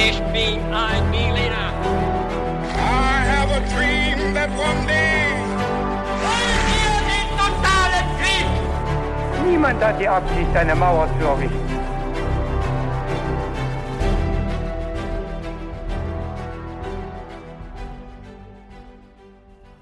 Ich 0.00 0.18
bin 0.32 0.60
ein 0.72 1.10
Berliner. 1.10 1.72
I 2.72 3.24
have 3.32 3.50
a 3.50 3.60
dream 3.74 4.32
that 4.32 4.48
one 4.50 4.86
day. 4.86 5.26
Wollen 6.22 6.62
wir 6.70 6.94
den 7.10 7.28
totalen 7.36 8.06
Krieg? 8.20 9.50
Niemand 9.50 9.82
hat 9.82 10.00
die 10.00 10.06
Absicht, 10.06 10.54
eine 10.54 10.76
Mauer 10.76 11.08
zu 11.18 11.26
errichten. 11.26 11.68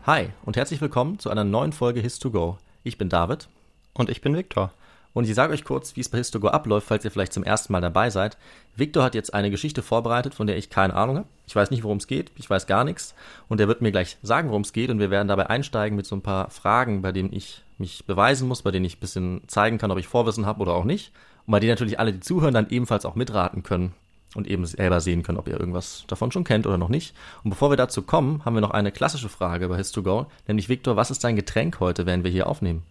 Hi 0.07 0.31
und 0.47 0.57
herzlich 0.57 0.81
willkommen 0.81 1.19
zu 1.19 1.29
einer 1.29 1.45
neuen 1.45 1.73
Folge 1.73 2.01
His2Go. 2.01 2.57
Ich 2.85 2.97
bin 2.97 3.11
David 3.11 3.49
Und 3.93 4.09
ich 4.09 4.23
bin 4.23 4.35
Viktor. 4.35 4.73
Und 5.17 5.27
ich 5.27 5.35
sage 5.35 5.55
euch 5.55 5.65
kurz, 5.65 5.97
wie 5.97 6.03
es 6.03 6.11
bei 6.11 6.19
His2Go 6.19 6.49
abläuft, 6.49 6.89
falls 6.89 7.03
ihr 7.03 7.11
vielleicht 7.11 7.33
zum 7.33 7.43
ersten 7.43 7.73
Mal 7.73 7.81
dabei 7.81 8.11
seid. 8.11 8.37
Viktor 8.75 9.03
hat 9.03 9.15
jetzt 9.15 9.33
eine 9.33 9.51
Geschichte 9.51 9.81
vorbereitet, 9.81 10.35
von 10.35 10.47
der 10.47 10.59
ich 10.59 10.69
keine 10.69 10.93
Ahnung 10.93 11.17
habe. 11.17 11.29
Ich 11.47 11.57
weiß 11.57 11.71
nicht, 11.71 11.85
worum 11.85 11.97
es 11.97 12.07
geht, 12.07 12.33
ich 12.37 12.51
weiß 12.51 12.67
gar 12.67 12.85
nichts. 12.85 13.15
Und 13.49 13.59
er 13.59 13.67
wird 13.67 13.81
mir 13.81 13.93
gleich 13.93 14.19
sagen, 14.23 14.51
worum 14.51 14.61
es 14.61 14.75
geht 14.75 14.91
und 14.91 14.99
wir 14.99 15.11
werden 15.11 15.27
dabei 15.27 15.49
einsteigen 15.49 15.97
mit 15.97 16.05
so 16.05 16.17
ein 16.17 16.21
paar 16.21 16.51
Fragen, 16.51 17.01
bei 17.01 17.13
denen 17.13 17.33
ich 17.33 17.63
mich 17.79 18.05
beweisen 18.05 18.47
muss, 18.47 18.61
bei 18.61 18.71
denen 18.71 18.85
ich 18.85 18.99
ein 18.99 19.01
bisschen 19.01 19.41
zeigen 19.47 19.79
kann, 19.79 19.91
ob 19.91 19.97
ich 19.97 20.07
Vorwissen 20.07 20.45
habe 20.45 20.61
oder 20.61 20.75
auch 20.75 20.85
nicht. 20.85 21.13
Und 21.47 21.53
bei 21.53 21.61
denen 21.61 21.71
natürlich 21.71 21.99
alle, 21.99 22.13
die 22.13 22.21
zuhören, 22.21 22.53
dann 22.53 22.69
ebenfalls 22.69 23.07
auch 23.07 23.15
mitraten 23.15 23.63
können 23.63 23.95
und 24.35 24.47
eben 24.47 24.67
selber 24.67 25.01
sehen 25.01 25.23
können, 25.23 25.39
ob 25.39 25.49
ihr 25.49 25.59
irgendwas 25.59 26.05
davon 26.09 26.31
schon 26.31 26.45
kennt 26.45 26.67
oder 26.67 26.77
noch 26.77 26.91
nicht. 26.91 27.15
Und 27.43 27.49
bevor 27.49 27.71
wir 27.71 27.79
dazu 27.79 28.03
kommen, 28.03 28.45
haben 28.45 28.53
wir 28.53 28.61
noch 28.61 28.73
eine 28.73 28.93
klassische 28.93 29.31
Frage 29.31 29.71
bei 29.71 29.79
His2Go, 29.79 30.27
nämlich 30.47 30.69
Viktor, 30.69 30.97
was 30.97 31.11
ist 31.11 31.25
dein 31.25 31.37
Getränk 31.37 31.81
heute, 31.81 32.05
während 32.05 32.23
wir 32.23 32.31
hier 32.31 32.49
aufnehmen? 32.49 32.83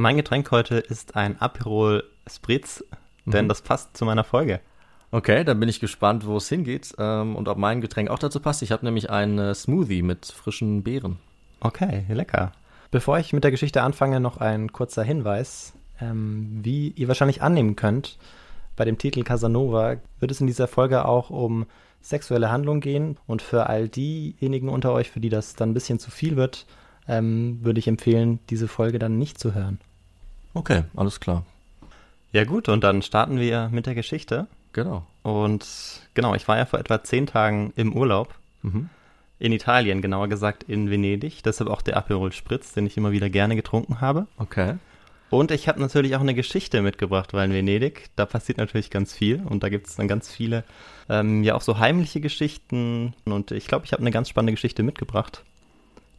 Mein 0.00 0.16
Getränk 0.16 0.50
heute 0.50 0.76
ist 0.76 1.14
ein 1.14 1.38
Aperol 1.42 2.04
Spritz, 2.26 2.82
denn 3.26 3.50
das 3.50 3.60
passt 3.60 3.98
zu 3.98 4.06
meiner 4.06 4.24
Folge. 4.24 4.60
Okay, 5.10 5.44
dann 5.44 5.60
bin 5.60 5.68
ich 5.68 5.78
gespannt, 5.78 6.26
wo 6.26 6.38
es 6.38 6.48
hingeht 6.48 6.94
ähm, 6.96 7.36
und 7.36 7.48
ob 7.48 7.58
mein 7.58 7.82
Getränk 7.82 8.08
auch 8.08 8.18
dazu 8.18 8.40
passt. 8.40 8.62
Ich 8.62 8.72
habe 8.72 8.86
nämlich 8.86 9.10
einen 9.10 9.38
äh, 9.38 9.54
Smoothie 9.54 10.00
mit 10.00 10.24
frischen 10.24 10.82
Beeren. 10.82 11.18
Okay, 11.60 12.06
lecker. 12.08 12.52
Bevor 12.90 13.18
ich 13.18 13.34
mit 13.34 13.44
der 13.44 13.50
Geschichte 13.50 13.82
anfange, 13.82 14.20
noch 14.20 14.38
ein 14.38 14.72
kurzer 14.72 15.02
Hinweis. 15.02 15.74
Ähm, 16.00 16.60
wie 16.62 16.94
ihr 16.96 17.08
wahrscheinlich 17.08 17.42
annehmen 17.42 17.76
könnt, 17.76 18.16
bei 18.76 18.86
dem 18.86 18.96
Titel 18.96 19.22
Casanova 19.22 19.96
wird 20.18 20.30
es 20.30 20.40
in 20.40 20.46
dieser 20.46 20.66
Folge 20.66 21.04
auch 21.04 21.28
um 21.28 21.66
sexuelle 22.00 22.50
Handlung 22.50 22.80
gehen. 22.80 23.18
Und 23.26 23.42
für 23.42 23.66
all 23.66 23.90
diejenigen 23.90 24.70
unter 24.70 24.94
euch, 24.94 25.10
für 25.10 25.20
die 25.20 25.28
das 25.28 25.56
dann 25.56 25.72
ein 25.72 25.74
bisschen 25.74 25.98
zu 25.98 26.10
viel 26.10 26.36
wird, 26.36 26.64
ähm, 27.06 27.58
würde 27.60 27.80
ich 27.80 27.86
empfehlen, 27.86 28.38
diese 28.48 28.66
Folge 28.66 28.98
dann 28.98 29.18
nicht 29.18 29.38
zu 29.38 29.52
hören. 29.52 29.78
Okay, 30.54 30.84
alles 30.96 31.20
klar. 31.20 31.44
Ja 32.32 32.44
gut, 32.44 32.68
und 32.68 32.84
dann 32.84 33.02
starten 33.02 33.38
wir 33.38 33.68
mit 33.70 33.86
der 33.86 33.94
Geschichte. 33.94 34.46
Genau. 34.72 35.06
Und 35.22 35.66
genau, 36.14 36.34
ich 36.34 36.46
war 36.48 36.58
ja 36.58 36.64
vor 36.64 36.78
etwa 36.78 37.02
zehn 37.02 37.26
Tagen 37.26 37.72
im 37.76 37.92
Urlaub. 37.92 38.34
Mhm. 38.62 38.88
In 39.38 39.52
Italien, 39.52 40.02
genauer 40.02 40.28
gesagt 40.28 40.64
in 40.64 40.90
Venedig. 40.90 41.42
Deshalb 41.42 41.70
auch 41.70 41.82
der 41.82 41.96
Aperol 41.96 42.32
Spritz, 42.32 42.72
den 42.72 42.86
ich 42.86 42.96
immer 42.96 43.10
wieder 43.10 43.30
gerne 43.30 43.56
getrunken 43.56 44.00
habe. 44.00 44.26
Okay. 44.36 44.74
Und 45.30 45.50
ich 45.52 45.68
habe 45.68 45.80
natürlich 45.80 46.16
auch 46.16 46.20
eine 46.20 46.34
Geschichte 46.34 46.82
mitgebracht, 46.82 47.32
weil 47.32 47.46
in 47.48 47.54
Venedig, 47.54 48.10
da 48.16 48.26
passiert 48.26 48.58
natürlich 48.58 48.90
ganz 48.90 49.14
viel. 49.14 49.40
Und 49.42 49.62
da 49.62 49.68
gibt 49.68 49.86
es 49.86 49.96
dann 49.96 50.08
ganz 50.08 50.30
viele, 50.30 50.64
ähm, 51.08 51.42
ja 51.42 51.54
auch 51.54 51.62
so 51.62 51.78
heimliche 51.78 52.20
Geschichten. 52.20 53.14
Und 53.24 53.50
ich 53.52 53.66
glaube, 53.66 53.86
ich 53.86 53.92
habe 53.92 54.02
eine 54.02 54.10
ganz 54.10 54.28
spannende 54.28 54.52
Geschichte 54.52 54.82
mitgebracht, 54.82 55.44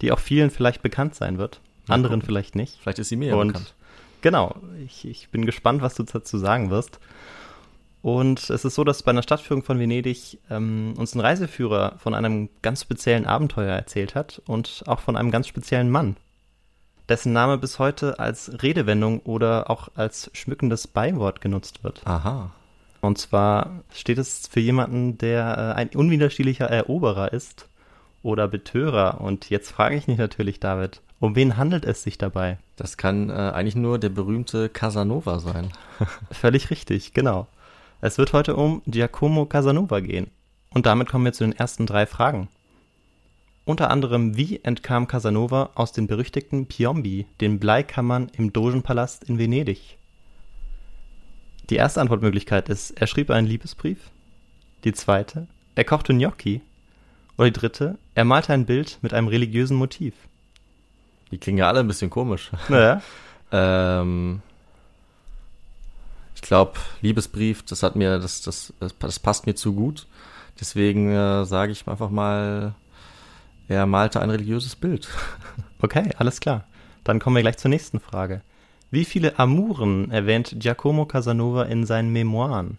die 0.02 0.12
auch 0.12 0.20
vielen 0.20 0.50
vielleicht 0.50 0.82
bekannt 0.82 1.14
sein 1.14 1.38
wird. 1.38 1.62
Anderen 1.88 2.22
gucken. 2.22 2.26
vielleicht 2.26 2.56
nicht. 2.56 2.80
Vielleicht 2.82 3.00
ist 3.00 3.10
sie 3.10 3.18
mir 3.18 3.30
ja 3.30 3.36
Und 3.36 3.50
bekannt. 3.50 3.76
Genau, 4.22 4.56
ich, 4.86 5.06
ich 5.06 5.30
bin 5.30 5.46
gespannt, 5.46 5.82
was 5.82 5.96
du 5.96 6.04
dazu 6.04 6.38
sagen 6.38 6.70
wirst. 6.70 7.00
Und 8.02 8.50
es 8.50 8.66
ist 8.66 8.76
so, 8.76 8.84
dass 8.84 9.04
bei 9.04 9.12
einer 9.12 9.22
Stadtführung 9.22 9.64
von 9.64 9.80
Venedig 9.80 10.40
ähm, 10.50 10.96
uns 10.98 11.14
ein 11.14 11.20
Reiseführer 11.20 11.98
von 12.00 12.16
einem 12.16 12.50
ganz 12.64 12.82
speziellen 12.82 13.28
Abenteuer 13.28 13.76
erzählt 13.76 14.16
hat 14.16 14.42
und 14.48 14.84
auch 14.88 15.00
von 15.00 15.16
einem 15.16 15.30
ganz 15.30 15.48
speziellen 15.48 15.92
Mann, 15.92 16.18
dessen 17.10 17.32
Name 17.32 17.60
bis 17.60 17.78
heute 17.78 18.18
als 18.18 18.64
Redewendung 18.64 19.20
oder 19.20 19.70
auch 19.70 19.90
als 19.96 20.32
schmückendes 20.34 20.88
Beiwort 20.88 21.42
genutzt 21.42 21.84
wird. 21.84 22.02
Aha. 22.06 22.52
Und 23.02 23.18
zwar 23.18 23.84
steht 23.94 24.18
es 24.18 24.48
für 24.48 24.60
jemanden, 24.60 25.18
der 25.18 25.76
äh, 25.76 25.80
ein 25.80 25.90
unwiderstehlicher 25.90 26.66
Eroberer 26.66 27.34
ist 27.34 27.68
oder 28.24 28.48
Betörer. 28.48 29.22
Und 29.22 29.50
jetzt 29.50 29.72
frage 29.72 29.96
ich 29.96 30.08
mich 30.08 30.18
natürlich, 30.18 30.60
David, 30.60 31.02
um 31.22 31.36
wen 31.36 31.56
handelt 31.56 31.86
es 31.86 32.02
sich 32.02 32.18
dabei? 32.18 32.58
Das 32.76 32.98
kann 32.98 33.30
äh, 33.30 33.34
eigentlich 33.34 33.76
nur 33.76 34.00
der 34.00 34.10
berühmte 34.10 34.70
Casanova 34.70 35.40
sein. 35.40 35.70
Völlig 36.32 36.72
richtig, 36.72 37.14
genau. 37.14 37.48
Es 38.02 38.18
wird 38.18 38.34
heute 38.34 38.56
um 38.56 38.82
Giacomo 38.88 39.46
Casanova 39.46 40.00
gehen. 40.00 40.32
Und 40.72 40.88
damit 40.88 41.10
kommen 41.10 41.26
wir 41.26 41.34
zu 41.34 41.44
den 41.44 41.54
ersten 41.54 41.86
drei 41.86 42.08
Fragen. 42.08 42.50
Unter 43.66 43.92
anderem, 43.92 44.36
wie 44.36 44.62
entkam 44.64 45.08
Casanova 45.08 45.70
aus 45.76 45.92
den 45.92 46.08
berüchtigten 46.08 46.66
Piombi, 46.66 47.28
den 47.40 47.60
Bleikammern 47.60 48.32
im 48.36 48.52
Dogenpalast 48.52 49.24
in 49.26 49.38
Venedig? 49.38 50.00
Die 51.70 51.76
erste 51.76 52.02
Antwortmöglichkeit 52.02 52.68
ist, 52.68 53.00
er 53.00 53.06
schrieb 53.06 53.30
einen 53.30 53.46
Liebesbrief. 53.46 54.10
Die 54.86 54.94
zweite, 54.94 55.46
er 55.76 55.84
kochte 55.84 56.16
Gnocchi. 56.16 56.62
Oder 57.38 57.52
die 57.52 57.60
dritte, 57.60 58.00
er 58.16 58.26
malte 58.26 58.54
ein 58.54 58.66
Bild 58.66 58.98
mit 59.04 59.14
einem 59.14 59.28
religiösen 59.28 59.78
Motiv. 59.78 60.16
Die 61.32 61.38
klingen 61.38 61.60
ja 61.60 61.68
alle 61.68 61.80
ein 61.80 61.88
bisschen 61.88 62.10
komisch. 62.10 62.52
Naja, 62.70 63.02
ähm, 63.52 64.42
ich 66.36 66.42
glaube, 66.42 66.74
Liebesbrief, 67.02 67.64
das 67.64 67.84
hat 67.84 67.96
mir, 67.96 68.20
das, 68.20 68.42
das, 68.42 68.74
das, 68.80 68.98
das 68.98 69.20
passt 69.20 69.46
mir 69.46 69.56
zu 69.56 69.74
gut. 69.74 70.08
Deswegen 70.60 71.12
äh, 71.12 71.46
sage 71.46 71.72
ich 71.72 71.88
einfach 71.88 72.10
mal, 72.10 72.74
er 73.68 73.86
malte 73.86 74.22
ein 74.22 74.30
religiöses 74.30 74.76
Bild. 74.76 75.08
Okay, 75.84 76.12
alles 76.20 76.40
klar. 76.40 76.66
Dann 77.04 77.18
kommen 77.18 77.36
wir 77.36 77.42
gleich 77.42 77.58
zur 77.58 77.70
nächsten 77.70 78.00
Frage. 78.00 78.42
Wie 78.92 79.04
viele 79.04 79.40
Amuren 79.40 80.12
erwähnt 80.12 80.54
Giacomo 80.60 81.08
Casanova 81.08 81.64
in 81.64 81.88
seinen 81.88 82.14
Memoiren? 82.14 82.78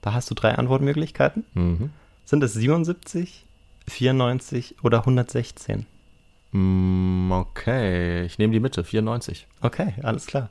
Da 0.00 0.14
hast 0.14 0.30
du 0.30 0.34
drei 0.34 0.54
Antwortmöglichkeiten. 0.54 1.44
Mhm. 1.52 1.90
Sind 2.24 2.42
es 2.42 2.54
77, 2.54 3.44
94 3.88 4.76
oder 4.82 5.00
116? 5.00 5.84
Mm, 6.52 7.30
okay, 7.32 8.24
ich 8.24 8.38
nehme 8.38 8.52
die 8.52 8.60
Mitte, 8.60 8.84
94. 8.84 9.46
Okay, 9.60 9.94
alles 10.02 10.26
klar. 10.26 10.50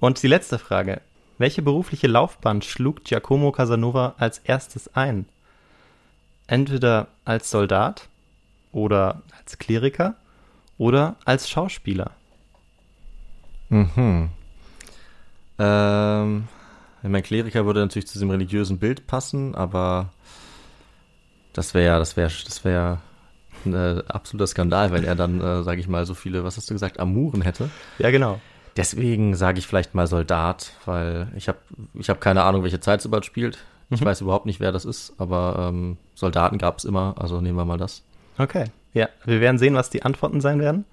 Und 0.00 0.22
die 0.22 0.28
letzte 0.28 0.58
Frage. 0.58 1.00
Welche 1.38 1.62
berufliche 1.62 2.06
Laufbahn 2.06 2.62
schlug 2.62 3.04
Giacomo 3.04 3.52
Casanova 3.52 4.14
als 4.18 4.38
erstes 4.38 4.94
ein? 4.94 5.26
Entweder 6.46 7.08
als 7.24 7.50
Soldat 7.50 8.08
oder 8.70 9.22
als 9.38 9.58
Kleriker 9.58 10.14
oder 10.78 11.16
als 11.24 11.48
Schauspieler. 11.48 12.12
Mhm. 13.70 14.30
Ähm, 15.58 16.48
mein 17.02 17.22
Kleriker 17.22 17.66
würde 17.66 17.80
natürlich 17.80 18.06
zu 18.06 18.14
diesem 18.14 18.30
religiösen 18.30 18.78
Bild 18.78 19.06
passen, 19.06 19.54
aber 19.54 20.10
das 21.52 21.74
wäre, 21.74 21.98
das 21.98 22.16
wäre, 22.16 22.30
das 22.44 22.64
wäre 22.64 22.98
ein 23.66 23.74
äh, 23.74 24.02
absoluter 24.08 24.46
Skandal, 24.46 24.92
wenn 24.92 25.04
er 25.04 25.14
dann, 25.14 25.40
äh, 25.40 25.62
sage 25.62 25.80
ich 25.80 25.88
mal, 25.88 26.04
so 26.06 26.14
viele, 26.14 26.44
was 26.44 26.56
hast 26.56 26.68
du 26.70 26.74
gesagt, 26.74 26.98
Amuren 27.00 27.42
hätte. 27.42 27.70
Ja, 27.98 28.10
genau. 28.10 28.40
Deswegen 28.76 29.34
sage 29.34 29.58
ich 29.58 29.66
vielleicht 29.66 29.94
mal 29.94 30.06
Soldat, 30.06 30.72
weil 30.86 31.28
ich 31.36 31.48
habe 31.48 31.58
ich 31.94 32.08
hab 32.08 32.20
keine 32.20 32.42
Ahnung, 32.42 32.62
welche 32.62 32.80
Zeit 32.80 33.04
überhaupt 33.04 33.26
spielt. 33.26 33.58
Ich 33.90 34.00
Mhm. 34.00 34.06
weiß 34.06 34.22
überhaupt 34.22 34.46
nicht, 34.46 34.60
wer 34.60 34.72
das 34.72 34.86
ist, 34.86 35.12
aber 35.18 35.66
ähm, 35.68 35.98
Soldaten 36.14 36.56
gab 36.56 36.78
es 36.78 36.84
immer, 36.84 37.14
also 37.18 37.40
nehmen 37.42 37.58
wir 37.58 37.66
mal 37.66 37.76
das. 37.76 38.02
Okay. 38.38 38.64
Ja, 38.94 39.08
wir 39.26 39.40
werden 39.40 39.58
sehen, 39.58 39.74
was 39.74 39.90
die 39.90 40.02
Antworten 40.02 40.40
sein 40.40 40.60
werden. 40.60 40.84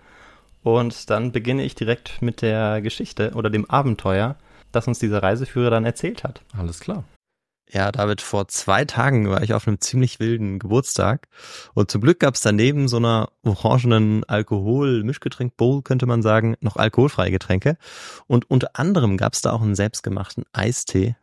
Und 0.62 1.09
dann 1.09 1.31
beginne 1.31 1.63
ich 1.63 1.75
direkt 1.75 2.22
mit 2.22 2.41
der 2.41 2.81
Geschichte 2.81 3.31
oder 3.36 3.50
dem 3.50 3.69
Abenteuer, 3.69 4.36
das 4.74 4.88
uns 4.88 5.00
dieser 5.00 5.24
Reiseführer 5.24 5.69
dann 5.69 5.86
erzählt 5.86 6.25
hat. 6.25 6.41
Alles 6.57 6.81
klar. 6.81 7.06
Ja, 7.72 7.91
David, 7.91 8.22
vor 8.22 8.47
zwei 8.47 8.84
Tagen 8.84 9.30
war 9.30 9.44
ich 9.44 9.53
auf 9.53 9.68
einem 9.68 9.80
ziemlich 9.80 10.19
wilden 10.19 10.57
Geburtstag. 10.57 11.27
Und 11.75 11.92
zum 11.92 12.01
Glück 12.01 12.19
gab 12.19 12.33
es 12.33 12.42
daneben 12.42 12.88
so 12.88 12.98
einer 12.98 13.30
orangenen 13.44 14.24
Alkohol-Mischgetränk-Bowl, 14.24 15.83
könnte 15.83 16.07
man 16.07 16.24
sagen, 16.24 16.56
noch 16.62 16.77
alkoholfreie 16.77 17.30
Getränke. 17.30 17.77
Und 18.25 18.50
unter 18.50 18.71
anderem 18.74 19.18
gab 19.18 19.33
es 19.33 19.42
da 19.42 19.51
auch 19.51 19.62
einen 19.62 19.75
selbstgemachten 19.75 20.45
Eistee 20.51 21.16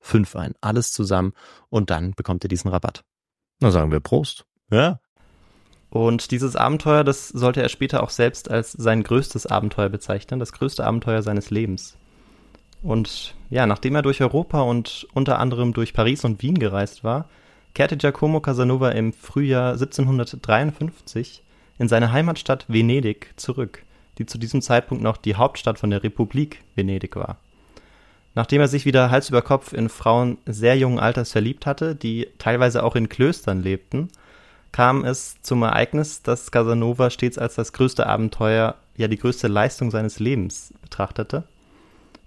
fünf 0.00 0.36
ein. 0.36 0.54
Alles 0.60 0.92
zusammen 0.92 1.32
und 1.68 1.90
dann 1.90 2.12
bekommt 2.12 2.44
ihr 2.44 2.48
diesen 2.48 2.70
Rabatt. 2.70 3.04
Na 3.60 3.70
sagen 3.70 3.92
wir 3.92 4.00
Prost. 4.00 4.46
Ja. 4.70 5.00
Und 5.90 6.30
dieses 6.30 6.56
Abenteuer, 6.56 7.04
das 7.04 7.28
sollte 7.28 7.62
er 7.62 7.68
später 7.68 8.02
auch 8.02 8.10
selbst 8.10 8.50
als 8.50 8.72
sein 8.72 9.02
größtes 9.02 9.46
Abenteuer 9.46 9.88
bezeichnen, 9.88 10.38
das 10.38 10.52
größte 10.52 10.84
Abenteuer 10.84 11.22
seines 11.22 11.50
Lebens. 11.50 11.96
Und 12.82 13.34
ja, 13.50 13.66
nachdem 13.66 13.96
er 13.96 14.02
durch 14.02 14.22
Europa 14.22 14.62
und 14.62 15.06
unter 15.12 15.38
anderem 15.38 15.72
durch 15.72 15.92
Paris 15.92 16.24
und 16.24 16.42
Wien 16.42 16.58
gereist 16.58 17.04
war, 17.04 17.28
kehrte 17.74 17.96
Giacomo 17.96 18.40
Casanova 18.40 18.90
im 18.90 19.12
Frühjahr 19.12 19.72
1753 19.72 21.42
in 21.78 21.88
seine 21.88 22.12
Heimatstadt 22.12 22.66
Venedig 22.68 23.32
zurück, 23.36 23.84
die 24.18 24.26
zu 24.26 24.38
diesem 24.38 24.62
Zeitpunkt 24.62 25.02
noch 25.02 25.16
die 25.16 25.34
Hauptstadt 25.34 25.78
von 25.78 25.90
der 25.90 26.02
Republik 26.02 26.62
Venedig 26.74 27.16
war. 27.16 27.38
Nachdem 28.34 28.60
er 28.60 28.68
sich 28.68 28.84
wieder 28.84 29.10
Hals 29.10 29.28
über 29.28 29.42
Kopf 29.42 29.72
in 29.72 29.88
Frauen 29.88 30.38
sehr 30.46 30.76
jungen 30.76 31.00
Alters 31.00 31.32
verliebt 31.32 31.66
hatte, 31.66 31.96
die 31.96 32.28
teilweise 32.38 32.84
auch 32.84 32.94
in 32.94 33.08
Klöstern 33.08 33.62
lebten, 33.62 34.08
kam 34.72 35.04
es 35.04 35.42
zum 35.42 35.62
Ereignis, 35.62 36.22
dass 36.22 36.50
Casanova 36.52 37.10
stets 37.10 37.38
als 37.38 37.56
das 37.56 37.72
größte 37.72 38.06
Abenteuer, 38.06 38.76
ja 38.96 39.08
die 39.08 39.18
größte 39.18 39.48
Leistung 39.48 39.90
seines 39.90 40.20
Lebens 40.20 40.72
betrachtete. 40.82 41.44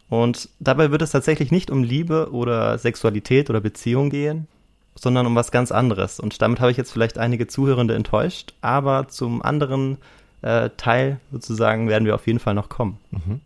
Und 0.09 0.49
dabei 0.59 0.91
wird 0.91 1.01
es 1.01 1.11
tatsächlich 1.11 1.51
nicht 1.51 1.71
um 1.71 1.83
Liebe 1.83 2.31
oder 2.31 2.77
Sexualität 2.77 3.49
oder 3.49 3.61
Beziehung 3.61 4.09
gehen, 4.09 4.47
sondern 4.95 5.25
um 5.25 5.35
was 5.35 5.51
ganz 5.51 5.71
anderes. 5.71 6.19
Und 6.19 6.41
damit 6.41 6.59
habe 6.59 6.71
ich 6.71 6.77
jetzt 6.77 6.91
vielleicht 6.91 7.17
einige 7.17 7.47
Zuhörende 7.47 7.95
enttäuscht, 7.95 8.53
aber 8.61 9.07
zum 9.07 9.41
anderen 9.41 9.97
äh, 10.41 10.69
Teil 10.77 11.19
sozusagen 11.31 11.87
werden 11.87 12.05
wir 12.05 12.15
auf 12.15 12.27
jeden 12.27 12.39
Fall 12.39 12.53
noch 12.53 12.69
kommen. 12.69 12.99
Mhm. 13.11 13.41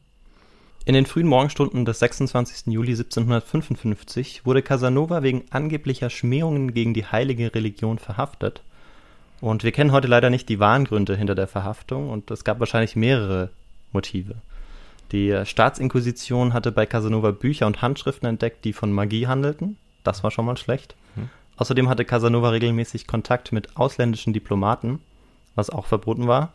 In 0.87 0.93
den 0.93 1.05
frühen 1.05 1.27
Morgenstunden 1.27 1.83
des 1.83 1.99
26. 1.99 2.67
Juli 2.67 2.91
1755 2.91 4.45
wurde 4.45 4.61
Casanova 4.61 5.21
wegen 5.21 5.43
angeblicher 5.49 6.09
Schmähungen 6.09 6.73
gegen 6.73 6.93
die 6.93 7.05
heilige 7.05 7.53
Religion 7.53 7.99
verhaftet. 7.99 8.61
Und 9.41 9.65
wir 9.65 9.73
kennen 9.73 9.91
heute 9.91 10.07
leider 10.07 10.29
nicht 10.29 10.47
die 10.47 10.61
wahren 10.61 10.85
Gründe 10.85 11.17
hinter 11.17 11.35
der 11.35 11.49
Verhaftung 11.49 12.09
und 12.09 12.31
es 12.31 12.45
gab 12.45 12.61
wahrscheinlich 12.61 12.95
mehrere 12.95 13.49
Motive. 13.91 14.35
Die 15.11 15.37
Staatsinquisition 15.43 16.53
hatte 16.53 16.71
bei 16.71 16.85
Casanova 16.85 17.31
Bücher 17.31 17.67
und 17.67 17.81
Handschriften 17.81 18.29
entdeckt, 18.29 18.63
die 18.63 18.71
von 18.71 18.93
Magie 18.93 19.27
handelten. 19.27 19.75
Das 20.05 20.23
war 20.23 20.31
schon 20.31 20.45
mal 20.45 20.55
schlecht. 20.55 20.95
Mhm. 21.17 21.29
Außerdem 21.57 21.89
hatte 21.89 22.05
Casanova 22.05 22.51
regelmäßig 22.51 23.07
Kontakt 23.07 23.51
mit 23.51 23.75
ausländischen 23.75 24.31
Diplomaten, 24.31 25.01
was 25.53 25.69
auch 25.69 25.85
verboten 25.85 26.27
war. 26.27 26.53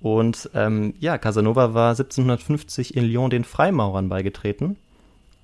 Und 0.00 0.50
ähm, 0.54 0.94
ja, 1.00 1.18
Casanova 1.18 1.74
war 1.74 1.90
1750 1.90 2.96
in 2.96 3.04
Lyon 3.04 3.30
den 3.30 3.44
Freimaurern 3.44 4.08
beigetreten. 4.08 4.76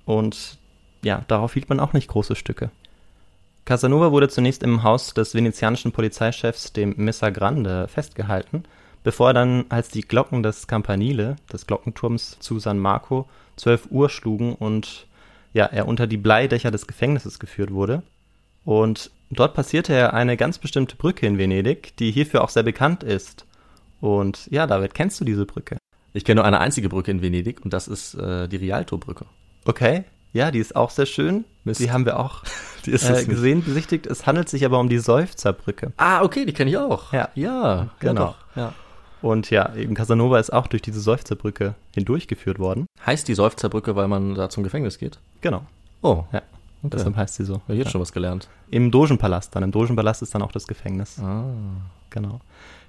Und 0.05 0.57
ja, 1.03 1.23
darauf 1.27 1.53
hielt 1.53 1.69
man 1.69 1.79
auch 1.79 1.93
nicht 1.93 2.07
große 2.07 2.35
Stücke. 2.35 2.71
Casanova 3.65 4.11
wurde 4.11 4.29
zunächst 4.29 4.63
im 4.63 4.83
Haus 4.83 5.13
des 5.13 5.33
venezianischen 5.33 5.91
Polizeichefs, 5.91 6.71
dem 6.71 6.93
Messa 6.97 7.31
Grande, 7.31 7.87
festgehalten, 7.87 8.63
bevor 9.03 9.31
er 9.31 9.33
dann, 9.33 9.65
als 9.69 9.89
die 9.89 10.03
Glocken 10.03 10.43
des 10.43 10.67
Campanile, 10.67 11.35
des 11.51 11.65
Glockenturms 11.65 12.37
zu 12.39 12.59
San 12.59 12.77
Marco, 12.77 13.27
12 13.55 13.87
Uhr 13.89 14.09
schlugen 14.09 14.53
und 14.53 15.07
ja, 15.53 15.65
er 15.65 15.87
unter 15.87 16.05
die 16.05 16.17
Bleidächer 16.17 16.69
des 16.69 16.85
Gefängnisses 16.85 17.39
geführt 17.39 17.71
wurde. 17.71 18.03
Und 18.65 19.09
dort 19.31 19.53
passierte 19.53 19.93
er 19.93 20.13
eine 20.13 20.37
ganz 20.37 20.59
bestimmte 20.59 20.95
Brücke 20.95 21.25
in 21.25 21.37
Venedig, 21.37 21.95
die 21.97 22.11
hierfür 22.11 22.43
auch 22.43 22.49
sehr 22.49 22.63
bekannt 22.63 23.03
ist. 23.03 23.45
Und 24.01 24.47
ja, 24.51 24.67
David, 24.67 24.93
kennst 24.93 25.19
du 25.19 25.25
diese 25.25 25.45
Brücke? 25.45 25.77
Ich 26.13 26.23
kenne 26.25 26.39
nur 26.39 26.45
eine 26.45 26.59
einzige 26.59 26.89
Brücke 26.89 27.11
in 27.11 27.21
Venedig 27.21 27.63
und 27.63 27.73
das 27.73 27.87
ist 27.87 28.13
äh, 28.15 28.47
die 28.47 28.57
Rialto-Brücke. 28.57 29.25
Okay, 29.65 30.03
ja, 30.33 30.51
die 30.51 30.59
ist 30.59 30.75
auch 30.75 30.89
sehr 30.89 31.05
schön. 31.05 31.45
Mist. 31.63 31.79
Die 31.79 31.91
haben 31.91 32.05
wir 32.05 32.19
auch 32.19 32.43
äh, 32.85 32.91
gesehen, 33.25 33.63
besichtigt. 33.63 34.05
Es 34.05 34.27
handelt 34.27 34.49
sich 34.49 34.65
aber 34.65 34.79
um 34.79 34.89
die 34.89 34.99
Seufzerbrücke. 34.99 35.93
Ah, 35.97 36.23
okay, 36.23 36.45
die 36.45 36.53
kenne 36.53 36.69
ich 36.69 36.77
auch. 36.77 37.11
Ja, 37.13 37.29
ja, 37.35 37.89
genau. 37.99 38.35
Ja. 38.55 38.73
Und 39.21 39.49
ja, 39.49 39.73
eben 39.75 39.95
Casanova 39.95 40.37
ist 40.39 40.53
auch 40.53 40.67
durch 40.67 40.81
diese 40.83 40.99
Seufzerbrücke 40.99 41.73
hindurchgeführt 41.93 42.59
worden. 42.59 42.85
Heißt 43.05 43.27
die 43.27 43.33
Seufzerbrücke, 43.33 43.95
weil 43.95 44.07
man 44.07 44.35
da 44.35 44.49
zum 44.49 44.63
Gefängnis 44.63 44.99
geht? 44.99 45.19
Genau. 45.41 45.65
Oh. 46.01 46.25
Ja. 46.31 46.41
Okay. 46.83 46.97
Deshalb 46.97 47.15
heißt 47.15 47.35
sie 47.35 47.45
so. 47.45 47.61
Ja, 47.67 47.73
jetzt 47.73 47.85
Ja. 47.85 47.91
schon 47.93 48.01
was 48.01 48.11
gelernt. 48.11 48.47
Im 48.69 48.91
Dogenpalast 48.91 49.55
dann. 49.55 49.63
Im 49.63 49.71
Dogenpalast 49.71 50.21
ist 50.21 50.35
dann 50.35 50.43
auch 50.43 50.51
das 50.51 50.67
Gefängnis. 50.67 51.17
Ah. 51.19 51.45
Genau. 52.11 52.39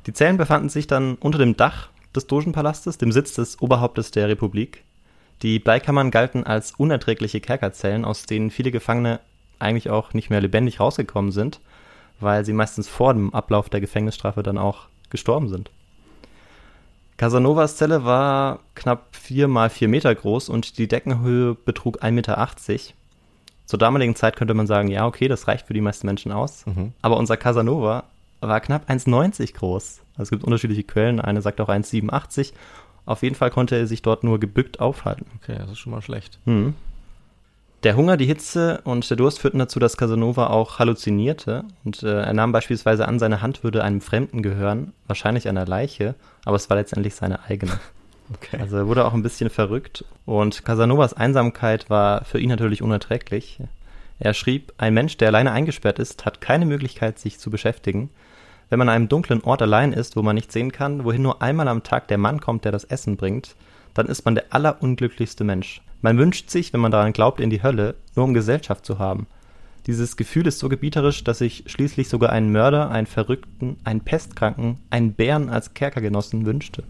Die 0.06 0.12
Zellen 0.12 0.36
befanden 0.36 0.68
sich 0.68 0.86
dann 0.86 1.16
unter 1.16 1.38
dem 1.38 1.56
Dach 1.56 1.88
des 2.14 2.26
Dogenpalastes, 2.28 2.96
dem 2.96 3.10
Sitz 3.10 3.34
des 3.34 3.60
Oberhauptes 3.60 4.12
der 4.12 4.28
Republik. 4.28 4.84
Die 5.42 5.58
Bleikammern 5.58 6.10
galten 6.10 6.44
als 6.44 6.72
unerträgliche 6.72 7.40
Kerkerzellen, 7.40 8.04
aus 8.04 8.24
denen 8.24 8.50
viele 8.50 8.70
Gefangene 8.70 9.20
eigentlich 9.58 9.90
auch 9.90 10.14
nicht 10.14 10.30
mehr 10.30 10.40
lebendig 10.40 10.80
rausgekommen 10.80 11.32
sind, 11.32 11.60
weil 12.20 12.44
sie 12.44 12.52
meistens 12.52 12.88
vor 12.88 13.12
dem 13.12 13.34
Ablauf 13.34 13.68
der 13.68 13.80
Gefängnisstrafe 13.80 14.42
dann 14.42 14.58
auch 14.58 14.86
gestorben 15.10 15.48
sind. 15.48 15.70
Casanovas 17.16 17.76
Zelle 17.76 18.04
war 18.04 18.60
knapp 18.74 19.08
4 19.12 19.48
mal 19.48 19.70
4 19.70 19.88
Meter 19.88 20.14
groß 20.14 20.48
und 20.48 20.78
die 20.78 20.86
Deckenhöhe 20.86 21.54
betrug 21.54 22.02
1,80 22.02 22.10
Meter. 22.12 22.48
Zur 23.64 23.78
damaligen 23.78 24.14
Zeit 24.14 24.36
könnte 24.36 24.54
man 24.54 24.66
sagen, 24.66 24.88
ja, 24.88 25.06
okay, 25.06 25.26
das 25.26 25.48
reicht 25.48 25.66
für 25.66 25.74
die 25.74 25.80
meisten 25.80 26.06
Menschen 26.06 26.30
aus. 26.30 26.64
Mhm. 26.66 26.92
Aber 27.02 27.16
unser 27.16 27.36
Casanova 27.36 28.04
war 28.48 28.60
knapp 28.60 28.88
1,90 28.90 29.54
groß. 29.54 30.00
Also 30.14 30.22
es 30.22 30.30
gibt 30.30 30.44
unterschiedliche 30.44 30.84
Quellen, 30.84 31.20
eine 31.20 31.42
sagt 31.42 31.60
auch 31.60 31.68
1,87. 31.68 32.52
Auf 33.04 33.22
jeden 33.22 33.34
Fall 33.36 33.50
konnte 33.50 33.76
er 33.76 33.86
sich 33.86 34.02
dort 34.02 34.24
nur 34.24 34.40
gebückt 34.40 34.80
aufhalten. 34.80 35.26
Okay, 35.40 35.56
das 35.58 35.70
ist 35.70 35.78
schon 35.78 35.92
mal 35.92 36.02
schlecht. 36.02 36.38
Mhm. 36.44 36.74
Der 37.82 37.94
Hunger, 37.94 38.16
die 38.16 38.26
Hitze 38.26 38.80
und 38.84 39.08
der 39.08 39.16
Durst 39.16 39.38
führten 39.38 39.58
dazu, 39.58 39.78
dass 39.78 39.96
Casanova 39.96 40.48
auch 40.48 40.78
halluzinierte. 40.78 41.64
Und 41.84 42.02
äh, 42.02 42.22
er 42.22 42.32
nahm 42.32 42.50
beispielsweise 42.50 43.06
an, 43.06 43.18
seine 43.18 43.42
Hand 43.42 43.62
würde 43.62 43.84
einem 43.84 44.00
Fremden 44.00 44.42
gehören, 44.42 44.92
wahrscheinlich 45.06 45.48
einer 45.48 45.66
Leiche, 45.66 46.14
aber 46.44 46.56
es 46.56 46.68
war 46.68 46.76
letztendlich 46.76 47.14
seine 47.14 47.44
eigene. 47.44 47.72
Okay. 48.34 48.58
Also 48.60 48.76
er 48.78 48.88
wurde 48.88 49.04
auch 49.04 49.14
ein 49.14 49.22
bisschen 49.22 49.50
verrückt. 49.50 50.04
Und 50.24 50.64
Casanovas 50.64 51.14
Einsamkeit 51.14 51.88
war 51.90 52.24
für 52.24 52.40
ihn 52.40 52.48
natürlich 52.48 52.82
unerträglich. 52.82 53.60
Er 54.18 54.34
schrieb, 54.34 54.72
ein 54.78 54.94
Mensch, 54.94 55.16
der 55.16 55.28
alleine 55.28 55.52
eingesperrt 55.52 56.00
ist, 56.00 56.24
hat 56.24 56.40
keine 56.40 56.66
Möglichkeit, 56.66 57.20
sich 57.20 57.38
zu 57.38 57.50
beschäftigen. 57.50 58.10
Wenn 58.68 58.78
man 58.78 58.88
an 58.88 58.94
einem 58.96 59.08
dunklen 59.08 59.42
Ort 59.42 59.62
allein 59.62 59.92
ist, 59.92 60.16
wo 60.16 60.22
man 60.22 60.34
nicht 60.34 60.50
sehen 60.50 60.72
kann, 60.72 61.04
wohin 61.04 61.22
nur 61.22 61.42
einmal 61.42 61.68
am 61.68 61.82
Tag 61.82 62.08
der 62.08 62.18
Mann 62.18 62.40
kommt, 62.40 62.64
der 62.64 62.72
das 62.72 62.84
Essen 62.84 63.16
bringt, 63.16 63.54
dann 63.94 64.06
ist 64.06 64.24
man 64.24 64.34
der 64.34 64.46
allerunglücklichste 64.50 65.44
Mensch. 65.44 65.82
Man 66.02 66.18
wünscht 66.18 66.50
sich, 66.50 66.72
wenn 66.72 66.80
man 66.80 66.92
daran 66.92 67.12
glaubt, 67.12 67.40
in 67.40 67.50
die 67.50 67.62
Hölle, 67.62 67.94
nur 68.14 68.24
um 68.24 68.34
Gesellschaft 68.34 68.84
zu 68.84 68.98
haben. 68.98 69.26
Dieses 69.86 70.16
Gefühl 70.16 70.46
ist 70.48 70.58
so 70.58 70.68
gebieterisch, 70.68 71.22
dass 71.22 71.40
ich 71.40 71.64
schließlich 71.66 72.08
sogar 72.08 72.30
einen 72.30 72.50
Mörder, 72.50 72.90
einen 72.90 73.06
Verrückten, 73.06 73.76
einen 73.84 74.00
Pestkranken, 74.00 74.78
einen 74.90 75.12
Bären 75.12 75.48
als 75.48 75.74
Kerkergenossen 75.74 76.44
wünschte. 76.44 76.82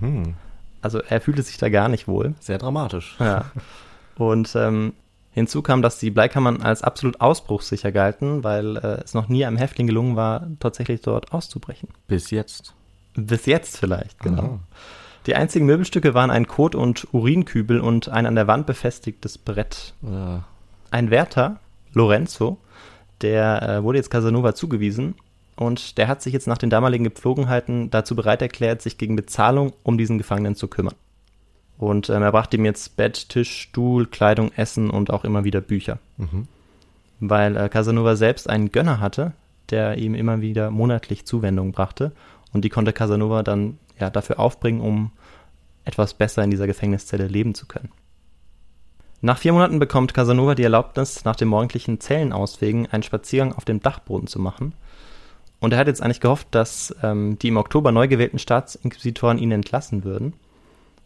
Mhm. 0.00 0.34
Also 0.80 1.00
er 1.00 1.20
fühlte 1.20 1.42
sich 1.42 1.56
da 1.58 1.68
gar 1.68 1.88
nicht 1.88 2.08
wohl. 2.08 2.34
Sehr 2.40 2.58
dramatisch. 2.58 3.14
Ja. 3.20 3.44
Und 4.16 4.54
ähm, 4.56 4.92
hinzu 5.32 5.62
kam, 5.62 5.82
dass 5.82 5.98
die 5.98 6.10
Bleikammern 6.10 6.62
als 6.62 6.82
absolut 6.82 7.20
ausbruchssicher 7.20 7.90
galten, 7.90 8.44
weil 8.44 8.76
äh, 8.76 9.02
es 9.02 9.14
noch 9.14 9.28
nie 9.28 9.44
einem 9.44 9.56
Häftling 9.56 9.86
gelungen 9.86 10.16
war, 10.16 10.46
tatsächlich 10.60 11.00
dort 11.00 11.32
auszubrechen. 11.32 11.88
Bis 12.06 12.30
jetzt. 12.30 12.74
Bis 13.14 13.46
jetzt 13.46 13.78
vielleicht, 13.78 14.18
genau. 14.20 14.42
Aha. 14.42 14.60
Die 15.26 15.34
einzigen 15.34 15.66
Möbelstücke 15.66 16.14
waren 16.14 16.30
ein 16.30 16.48
Kot- 16.48 16.74
und 16.74 17.06
Urinkübel 17.12 17.80
und 17.80 18.08
ein 18.08 18.26
an 18.26 18.34
der 18.34 18.46
Wand 18.46 18.66
befestigtes 18.66 19.38
Brett. 19.38 19.94
Ja. 20.02 20.44
Ein 20.90 21.10
Wärter, 21.10 21.60
Lorenzo, 21.92 22.58
der 23.20 23.62
äh, 23.62 23.82
wurde 23.82 23.98
jetzt 23.98 24.10
Casanova 24.10 24.54
zugewiesen 24.54 25.14
und 25.56 25.96
der 25.96 26.08
hat 26.08 26.22
sich 26.22 26.32
jetzt 26.32 26.48
nach 26.48 26.58
den 26.58 26.70
damaligen 26.70 27.04
Gepflogenheiten 27.04 27.90
dazu 27.90 28.16
bereit 28.16 28.42
erklärt, 28.42 28.82
sich 28.82 28.98
gegen 28.98 29.14
Bezahlung 29.14 29.72
um 29.82 29.96
diesen 29.96 30.18
Gefangenen 30.18 30.56
zu 30.56 30.66
kümmern. 30.66 30.94
Und 31.82 32.10
ähm, 32.10 32.22
er 32.22 32.30
brachte 32.30 32.56
ihm 32.56 32.64
jetzt 32.64 32.96
Bett, 32.96 33.28
Tisch, 33.28 33.62
Stuhl, 33.62 34.06
Kleidung, 34.06 34.52
Essen 34.54 34.88
und 34.88 35.10
auch 35.10 35.24
immer 35.24 35.42
wieder 35.42 35.60
Bücher. 35.60 35.98
Mhm. 36.16 36.46
Weil 37.18 37.56
äh, 37.56 37.68
Casanova 37.68 38.14
selbst 38.14 38.48
einen 38.48 38.70
Gönner 38.70 39.00
hatte, 39.00 39.32
der 39.70 39.98
ihm 39.98 40.14
immer 40.14 40.40
wieder 40.40 40.70
monatlich 40.70 41.26
Zuwendung 41.26 41.72
brachte. 41.72 42.12
Und 42.52 42.64
die 42.64 42.68
konnte 42.68 42.92
Casanova 42.92 43.42
dann 43.42 43.78
ja, 43.98 44.10
dafür 44.10 44.38
aufbringen, 44.38 44.80
um 44.80 45.10
etwas 45.84 46.14
besser 46.14 46.44
in 46.44 46.52
dieser 46.52 46.68
Gefängniszelle 46.68 47.26
leben 47.26 47.52
zu 47.56 47.66
können. 47.66 47.90
Nach 49.20 49.38
vier 49.38 49.52
Monaten 49.52 49.80
bekommt 49.80 50.14
Casanova 50.14 50.54
die 50.54 50.62
Erlaubnis, 50.62 51.24
nach 51.24 51.34
dem 51.34 51.48
morgendlichen 51.48 51.98
Zellenauswegen 51.98 52.86
einen 52.92 53.02
Spaziergang 53.02 53.54
auf 53.54 53.64
dem 53.64 53.80
Dachboden 53.80 54.28
zu 54.28 54.38
machen. 54.38 54.74
Und 55.58 55.72
er 55.72 55.80
hat 55.80 55.88
jetzt 55.88 56.00
eigentlich 56.00 56.20
gehofft, 56.20 56.46
dass 56.52 56.94
ähm, 57.02 57.40
die 57.40 57.48
im 57.48 57.56
Oktober 57.56 57.90
neu 57.90 58.06
gewählten 58.06 58.38
Staatsinquisitoren 58.38 59.38
ihn 59.38 59.50
entlassen 59.50 60.04
würden. 60.04 60.34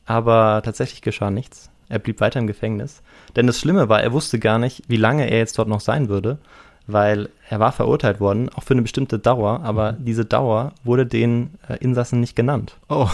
Aber 0.07 0.63
tatsächlich 0.65 1.03
geschah 1.03 1.31
nichts. 1.31 1.71
Er 1.89 1.99
blieb 1.99 2.21
weiter 2.21 2.41
im 2.41 2.47
Gefängnis. 2.47 3.03
Denn 3.37 3.47
das 3.47 3.61
Schlimme 3.61 3.89
war, 3.89 4.03
er 4.03 4.13
wusste 4.13 4.39
gar 4.39 4.59
nicht, 4.59 4.83
wie 4.89 4.97
lange 4.97 5.31
er 5.31 5.39
jetzt 5.39 5.59
dort 5.59 5.69
noch 5.69 5.81
sein 5.81 6.09
würde, 6.09 6.39
weil 6.87 7.29
er 7.49 7.61
war 7.61 7.73
verurteilt 7.73 8.21
worden, 8.21 8.49
auch 8.55 8.63
für 8.63 8.75
eine 8.75 8.83
bestimmte 8.83 9.19
Dauer, 9.19 9.61
aber 9.63 9.93
diese 9.93 10.25
Dauer 10.25 10.73
wurde 10.85 11.07
den 11.07 11.51
äh, 11.69 11.77
Insassen 11.79 12.21
nicht 12.21 12.37
genannt. 12.37 12.77
Oh. 12.89 13.11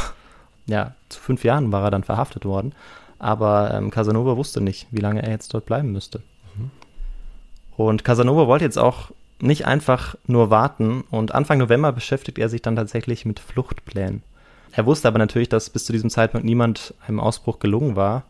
Ja, 0.67 0.95
zu 1.09 1.21
fünf 1.21 1.45
Jahren 1.45 1.73
war 1.73 1.83
er 1.85 1.91
dann 1.91 2.05
verhaftet 2.05 2.45
worden, 2.45 2.75
aber 3.19 3.75
ähm, 3.75 3.91
Casanova 3.91 4.37
wusste 4.37 4.61
nicht, 4.61 4.87
wie 4.91 5.01
lange 5.01 5.23
er 5.23 5.31
jetzt 5.31 5.53
dort 5.53 5.67
bleiben 5.67 5.91
müsste. 5.93 6.23
Und 7.77 8.05
Casanova 8.05 8.47
wollte 8.47 8.65
jetzt 8.65 8.79
auch 8.79 9.11
nicht 9.41 9.67
einfach 9.67 10.15
nur 10.27 10.51
warten 10.51 11.03
und 11.11 11.35
Anfang 11.35 11.59
November 11.59 11.91
beschäftigt 11.93 12.39
er 12.39 12.49
sich 12.49 12.63
dann 12.63 12.77
tatsächlich 12.77 13.25
mit 13.25 13.41
Fluchtplänen. 13.41 14.23
Er 14.73 14.87
wusste 14.87 15.09
aber 15.09 15.19
natürlich, 15.19 15.49
dass 15.49 15.71
bis 15.71 15.85
zu 15.85 15.93
diesem 15.93 16.11
Zeitpunkt 16.11 16.47
niemand 16.47 16.95
einem 17.07 17.21
Ausbruch 17.21 17.59
gelungen 17.59 17.95
war 17.97 18.25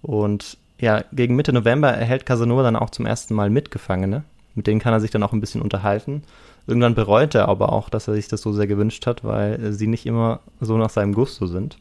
und 0.00 0.56
ja, 0.80 1.02
gegen 1.12 1.34
Mitte 1.34 1.52
November 1.52 1.88
erhält 1.88 2.24
Casanova 2.24 2.62
dann 2.62 2.76
auch 2.76 2.90
zum 2.90 3.04
ersten 3.04 3.34
Mal 3.34 3.50
Mitgefangene. 3.50 4.22
Mit 4.54 4.68
denen 4.68 4.80
kann 4.80 4.92
er 4.92 5.00
sich 5.00 5.10
dann 5.10 5.24
auch 5.24 5.32
ein 5.32 5.40
bisschen 5.40 5.60
unterhalten. 5.60 6.22
Irgendwann 6.68 6.94
bereut 6.94 7.34
er 7.34 7.48
aber 7.48 7.72
auch, 7.72 7.88
dass 7.88 8.08
er 8.08 8.14
sich 8.14 8.28
das 8.28 8.42
so 8.42 8.52
sehr 8.52 8.66
gewünscht 8.66 9.06
hat, 9.06 9.24
weil 9.24 9.72
sie 9.72 9.86
nicht 9.88 10.06
immer 10.06 10.40
so 10.60 10.76
nach 10.76 10.90
seinem 10.90 11.14
Gusto 11.14 11.46
sind. 11.46 11.78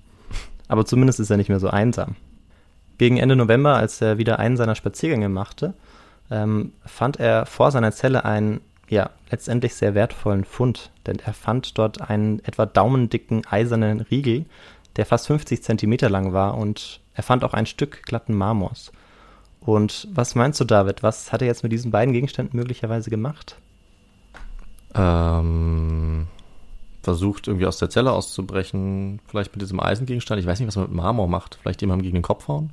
Aber 0.67 0.86
zumindest 0.86 1.19
ist 1.19 1.29
er 1.29 1.38
nicht 1.38 1.50
mehr 1.50 1.59
so 1.59 1.69
einsam. 1.69 2.15
Gegen 2.97 3.17
Ende 3.17 3.36
November, 3.36 3.75
als 3.75 4.01
er 4.01 4.17
wieder 4.17 4.39
einen 4.39 4.57
seiner 4.57 4.75
Spaziergänge 4.75 5.29
machte, 5.29 5.74
ähm, 6.31 6.74
fand 6.86 7.19
er 7.19 7.45
vor 7.45 7.71
seiner 7.71 7.91
Zelle 7.91 8.25
einen, 8.25 8.62
ja, 8.89 9.10
letztendlich 9.29 9.75
sehr 9.75 9.96
wertvollen 9.96 10.44
Fund. 10.44 10.91
Denn 11.06 11.20
er 11.20 11.34
fand 11.34 11.77
dort 11.77 12.01
einen 12.10 12.39
etwa 12.39 12.65
daumendicken 12.65 13.46
eisernen 13.46 14.01
Riegel, 14.01 14.46
der 14.96 15.06
fast 15.06 15.27
50 15.27 15.63
Zentimeter 15.63 16.10
lang 16.10 16.34
war 16.34 16.58
und 16.58 17.01
er 17.13 17.24
fand 17.24 17.44
auch 17.44 17.53
ein 17.53 17.65
Stück 17.65 18.03
glatten 18.03 18.34
Marmors. 18.34 18.91
Und 19.60 20.08
was 20.12 20.36
meinst 20.36 20.60
du, 20.60 20.65
David? 20.65 21.03
Was 21.03 21.32
hat 21.32 21.41
er 21.41 21.48
jetzt 21.48 21.63
mit 21.63 21.72
diesen 21.72 21.91
beiden 21.91 22.13
Gegenständen 22.13 22.58
möglicherweise 22.58 23.10
gemacht? 23.10 23.58
Ähm, 24.96 26.27
versucht 27.03 27.48
irgendwie 27.48 27.65
aus 27.65 27.77
der 27.77 27.89
Zelle 27.89 28.12
auszubrechen, 28.12 29.20
vielleicht 29.27 29.53
mit 29.53 29.62
diesem 29.62 29.79
Eisengegenstand. 29.79 30.39
Ich 30.39 30.48
weiß 30.48 30.60
nicht, 30.60 30.67
was 30.67 30.77
man 30.77 30.86
mit 30.86 30.96
Marmor 30.96 31.27
macht. 31.27 31.60
Vielleicht 31.62 31.82
jemandem 31.82 32.03
gegen 32.03 32.15
den 32.15 32.24
Kopf 32.24 32.48
hauen? 32.48 32.72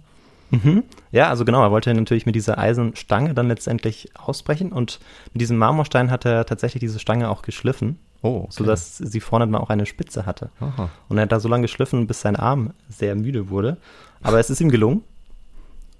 Mhm. 0.63 0.85
Ja, 1.11 1.29
also 1.29 1.45
genau, 1.45 1.63
er 1.63 1.71
wollte 1.71 1.93
natürlich 1.95 2.27
mit 2.27 2.35
dieser 2.35 2.59
Eisenstange 2.59 3.35
dann 3.35 3.49
letztendlich 3.49 4.11
ausbrechen 4.17 4.73
und 4.73 5.01
mit 5.33 5.41
diesem 5.41 5.57
Marmorstein 5.59 6.11
hat 6.11 6.25
er 6.25 6.45
tatsächlich 6.47 6.81
diese 6.81 6.99
Stange 6.99 7.29
auch 7.31 7.43
geschliffen, 7.43 7.99
Oh, 8.23 8.43
okay. 8.45 8.47
sodass 8.51 8.97
sie 8.99 9.21
vorne 9.21 9.47
dann 9.47 9.55
auch 9.57 9.71
eine 9.71 9.87
Spitze 9.87 10.27
hatte. 10.27 10.51
Aha. 10.61 10.89
Und 11.09 11.19
er 11.19 11.23
hat 11.25 11.33
da 11.33 11.41
so 11.41 11.49
lange 11.49 11.63
geschliffen, 11.63 12.07
bis 12.07 12.21
sein 12.21 12.37
Arm 12.37 12.73
sehr 12.89 13.15
müde 13.15 13.51
wurde. 13.51 13.77
Aber 14.23 14.39
es 14.41 14.49
ist 14.51 14.61
ihm 14.61 14.71
gelungen. 14.71 15.03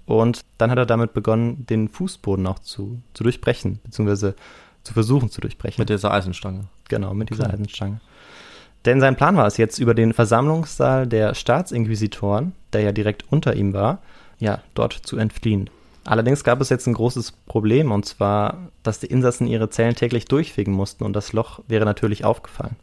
Und 0.05 0.41
dann 0.57 0.71
hat 0.71 0.77
er 0.77 0.85
damit 0.85 1.13
begonnen, 1.13 1.65
den 1.67 1.89
Fußboden 1.89 2.45
auch 2.47 2.59
zu, 2.59 3.01
zu 3.13 3.23
durchbrechen, 3.23 3.79
beziehungsweise 3.83 4.35
zu 4.83 4.93
versuchen 4.93 5.29
zu 5.29 5.41
durchbrechen. 5.41 5.81
Mit 5.81 5.89
dieser 5.89 6.11
Eisenstange. 6.11 6.65
Genau, 6.89 7.13
mit 7.13 7.29
dieser 7.29 7.45
Okay. 7.45 7.53
Eisenstange. 7.53 8.01
Denn 8.85 8.99
sein 8.99 9.15
Plan 9.15 9.35
war 9.35 9.47
es 9.47 9.57
jetzt, 9.57 9.79
über 9.79 9.95
den 9.95 10.13
Versammlungssaal 10.13 11.07
der 11.07 11.33
Staatsinquisitoren, 11.33 12.53
der 12.71 12.81
ja 12.81 12.91
direkt 12.91 13.23
unter 13.31 13.55
ihm 13.55 13.73
war, 13.73 13.99
ja, 14.45 14.61
dort 14.75 14.93
zu 14.93 15.17
entfliehen. 15.17 15.69
Allerdings 16.05 16.43
gab 16.43 16.61
es 16.61 16.69
jetzt 16.69 16.85
ein 16.85 16.93
großes 16.93 17.31
Problem, 17.31 17.91
und 17.91 18.05
zwar, 18.05 18.69
dass 18.83 18.99
die 18.99 19.07
Insassen 19.07 19.47
ihre 19.47 19.71
Zellen 19.71 19.95
täglich 19.95 20.25
durchfegen 20.25 20.71
mussten 20.71 21.03
und 21.03 21.13
das 21.13 21.33
Loch 21.33 21.61
wäre 21.67 21.85
natürlich 21.85 22.23
aufgefallen. 22.23 22.75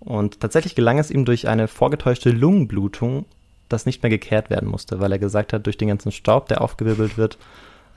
Und 0.00 0.40
tatsächlich 0.40 0.74
gelang 0.74 0.98
es 0.98 1.10
ihm 1.10 1.26
durch 1.26 1.48
eine 1.48 1.68
vorgetäuschte 1.68 2.30
Lungenblutung, 2.30 3.26
das 3.68 3.84
nicht 3.84 4.02
mehr 4.02 4.08
gekehrt 4.08 4.48
werden 4.48 4.70
musste, 4.70 5.00
weil 5.00 5.12
er 5.12 5.18
gesagt 5.18 5.52
hat, 5.52 5.66
durch 5.66 5.76
den 5.76 5.88
ganzen 5.88 6.12
Staub, 6.12 6.48
der 6.48 6.62
aufgewirbelt 6.62 7.18
wird, 7.18 7.36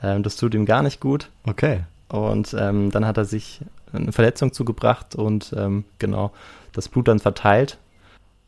ähm, 0.02 0.22
das 0.22 0.36
tut 0.36 0.54
ihm 0.54 0.66
gar 0.66 0.82
nicht 0.82 1.00
gut. 1.00 1.30
Okay. 1.44 1.80
Und 2.08 2.54
ähm, 2.58 2.90
dann 2.90 3.06
hat 3.06 3.16
er 3.16 3.24
sich 3.24 3.60
eine 3.94 4.12
Verletzung 4.12 4.52
zugebracht 4.52 5.14
und 5.14 5.54
ähm, 5.56 5.84
genau 5.98 6.32
das 6.72 6.90
Blut 6.90 7.08
dann 7.08 7.18
verteilt. 7.18 7.78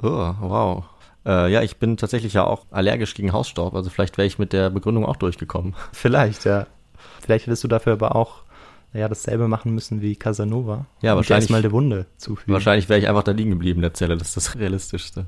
Oh, 0.03 0.35
wow. 0.41 0.85
Äh, 1.27 1.51
ja, 1.53 1.63
ich 1.63 1.79
bin 1.79 1.97
tatsächlich 1.97 2.35
ja 2.35 2.45
auch 2.45 2.67
allergisch 2.71 3.15
gegen 3.15 3.33
Hausstaub, 3.33 3.75
also 3.75 3.91
vielleicht 3.91 4.17
wäre 4.17 4.27
ich 4.27 4.39
mit 4.39 4.53
der 4.53 4.71
Begründung 4.71 5.05
auch 5.05 5.17
durchgekommen. 5.17 5.75
Vielleicht, 5.93 6.45
ja. 6.45 6.67
Vielleicht 7.21 7.47
hättest 7.47 7.65
du 7.65 7.69
dafür 7.69 7.95
aber 7.95 8.15
auch 8.15 8.43
ja, 8.93 9.09
dasselbe 9.09 9.49
machen 9.49 9.75
müssen 9.75 10.01
wie 10.01 10.15
Casanova. 10.17 10.87
Ja, 11.03 11.13
Und 11.13 11.17
wahrscheinlich- 11.19 11.45
erstmal 11.45 11.61
eine 11.61 11.73
Wunde 11.73 12.07
zufügen. 12.17 12.53
Wahrscheinlich 12.55 12.89
wäre 12.89 13.01
ich 13.01 13.09
einfach 13.09 13.25
da 13.25 13.33
liegen 13.33 13.51
geblieben 13.51 13.79
in 13.79 13.83
der 13.83 13.95
Zelle, 13.95 14.17
das 14.17 14.29
ist 14.29 14.37
das 14.37 14.57
Realistischste. 14.57 15.27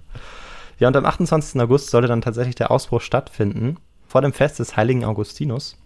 Ja, 0.78 0.86
und 0.88 0.96
am 0.96 1.04
28. 1.04 1.60
August 1.60 1.90
sollte 1.90 2.06
dann 2.06 2.20
tatsächlich 2.22 2.54
der 2.54 2.70
Ausbruch 2.70 3.00
stattfinden, 3.00 3.76
vor 4.06 4.22
dem 4.22 4.32
Fest 4.32 4.60
des 4.60 4.76
heiligen 4.76 5.04
Augustinus. 5.04 5.76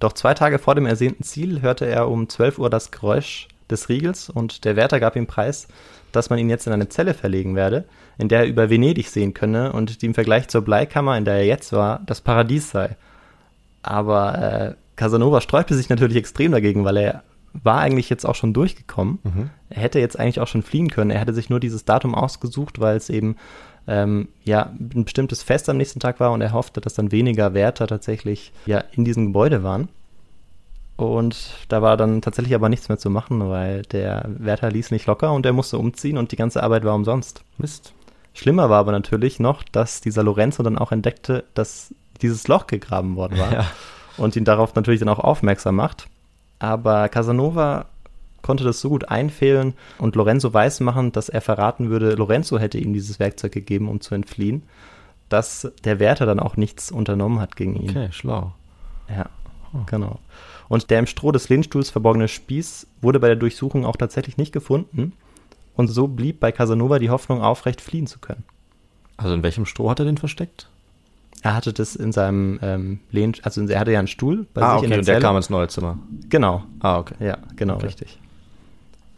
Doch 0.00 0.14
zwei 0.14 0.34
Tage 0.34 0.58
vor 0.58 0.74
dem 0.74 0.86
ersehnten 0.86 1.22
Ziel 1.22 1.60
hörte 1.62 1.86
er 1.86 2.08
um 2.08 2.28
12 2.28 2.58
Uhr 2.58 2.70
das 2.70 2.90
Geräusch 2.90 3.48
des 3.70 3.88
Riegels 3.88 4.30
und 4.30 4.64
der 4.64 4.76
Wärter 4.76 5.00
gab 5.00 5.16
ihm 5.16 5.26
preis, 5.26 5.68
dass 6.12 6.30
man 6.30 6.38
ihn 6.38 6.50
jetzt 6.50 6.66
in 6.66 6.72
eine 6.72 6.88
Zelle 6.88 7.14
verlegen 7.14 7.56
werde, 7.56 7.84
in 8.18 8.28
der 8.28 8.40
er 8.40 8.46
über 8.46 8.70
Venedig 8.70 9.08
sehen 9.08 9.34
könne 9.34 9.72
und 9.72 10.02
die 10.02 10.06
im 10.06 10.14
Vergleich 10.14 10.48
zur 10.48 10.62
Bleikammer, 10.62 11.16
in 11.16 11.24
der 11.24 11.34
er 11.34 11.46
jetzt 11.46 11.72
war, 11.72 12.00
das 12.06 12.20
Paradies 12.20 12.70
sei. 12.70 12.96
Aber 13.82 14.38
äh, 14.38 14.74
Casanova 14.96 15.40
sträubte 15.40 15.74
sich 15.74 15.88
natürlich 15.88 16.16
extrem 16.16 16.52
dagegen, 16.52 16.84
weil 16.84 16.96
er 16.96 17.22
war 17.62 17.80
eigentlich 17.80 18.10
jetzt 18.10 18.24
auch 18.24 18.34
schon 18.34 18.52
durchgekommen. 18.52 19.18
Mhm. 19.22 19.50
Er 19.70 19.82
hätte 19.82 19.98
jetzt 19.98 20.18
eigentlich 20.18 20.40
auch 20.40 20.48
schon 20.48 20.62
fliehen 20.62 20.90
können. 20.90 21.10
Er 21.10 21.20
hätte 21.20 21.34
sich 21.34 21.50
nur 21.50 21.60
dieses 21.60 21.84
Datum 21.84 22.14
ausgesucht, 22.14 22.80
weil 22.80 22.96
es 22.96 23.08
eben 23.08 23.36
ähm, 23.86 24.28
ja 24.44 24.70
ein 24.78 25.04
bestimmtes 25.04 25.42
Fest 25.42 25.68
am 25.68 25.76
nächsten 25.76 26.00
Tag 26.00 26.20
war 26.20 26.32
und 26.32 26.40
er 26.40 26.52
hoffte, 26.52 26.80
dass 26.80 26.94
dann 26.94 27.12
weniger 27.12 27.54
Wärter 27.54 27.86
tatsächlich 27.86 28.52
ja 28.66 28.82
in 28.92 29.04
diesem 29.04 29.26
Gebäude 29.26 29.62
waren. 29.62 29.88
Und 30.96 31.50
da 31.68 31.82
war 31.82 31.96
dann 31.98 32.22
tatsächlich 32.22 32.54
aber 32.54 32.68
nichts 32.70 32.88
mehr 32.88 32.96
zu 32.98 33.10
machen, 33.10 33.50
weil 33.50 33.82
der 33.82 34.24
Wärter 34.28 34.70
ließ 34.70 34.90
nicht 34.90 35.06
locker 35.06 35.32
und 35.32 35.44
er 35.44 35.52
musste 35.52 35.76
umziehen 35.78 36.16
und 36.16 36.32
die 36.32 36.36
ganze 36.36 36.62
Arbeit 36.62 36.84
war 36.84 36.94
umsonst. 36.94 37.42
Mist. 37.58 37.92
Schlimmer 38.32 38.70
war 38.70 38.78
aber 38.80 38.92
natürlich 38.92 39.38
noch, 39.38 39.62
dass 39.62 40.00
dieser 40.00 40.22
Lorenzo 40.22 40.62
dann 40.62 40.78
auch 40.78 40.92
entdeckte, 40.92 41.44
dass 41.54 41.94
dieses 42.22 42.48
Loch 42.48 42.66
gegraben 42.66 43.16
worden 43.16 43.38
war 43.38 43.52
Ja. 43.52 43.66
und 44.16 44.36
ihn 44.36 44.44
darauf 44.46 44.74
natürlich 44.74 45.00
dann 45.00 45.08
auch 45.10 45.18
aufmerksam 45.18 45.76
macht. 45.76 46.08
Aber 46.58 47.10
Casanova 47.10 47.86
konnte 48.40 48.64
das 48.64 48.80
so 48.80 48.88
gut 48.88 49.08
einfehlen 49.08 49.74
und 49.98 50.16
Lorenzo 50.16 50.54
weismachen, 50.54 51.12
dass 51.12 51.28
er 51.28 51.42
verraten 51.42 51.90
würde, 51.90 52.14
Lorenzo 52.14 52.58
hätte 52.58 52.78
ihm 52.78 52.94
dieses 52.94 53.18
Werkzeug 53.18 53.52
gegeben, 53.52 53.88
um 53.88 54.00
zu 54.00 54.14
entfliehen, 54.14 54.62
dass 55.28 55.70
der 55.84 55.98
Wärter 55.98 56.24
dann 56.24 56.40
auch 56.40 56.56
nichts 56.56 56.90
unternommen 56.90 57.40
hat 57.40 57.56
gegen 57.56 57.74
ihn. 57.76 57.90
Okay, 57.90 58.08
schlau. 58.12 58.52
Ja, 59.14 59.26
genau. 59.86 60.20
Und 60.68 60.90
der 60.90 60.98
im 60.98 61.06
Stroh 61.06 61.32
des 61.32 61.48
Lehnstuhls 61.48 61.90
verborgene 61.90 62.28
Spieß 62.28 62.86
wurde 63.00 63.20
bei 63.20 63.28
der 63.28 63.36
Durchsuchung 63.36 63.84
auch 63.84 63.96
tatsächlich 63.96 64.36
nicht 64.36 64.52
gefunden. 64.52 65.12
Und 65.76 65.88
so 65.88 66.08
blieb 66.08 66.40
bei 66.40 66.52
Casanova 66.52 66.98
die 66.98 67.10
Hoffnung 67.10 67.42
aufrecht, 67.42 67.80
fliehen 67.80 68.06
zu 68.06 68.18
können. 68.18 68.44
Also 69.16 69.34
in 69.34 69.42
welchem 69.42 69.66
Stroh 69.66 69.90
hat 69.90 69.98
er 70.00 70.04
den 70.06 70.18
versteckt? 70.18 70.68
Er 71.42 71.54
hatte 71.54 71.72
das 71.72 71.94
in 71.94 72.12
seinem 72.12 72.58
ähm, 72.62 73.00
Lehn, 73.12 73.34
also 73.42 73.62
er 73.66 73.78
hatte 73.78 73.92
ja 73.92 73.98
einen 73.98 74.08
Stuhl 74.08 74.46
bei 74.54 74.62
ah, 74.62 74.70
sich 74.70 74.76
okay, 74.78 74.84
in 74.86 74.90
der 74.90 74.98
und 75.00 75.06
der 75.06 75.14
Zelle. 75.16 75.22
kam 75.24 75.36
ins 75.36 75.50
neue 75.50 75.68
Zimmer. 75.68 75.98
Genau, 76.28 76.64
Ah, 76.80 76.98
okay. 76.98 77.14
ja, 77.20 77.38
genau, 77.56 77.74
Okay. 77.74 77.86
richtig. 77.86 78.18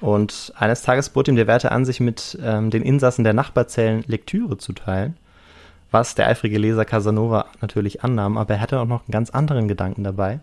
Und 0.00 0.52
eines 0.56 0.82
Tages 0.82 1.08
bot 1.08 1.26
ihm 1.28 1.36
der 1.36 1.46
Wärter 1.46 1.72
an, 1.72 1.84
sich 1.84 2.00
mit 2.00 2.38
ähm, 2.42 2.70
den 2.70 2.82
Insassen 2.82 3.24
der 3.24 3.32
Nachbarzellen 3.34 4.04
Lektüre 4.06 4.58
zu 4.58 4.72
teilen, 4.72 5.16
was 5.90 6.14
der 6.14 6.26
eifrige 6.28 6.58
Leser 6.58 6.84
Casanova 6.84 7.46
natürlich 7.60 8.04
annahm, 8.04 8.36
aber 8.36 8.54
er 8.54 8.60
hatte 8.60 8.78
auch 8.80 8.86
noch 8.86 9.00
einen 9.02 9.10
ganz 9.12 9.30
anderen 9.30 9.66
Gedanken 9.66 10.04
dabei 10.04 10.40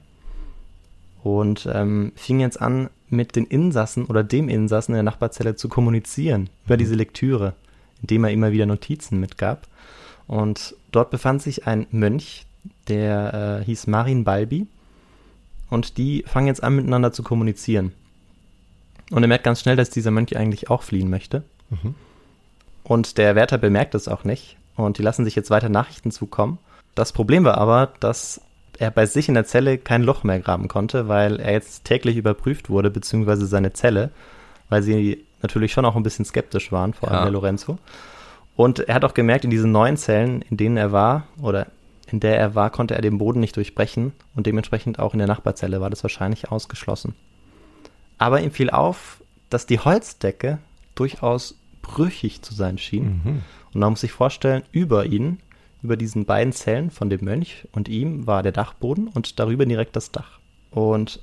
und 1.26 1.68
ähm, 1.74 2.12
fing 2.16 2.40
jetzt 2.40 2.62
an, 2.62 2.92
mit 3.10 3.36
den 3.36 3.46
Insassen 3.46 4.06
oder 4.06 4.24
dem 4.24 4.48
Insassen 4.48 4.92
in 4.92 4.98
der 4.98 5.04
Nachbarzelle 5.04 5.56
zu 5.56 5.70
kommunizieren 5.70 6.52
über 6.68 6.78
diese 6.78 6.94
Lektüre, 6.94 7.54
indem 8.02 8.26
er 8.26 8.30
immer 8.30 8.52
wieder 8.52 8.68
Notizen 8.68 9.20
mitgab. 9.20 9.68
Und 10.28 10.76
dort 10.92 11.10
befand 11.10 11.42
sich 11.42 11.66
ein 11.66 11.88
Mönch, 11.90 12.46
der 12.88 13.62
äh, 13.62 13.66
hieß 13.66 13.88
Marin 13.88 14.24
Balbi. 14.24 14.68
Und 15.72 15.98
die 15.98 16.24
fangen 16.28 16.46
jetzt 16.46 16.62
an, 16.62 16.76
miteinander 16.76 17.12
zu 17.12 17.24
kommunizieren. 17.24 17.94
Und 19.10 19.24
er 19.24 19.28
merkt 19.28 19.46
ganz 19.46 19.62
schnell, 19.62 19.76
dass 19.76 19.90
dieser 19.90 20.12
Mönch 20.12 20.38
eigentlich 20.38 20.70
auch 20.70 20.84
fliehen 20.84 21.10
möchte. 21.10 21.44
Und 22.84 23.18
der 23.18 23.34
Wärter 23.34 23.58
bemerkt 23.58 23.96
es 23.96 24.08
auch 24.08 24.26
nicht. 24.26 24.58
Und 24.76 25.00
die 25.00 25.04
lassen 25.04 25.26
sich 25.26 25.34
jetzt 25.34 25.50
weiter 25.50 25.70
Nachrichten 25.70 26.12
zukommen. 26.12 26.60
Das 26.94 27.14
Problem 27.14 27.46
war 27.46 27.58
aber, 27.58 27.94
dass 28.00 28.42
er 28.80 28.92
bei 28.92 29.06
sich 29.06 29.28
in 29.28 29.34
der 29.36 29.46
Zelle 29.46 29.78
kein 29.78 30.04
Loch 30.04 30.24
mehr 30.24 30.40
graben 30.40 30.68
konnte, 30.68 31.08
weil 31.08 31.40
er 31.40 31.54
jetzt 31.54 31.86
täglich 31.86 32.18
überprüft 32.18 32.70
wurde, 32.70 32.90
beziehungsweise 32.92 33.46
seine 33.46 33.74
Zelle, 33.74 34.12
weil 34.70 34.84
sie 34.84 35.24
natürlich 35.42 35.72
schon 35.72 35.86
auch 35.86 35.96
ein 35.96 36.04
bisschen 36.04 36.26
skeptisch 36.26 36.72
waren, 36.72 36.94
vor 36.94 37.10
allem 37.10 37.20
Ja. 37.20 37.24
der 37.26 37.32
Lorenzo. 37.34 37.78
Und 38.56 38.80
er 38.80 38.96
hat 38.96 39.06
auch 39.06 39.14
gemerkt, 39.14 39.44
in 39.46 39.52
diesen 39.52 39.72
neuen 39.72 39.98
Zellen, 39.98 40.42
in 40.50 40.58
denen 40.58 40.78
er 40.78 40.92
war, 40.92 41.28
oder 41.42 41.68
in 42.08 42.20
der 42.20 42.38
er 42.38 42.56
war, 42.56 42.70
konnte 42.70 42.96
er 42.96 43.02
den 43.02 43.18
Boden 43.18 43.40
nicht 43.40 43.56
durchbrechen 43.58 44.14
und 44.36 44.46
dementsprechend 44.48 45.00
auch 45.00 45.14
in 45.14 45.20
der 45.20 45.28
Nachbarzelle 45.28 45.82
war 45.82 45.90
das 45.90 46.04
wahrscheinlich 46.04 46.52
ausgeschlossen. 46.52 47.16
Aber 48.18 48.42
ihm 48.42 48.52
fiel 48.52 48.70
auf, 48.70 49.22
dass 49.50 49.66
die 49.66 49.80
Holzdecke 49.80 50.60
durchaus 50.96 51.58
brüchig 51.82 52.42
zu 52.42 52.54
sein 52.54 52.78
schien. 52.78 53.22
Mhm. 53.24 53.42
Und 53.74 53.80
man 53.82 53.90
muss 53.92 54.02
sich 54.02 54.12
vorstellen, 54.14 54.64
über 54.72 55.06
ihn, 55.06 55.40
über 55.86 55.98
diesen 55.98 56.26
beiden 56.26 56.52
Zellen 56.52 56.90
von 56.92 57.10
dem 57.10 57.24
Mönch 57.24 57.68
und 57.72 57.88
ihm 57.88 58.26
war 58.28 58.44
der 58.44 58.52
Dachboden 58.52 59.08
und 59.08 59.40
darüber 59.40 59.66
direkt 59.66 59.96
das 59.96 60.12
Dach. 60.12 60.40
Und 60.72 61.20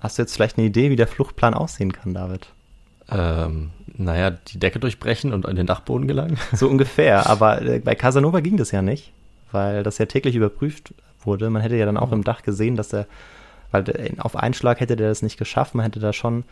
hast 0.00 0.18
du 0.18 0.22
jetzt 0.22 0.34
vielleicht 0.34 0.58
eine 0.58 0.66
Idee, 0.66 0.90
wie 0.90 0.96
der 0.96 1.06
Fluchtplan 1.06 1.54
aussehen 1.54 1.92
kann, 1.92 2.12
David? 2.12 2.48
Ähm, 3.10 3.70
naja, 3.96 4.30
die 4.30 4.58
Decke 4.58 4.78
durchbrechen 4.78 5.32
und 5.32 5.46
an 5.46 5.56
den 5.56 5.66
Dachboden 5.66 6.06
gelangen. 6.08 6.38
So 6.52 6.68
ungefähr, 6.68 7.28
aber 7.28 7.62
äh, 7.62 7.78
bei 7.78 7.94
Casanova 7.94 8.40
ging 8.40 8.56
das 8.56 8.70
ja 8.72 8.82
nicht, 8.82 9.12
weil 9.52 9.82
das 9.82 9.98
ja 9.98 10.06
täglich 10.06 10.34
überprüft 10.34 10.92
wurde. 11.24 11.50
Man 11.50 11.62
hätte 11.62 11.76
ja 11.76 11.86
dann 11.86 11.96
auch 11.96 12.12
im 12.12 12.24
Dach 12.24 12.42
gesehen, 12.42 12.76
dass 12.76 12.92
er, 12.92 13.06
weil 13.70 13.84
der- 13.84 14.12
auf 14.24 14.36
einen 14.36 14.54
Schlag 14.54 14.80
hätte 14.80 14.96
der 14.96 15.08
das 15.08 15.22
nicht 15.22 15.38
geschafft, 15.38 15.74
man 15.74 15.84
hätte 15.84 16.00
da 16.00 16.12
schon 16.12 16.44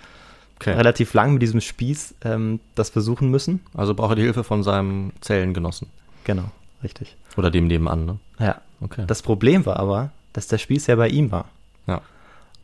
Okay. 0.60 0.72
relativ 0.72 1.14
lang 1.14 1.34
mit 1.34 1.42
diesem 1.42 1.60
Spieß 1.60 2.16
ähm, 2.24 2.58
das 2.74 2.90
versuchen 2.90 3.30
müssen. 3.30 3.60
Also 3.74 3.94
braucht 3.94 4.10
er 4.12 4.16
die 4.16 4.22
Hilfe 4.22 4.42
von 4.42 4.64
seinem 4.64 5.12
Zellengenossen. 5.20 5.86
Genau, 6.24 6.50
richtig. 6.82 7.16
Oder 7.36 7.50
dem 7.50 7.66
nebenan, 7.66 8.04
ne? 8.06 8.18
Ja. 8.38 8.60
Okay. 8.80 9.04
Das 9.06 9.22
Problem 9.22 9.66
war 9.66 9.78
aber, 9.78 10.10
dass 10.32 10.46
der 10.46 10.58
Spieß 10.58 10.86
ja 10.86 10.96
bei 10.96 11.08
ihm 11.08 11.30
war. 11.30 11.46
ja. 11.86 12.00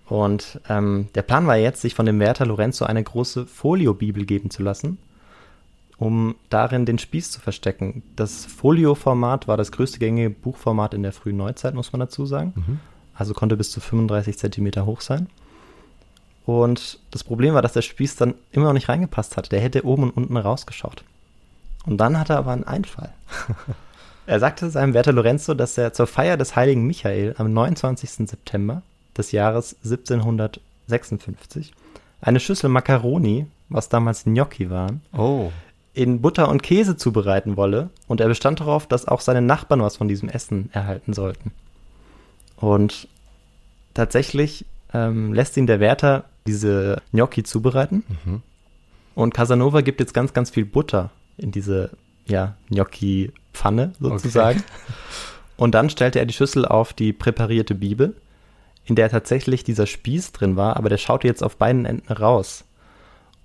Und 0.07 0.61
ähm, 0.69 1.09
der 1.15 1.23
Plan 1.23 1.47
war 1.47 1.57
jetzt, 1.57 1.81
sich 1.81 1.95
von 1.95 2.05
dem 2.07 2.21
Wärter 2.21 2.45
Lorenzo 2.45 2.85
eine 2.85 3.03
große 3.03 3.47
Folio-Bibel 3.47 4.27
geben 4.27 4.51
zu 4.51 4.63
lassen, 4.63 4.99
um 5.97 6.35
darin 6.51 6.85
den 6.85 6.99
Spieß 6.99 7.31
zu 7.31 7.41
verstecken. 7.41 8.03
Das 8.15 8.45
Folio-Format 8.45 9.49
war 9.49 9.57
das 9.57 9.73
größte 9.73 9.99
gängige 9.99 10.29
Buchformat 10.31 10.93
in 10.93 11.03
der 11.03 11.13
frühen 11.13 11.39
Neuzeit, 11.39 11.75
muss 11.75 11.93
man 11.93 12.01
dazu 12.01 12.27
sagen. 12.27 12.53
Mhm. 12.55 12.81
Also 13.15 13.33
konnte 13.33 13.57
bis 13.57 13.71
zu 13.71 13.81
35 13.81 14.39
Zentimeter 14.39 14.85
hoch 14.85 15.01
sein. 15.01 15.29
Und 16.45 16.99
das 17.11 17.25
Problem 17.25 17.55
war, 17.55 17.63
dass 17.63 17.73
der 17.73 17.83
Spieß 17.83 18.17
dann 18.17 18.35
immer 18.53 18.67
noch 18.67 18.73
nicht 18.75 18.89
reingepasst 18.91 19.37
hat. 19.39 19.53
Der 19.53 19.61
hätte 19.61 19.87
oben 19.87 20.03
und 20.03 20.11
unten 20.11 20.37
rausgeschaut. 20.37 21.05
Und 21.87 21.97
dann 21.99 22.19
hatte 22.19 22.35
er 22.35 22.41
aber 22.41 22.53
einen 22.53 22.65
Einfall. 22.65 23.13
er 24.27 24.41
sagte 24.41 24.71
seinem 24.71 24.95
Wärter 24.95 25.13
Lorenzo, 25.13 25.55
dass 25.55 25.77
er 25.79 25.93
zur 25.93 26.07
Feier 26.07 26.37
des 26.37 26.57
heiligen 26.57 26.87
Michael 26.87 27.35
am 27.39 27.53
29. 27.53 28.29
September 28.29 28.83
des 29.17 29.33
Jahres 29.33 29.77
1756 29.85 31.73
eine 32.21 32.41
Schüssel 32.41 32.71
Macaroni, 32.71 33.47
was 33.69 33.89
damals 33.89 34.25
Gnocchi 34.25 34.71
waren, 34.71 35.03
Oh. 35.13 35.51
in 35.93 36.21
Butter 36.23 36.49
und 36.49 36.63
Käse 36.63 36.97
zubereiten 36.97 37.57
wolle 37.57 37.91
und 38.09 38.21
er 38.21 38.29
bestand 38.29 38.61
darauf, 38.61 38.87
dass 38.87 39.07
auch 39.07 39.21
seine 39.21 39.43
Nachbarn 39.43 39.83
was 39.83 39.97
von 39.97 40.09
diesem 40.09 40.29
Essen 40.29 40.71
erhalten 40.73 41.13
sollten. 41.13 41.53
Und 42.57 43.09
tatsächlich 43.95 44.65
ähm, 44.93 45.33
lässt 45.35 45.57
ihn 45.57 45.67
der 45.67 45.81
Wärter 45.81 46.25
diese 46.47 47.03
Gnocchi 47.13 47.43
zubereiten 47.43 48.05
Mhm. 48.25 48.43
und 49.15 49.35
Casanova 49.35 49.81
gibt 49.83 50.01
jetzt 50.01 50.15
ganz, 50.15 50.33
ganz 50.33 50.51
viel 50.51 50.65
Butter 50.65 51.11
in 51.37 51.53
diese 51.53 51.91
ja, 52.27 52.57
Gnocchi-Pfanne 52.71 53.93
sozusagen. 54.01 54.63
Und 55.57 55.75
dann 55.75 55.91
stellte 55.91 56.19
er 56.19 56.27
die 56.27 56.35
Schüssel 56.35 56.65
auf 56.65 56.93
die 56.93 57.13
präparierte 57.13 57.75
Bibel, 57.75 58.15
in 58.85 58.97
der 58.97 59.09
tatsächlich 59.09 59.65
dieser 59.65 59.87
Spieß 59.87 60.33
drin 60.33 60.57
war, 60.57 60.77
aber 60.77 60.89
der 60.89 60.99
schaute 60.99 61.27
jetzt 61.27 61.43
auf 61.43 61.57
beiden 61.57 61.87
Enden 61.87 62.13
raus. 62.13 62.65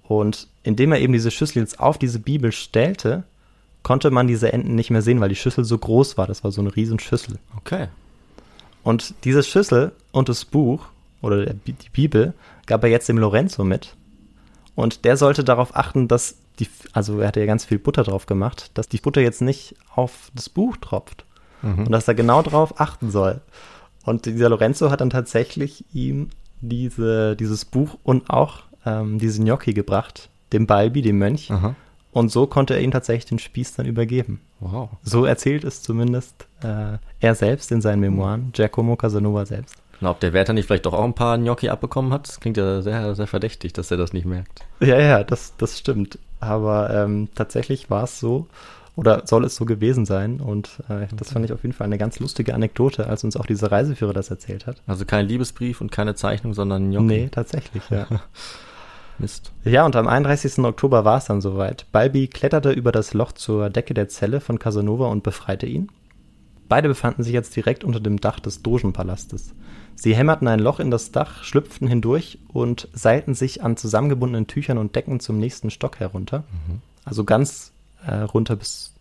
Und 0.03 0.47
indem 0.63 0.91
er 0.91 0.99
eben 0.99 1.13
diese 1.13 1.31
Schüssel 1.31 1.59
jetzt 1.59 1.79
auf 1.79 1.97
diese 1.97 2.19
Bibel 2.19 2.51
stellte, 2.51 3.23
konnte 3.83 4.11
man 4.11 4.27
diese 4.27 4.51
Enden 4.51 4.75
nicht 4.75 4.89
mehr 4.89 5.01
sehen, 5.01 5.21
weil 5.21 5.29
die 5.29 5.35
Schüssel 5.35 5.63
so 5.63 5.77
groß 5.77 6.17
war. 6.17 6.27
Das 6.27 6.43
war 6.43 6.51
so 6.51 6.61
eine 6.61 6.75
riesen 6.75 6.99
Schüssel. 6.99 7.37
Okay. 7.57 7.87
Und 8.83 9.13
diese 9.23 9.43
Schüssel 9.43 9.91
und 10.11 10.29
das 10.29 10.45
Buch 10.45 10.87
oder 11.21 11.45
die 11.53 11.75
Bibel 11.93 12.33
gab 12.65 12.83
er 12.83 12.89
jetzt 12.89 13.07
dem 13.07 13.17
Lorenzo 13.17 13.63
mit. 13.63 13.95
Und 14.75 15.05
der 15.05 15.15
sollte 15.15 15.43
darauf 15.43 15.75
achten, 15.75 16.07
dass 16.07 16.37
die, 16.59 16.67
also 16.93 17.19
er 17.19 17.27
hatte 17.27 17.39
ja 17.39 17.45
ganz 17.45 17.65
viel 17.65 17.79
Butter 17.79 18.03
drauf 18.03 18.25
gemacht, 18.25 18.71
dass 18.73 18.89
die 18.89 18.97
Butter 18.97 19.21
jetzt 19.21 19.41
nicht 19.41 19.75
auf 19.95 20.31
das 20.35 20.49
Buch 20.49 20.77
tropft. 20.77 21.25
Und 21.85 21.91
dass 21.91 22.07
er 22.07 22.13
genau 22.13 22.41
darauf 22.41 22.79
achten 22.79 23.11
soll. 23.11 23.41
Und 24.05 24.25
dieser 24.25 24.49
Lorenzo 24.49 24.89
hat 24.91 25.01
dann 25.01 25.09
tatsächlich 25.09 25.83
ihm 25.93 26.29
diese, 26.61 27.35
dieses 27.35 27.65
Buch 27.65 27.97
und 28.03 28.29
auch 28.29 28.63
ähm, 28.85 29.19
diese 29.19 29.41
Gnocchi 29.41 29.73
gebracht, 29.73 30.29
dem 30.53 30.67
Balbi, 30.67 31.01
dem 31.01 31.17
Mönch. 31.17 31.51
Aha. 31.51 31.75
Und 32.11 32.31
so 32.31 32.47
konnte 32.47 32.73
er 32.73 32.81
ihm 32.81 32.91
tatsächlich 32.91 33.25
den 33.25 33.39
Spieß 33.39 33.75
dann 33.75 33.85
übergeben. 33.85 34.41
Wow. 34.59 34.89
So 35.03 35.25
erzählt 35.25 35.63
es 35.63 35.83
zumindest 35.83 36.47
äh, 36.63 36.97
er 37.19 37.35
selbst 37.35 37.71
in 37.71 37.81
seinen 37.81 37.99
Memoiren, 37.99 38.51
Giacomo 38.51 38.95
Casanova 38.95 39.45
selbst. 39.45 39.75
Na, 40.01 40.11
ob 40.11 40.19
der 40.19 40.33
Wärter 40.33 40.53
nicht 40.53 40.65
vielleicht 40.65 40.85
doch 40.85 40.93
auch 40.93 41.03
ein 41.03 41.13
paar 41.13 41.37
Gnocchi 41.37 41.69
abbekommen 41.69 42.13
hat, 42.13 42.27
das 42.27 42.39
klingt 42.39 42.57
ja 42.57 42.81
sehr, 42.81 43.15
sehr 43.15 43.27
verdächtig, 43.27 43.73
dass 43.73 43.91
er 43.91 43.97
das 43.97 44.13
nicht 44.13 44.25
merkt. 44.25 44.65
Ja, 44.79 44.99
ja, 44.99 45.23
das, 45.23 45.55
das 45.57 45.77
stimmt. 45.77 46.17
Aber 46.39 46.89
ähm, 46.93 47.27
tatsächlich 47.35 47.89
war 47.89 48.03
es 48.03 48.19
so. 48.19 48.47
Oder 48.95 49.25
soll 49.25 49.45
es 49.45 49.55
so 49.55 49.65
gewesen 49.65 50.05
sein? 50.05 50.41
Und 50.41 50.83
äh, 50.89 51.07
das 51.15 51.31
fand 51.31 51.45
ich 51.45 51.53
auf 51.53 51.63
jeden 51.63 51.73
Fall 51.73 51.85
eine 51.85 51.97
ganz 51.97 52.19
lustige 52.19 52.53
Anekdote, 52.53 53.07
als 53.07 53.23
uns 53.23 53.37
auch 53.37 53.45
dieser 53.45 53.71
Reiseführer 53.71 54.13
das 54.13 54.29
erzählt 54.29 54.67
hat. 54.67 54.81
Also 54.87 55.05
kein 55.05 55.25
Liebesbrief 55.25 55.79
und 55.79 55.91
keine 55.91 56.15
Zeichnung, 56.15 56.53
sondern 56.53 56.89
Gnocchi. 56.89 57.05
Nee, 57.05 57.29
tatsächlich, 57.29 57.83
ja. 57.89 58.07
Mist. 59.19 59.51
Ja, 59.63 59.85
und 59.85 59.95
am 59.95 60.07
31. 60.07 60.59
Oktober 60.59 61.05
war 61.05 61.17
es 61.17 61.25
dann 61.25 61.41
soweit. 61.41 61.85
Balbi 61.91 62.27
kletterte 62.27 62.71
über 62.71 62.91
das 62.91 63.13
Loch 63.13 63.33
zur 63.33 63.69
Decke 63.69 63.93
der 63.93 64.07
Zelle 64.07 64.39
von 64.39 64.59
Casanova 64.59 65.07
und 65.07 65.23
befreite 65.23 65.65
ihn. 65.65 65.89
Beide 66.69 66.87
befanden 66.87 67.23
sich 67.23 67.33
jetzt 67.33 67.55
direkt 67.55 67.83
unter 67.83 67.99
dem 67.99 68.21
Dach 68.21 68.39
des 68.39 68.61
Dogenpalastes. 68.61 69.53
Sie 69.99 70.15
hämmerten 70.15 70.47
ein 70.47 70.59
Loch 70.59 70.79
in 70.79 70.91
das 70.91 71.11
Dach, 71.11 71.43
schlüpften 71.43 71.85
hindurch 71.85 72.39
und 72.47 72.87
seilten 72.93 73.33
sich 73.33 73.63
an 73.63 73.75
zusammengebundenen 73.75 74.47
Tüchern 74.47 74.77
und 74.77 74.95
Decken 74.95 75.19
zum 75.19 75.37
nächsten 75.37 75.71
Stock 75.71 75.99
herunter. 75.99 76.45
Also 77.03 77.25
ganz 77.25 77.73
äh, 78.05 78.15
runter 78.15 78.55
bis, 78.55 78.93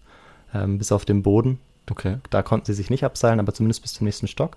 ähm, 0.52 0.78
bis 0.78 0.90
auf 0.90 1.04
den 1.04 1.22
Boden. 1.22 1.61
Okay. 1.88 2.16
Da 2.30 2.42
konnten 2.42 2.66
sie 2.66 2.74
sich 2.74 2.90
nicht 2.90 3.04
abseilen, 3.04 3.38
aber 3.38 3.54
zumindest 3.54 3.82
bis 3.82 3.92
zum 3.92 4.06
nächsten 4.06 4.26
Stock. 4.26 4.56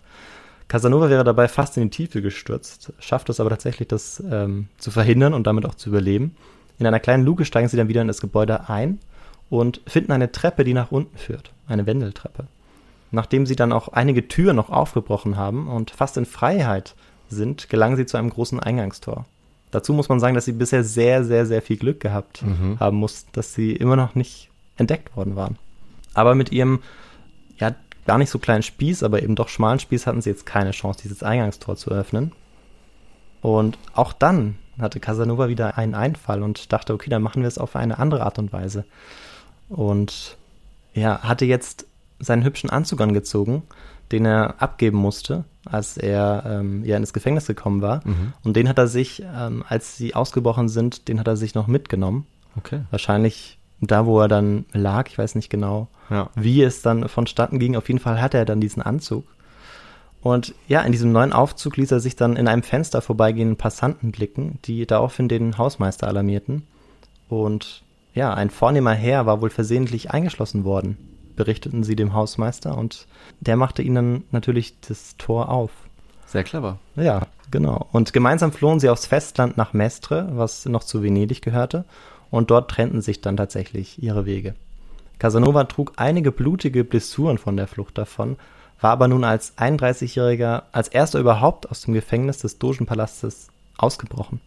Casanova 0.67 1.11
wäre 1.11 1.23
dabei 1.23 1.47
fast 1.47 1.77
in 1.77 1.83
die 1.83 1.89
Tiefe 1.91 2.23
gestürzt, 2.23 2.91
schafft 2.97 3.29
es 3.29 3.39
aber 3.39 3.51
tatsächlich, 3.51 3.87
das 3.87 4.23
ähm, 4.31 4.67
zu 4.79 4.89
verhindern 4.89 5.35
und 5.35 5.45
damit 5.45 5.67
auch 5.67 5.75
zu 5.75 5.89
überleben. 5.89 6.35
In 6.79 6.87
einer 6.87 6.99
kleinen 6.99 7.23
Luke 7.23 7.45
steigen 7.45 7.67
sie 7.67 7.77
dann 7.77 7.87
wieder 7.87 8.01
in 8.01 8.07
das 8.07 8.21
Gebäude 8.21 8.67
ein 8.67 8.97
und 9.51 9.81
finden 9.85 10.11
eine 10.11 10.31
Treppe, 10.31 10.63
die 10.63 10.73
nach 10.73 10.91
unten 10.91 11.17
führt, 11.17 11.53
eine 11.67 11.85
Wendeltreppe. 11.85 12.47
Nachdem 13.11 13.45
sie 13.45 13.55
dann 13.55 13.73
auch 13.73 13.89
einige 13.89 14.27
Türen 14.27 14.55
noch 14.55 14.69
aufgebrochen 14.69 15.35
haben 15.37 15.67
und 15.67 15.91
fast 15.91 16.17
in 16.17 16.25
Freiheit 16.25 16.95
sind, 17.29 17.69
gelangen 17.69 17.97
sie 17.97 18.05
zu 18.05 18.17
einem 18.17 18.29
großen 18.29 18.59
Eingangstor. 18.59 19.25
Dazu 19.71 19.93
muss 19.93 20.09
man 20.09 20.19
sagen, 20.19 20.35
dass 20.35 20.45
sie 20.45 20.51
bisher 20.53 20.83
sehr, 20.83 21.23
sehr, 21.23 21.45
sehr 21.45 21.61
viel 21.61 21.77
Glück 21.77 21.99
gehabt 21.99 22.41
Mhm. 22.41 22.79
haben 22.79 22.97
mussten, 22.97 23.29
dass 23.33 23.53
sie 23.53 23.73
immer 23.73 23.95
noch 23.95 24.15
nicht 24.15 24.49
entdeckt 24.77 25.15
worden 25.15 25.35
waren. 25.35 25.57
Aber 26.13 26.35
mit 26.35 26.51
ihrem, 26.51 26.81
ja, 27.57 27.73
gar 28.05 28.17
nicht 28.17 28.29
so 28.29 28.39
kleinen 28.39 28.63
Spieß, 28.63 29.03
aber 29.03 29.21
eben 29.23 29.35
doch 29.35 29.47
schmalen 29.47 29.79
Spieß 29.79 30.07
hatten 30.07 30.21
sie 30.21 30.29
jetzt 30.29 30.45
keine 30.45 30.71
Chance, 30.71 30.99
dieses 31.03 31.23
Eingangstor 31.23 31.75
zu 31.77 31.91
öffnen. 31.91 32.31
Und 33.41 33.77
auch 33.93 34.11
dann 34.13 34.55
hatte 34.79 34.99
Casanova 34.99 35.47
wieder 35.47 35.77
einen 35.77 35.95
Einfall 35.95 36.43
und 36.43 36.71
dachte, 36.73 36.93
okay, 36.93 37.09
dann 37.09 37.21
machen 37.21 37.41
wir 37.41 37.47
es 37.47 37.57
auf 37.57 37.75
eine 37.75 37.99
andere 37.99 38.23
Art 38.23 38.39
und 38.39 38.51
Weise. 38.51 38.85
Und 39.69 40.37
ja, 40.93 41.21
hatte 41.21 41.45
jetzt 41.45 41.85
seinen 42.21 42.43
hübschen 42.43 42.69
Anzug 42.69 43.01
angezogen, 43.01 43.63
den 44.11 44.25
er 44.25 44.61
abgeben 44.61 44.97
musste, 44.97 45.45
als 45.65 45.97
er 45.97 46.43
ähm, 46.45 46.83
ja 46.85 46.97
ins 46.97 47.13
Gefängnis 47.13 47.47
gekommen 47.47 47.81
war. 47.81 48.01
Mhm. 48.05 48.33
Und 48.43 48.55
den 48.55 48.67
hat 48.69 48.77
er 48.77 48.87
sich, 48.87 49.23
ähm, 49.35 49.63
als 49.67 49.97
sie 49.97 50.15
ausgebrochen 50.15 50.69
sind, 50.69 51.07
den 51.07 51.19
hat 51.19 51.27
er 51.27 51.37
sich 51.37 51.55
noch 51.55 51.67
mitgenommen. 51.67 52.25
Okay. 52.57 52.81
Wahrscheinlich 52.91 53.57
da, 53.79 54.05
wo 54.05 54.19
er 54.19 54.27
dann 54.27 54.65
lag, 54.73 55.07
ich 55.09 55.17
weiß 55.17 55.35
nicht 55.35 55.49
genau, 55.49 55.87
Ja. 56.09 56.29
wie 56.35 56.61
es 56.61 56.81
dann 56.81 57.07
vonstatten 57.07 57.57
ging. 57.59 57.75
Auf 57.75 57.87
jeden 57.87 57.99
Fall 57.99 58.21
hatte 58.21 58.37
er 58.37 58.45
dann 58.45 58.61
diesen 58.61 58.81
Anzug. 58.83 59.25
Und 60.21 60.53
ja, 60.67 60.81
in 60.81 60.91
diesem 60.91 61.11
neuen 61.11 61.33
Aufzug 61.33 61.77
ließ 61.77 61.91
er 61.91 61.99
sich 61.99 62.15
dann 62.15 62.35
in 62.35 62.47
einem 62.47 62.61
Fenster 62.61 63.01
vorbeigehenden 63.01 63.57
Passanten 63.57 64.11
blicken, 64.11 64.59
die 64.65 64.85
daraufhin 64.85 65.27
den 65.27 65.57
Hausmeister 65.57 66.07
alarmierten. 66.07 66.67
Und 67.27 67.81
ja, 68.13 68.33
ein 68.33 68.49
vornehmer 68.51 68.93
Herr 68.93 69.25
war 69.25 69.41
wohl 69.41 69.49
versehentlich 69.49 70.11
eingeschlossen 70.11 70.63
worden, 70.63 70.97
berichteten 71.35 71.83
sie 71.83 71.95
dem 71.95 72.13
Hausmeister 72.13 72.77
und 72.77 73.07
der 73.39 73.55
machte 73.55 73.81
ihnen 73.81 74.23
natürlich 74.31 74.79
das 74.81 75.17
Tor 75.17 75.49
auf. 75.49 75.71
Sehr 76.25 76.43
clever. 76.43 76.79
Ja, 76.95 77.27
genau. 77.49 77.87
Und 77.91 78.13
gemeinsam 78.13 78.51
flohen 78.51 78.79
sie 78.79 78.89
aufs 78.89 79.05
Festland 79.05 79.57
nach 79.57 79.73
Mestre, 79.73 80.29
was 80.33 80.65
noch 80.65 80.83
zu 80.83 81.03
Venedig 81.03 81.41
gehörte, 81.41 81.85
und 82.29 82.51
dort 82.51 82.71
trennten 82.71 83.01
sich 83.01 83.21
dann 83.21 83.37
tatsächlich 83.37 84.01
ihre 84.01 84.25
Wege. 84.25 84.55
Casanova 85.19 85.65
trug 85.65 85.93
einige 85.97 86.31
blutige 86.31 86.83
Blessuren 86.83 87.37
von 87.37 87.57
der 87.57 87.67
Flucht 87.67 87.97
davon, 87.97 88.37
war 88.79 88.91
aber 88.91 89.07
nun 89.07 89.23
als 89.23 89.57
31-Jähriger 89.57 90.63
als 90.71 90.87
erster 90.87 91.19
überhaupt 91.19 91.69
aus 91.69 91.81
dem 91.81 91.93
Gefängnis 91.93 92.39
des 92.39 92.57
Dogenpalastes 92.57 93.49
ausgebrochen. 93.77 94.41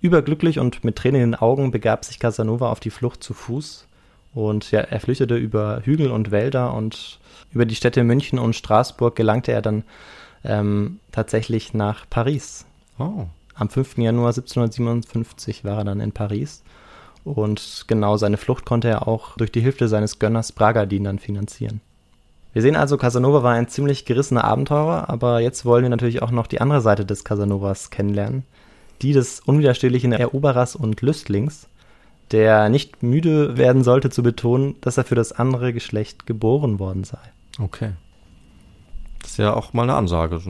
Überglücklich 0.00 0.58
und 0.58 0.84
mit 0.84 0.96
Tränen 0.96 1.22
in 1.22 1.30
den 1.32 1.40
Augen 1.40 1.70
begab 1.72 2.04
sich 2.04 2.18
Casanova 2.18 2.70
auf 2.70 2.80
die 2.80 2.90
Flucht 2.90 3.24
zu 3.24 3.34
Fuß 3.34 3.88
und 4.34 4.70
ja, 4.70 4.80
er 4.80 5.00
flüchtete 5.00 5.36
über 5.36 5.82
Hügel 5.84 6.10
und 6.10 6.30
Wälder 6.30 6.74
und 6.74 7.18
über 7.52 7.66
die 7.66 7.74
Städte 7.74 8.04
München 8.04 8.38
und 8.38 8.54
Straßburg 8.54 9.16
gelangte 9.16 9.52
er 9.52 9.62
dann 9.62 9.84
ähm, 10.44 11.00
tatsächlich 11.12 11.74
nach 11.74 12.06
Paris. 12.08 12.64
Oh. 12.98 13.26
Am 13.54 13.68
5. 13.68 13.98
Januar 13.98 14.28
1757 14.28 15.64
war 15.64 15.78
er 15.78 15.84
dann 15.84 16.00
in 16.00 16.12
Paris. 16.12 16.62
Und 17.24 17.84
genau 17.88 18.16
seine 18.16 18.38
Flucht 18.38 18.64
konnte 18.64 18.88
er 18.88 19.06
auch 19.06 19.36
durch 19.36 19.52
die 19.52 19.60
Hilfe 19.60 19.88
seines 19.88 20.18
Gönners 20.18 20.52
Bragadin 20.52 21.04
dann 21.04 21.18
finanzieren. 21.18 21.80
Wir 22.52 22.62
sehen 22.62 22.76
also, 22.76 22.96
Casanova 22.96 23.42
war 23.42 23.52
ein 23.52 23.68
ziemlich 23.68 24.06
gerissener 24.06 24.44
Abenteurer, 24.44 25.08
aber 25.08 25.40
jetzt 25.40 25.64
wollen 25.64 25.82
wir 25.82 25.90
natürlich 25.90 26.22
auch 26.22 26.30
noch 26.30 26.46
die 26.46 26.60
andere 26.60 26.80
Seite 26.80 27.04
des 27.04 27.22
Casanovas 27.22 27.90
kennenlernen. 27.90 28.44
Die 29.02 29.12
des 29.12 29.40
unwiderstehlichen 29.40 30.12
Eroberers 30.12 30.74
und 30.74 31.00
Lüstlings, 31.00 31.68
der 32.32 32.68
nicht 32.68 33.02
müde 33.02 33.56
werden 33.56 33.82
sollte 33.82 34.10
zu 34.10 34.22
betonen, 34.22 34.76
dass 34.80 34.96
er 34.96 35.04
für 35.04 35.14
das 35.14 35.32
andere 35.32 35.72
Geschlecht 35.72 36.26
geboren 36.26 36.78
worden 36.78 37.04
sei. 37.04 37.18
Okay. 37.58 37.92
Das 39.20 39.32
ist 39.32 39.38
ja 39.38 39.54
auch 39.54 39.72
mal 39.72 39.82
eine 39.82 39.94
Ansage. 39.94 40.40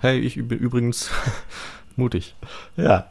Hey, 0.00 0.18
ich 0.18 0.36
bin 0.36 0.58
übrigens 0.58 1.10
mutig. 1.96 2.34
Ja. 2.76 3.06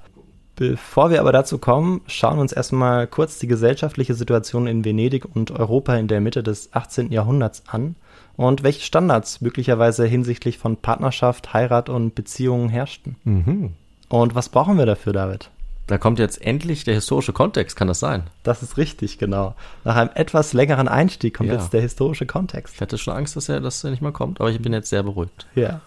Bevor 0.58 1.10
wir 1.10 1.20
aber 1.20 1.34
dazu 1.34 1.58
kommen, 1.58 2.00
schauen 2.08 2.38
wir 2.38 2.42
uns 2.42 2.54
erstmal 2.54 3.08
kurz 3.08 3.40
die 3.40 3.48
gesellschaftliche 3.48 4.14
Situation 4.14 4.68
in 4.68 4.86
Venedig 4.86 5.26
und 5.36 5.52
Europa 5.52 5.96
in 5.98 6.08
der 6.08 6.22
Mitte 6.22 6.44
des 6.44 6.74
18. 6.74 7.12
Jahrhunderts 7.12 7.64
an 7.68 7.96
und 8.38 8.64
welche 8.64 8.82
Standards 8.82 9.42
möglicherweise 9.42 10.06
hinsichtlich 10.06 10.58
von 10.58 10.78
Partnerschaft, 10.78 11.54
Heirat 11.54 11.90
und 11.90 12.16
Beziehungen 12.16 12.70
herrschten. 12.70 13.18
Mhm. 13.26 13.74
Und 14.08 14.36
was 14.36 14.48
brauchen 14.48 14.78
wir 14.78 14.86
dafür, 14.86 15.12
David? 15.12 15.50
Da 15.88 15.98
kommt 16.00 16.18
jetzt 16.18 16.42
endlich 16.42 16.84
der 16.84 16.96
historische 16.96 17.32
Kontext, 17.32 17.76
kann 17.76 17.88
das 17.88 18.00
sein? 18.00 18.24
Das 18.42 18.64
ist 18.64 18.78
richtig, 18.78 19.20
genau. 19.20 19.54
Nach 19.84 19.96
einem 19.96 20.10
etwas 20.16 20.54
längeren 20.54 20.88
Einstieg 20.88 21.36
kommt 21.38 21.50
Ja. 21.50 21.56
jetzt 21.56 21.74
der 21.74 21.82
historische 21.82 22.26
Kontext. 22.26 22.76
Ich 22.76 22.82
hatte 22.82 22.98
schon 22.98 23.14
Angst, 23.16 23.36
dass 23.36 23.50
er, 23.50 23.62
dass 23.62 23.84
er 23.84 23.92
nicht 23.92 24.02
mal 24.02 24.12
kommt, 24.12 24.42
aber 24.42 24.50
ich 24.50 24.60
bin 24.62 24.74
jetzt 24.74 24.90
sehr 24.90 25.04
beruhigt. 25.04 25.46
Ja. 25.54 25.82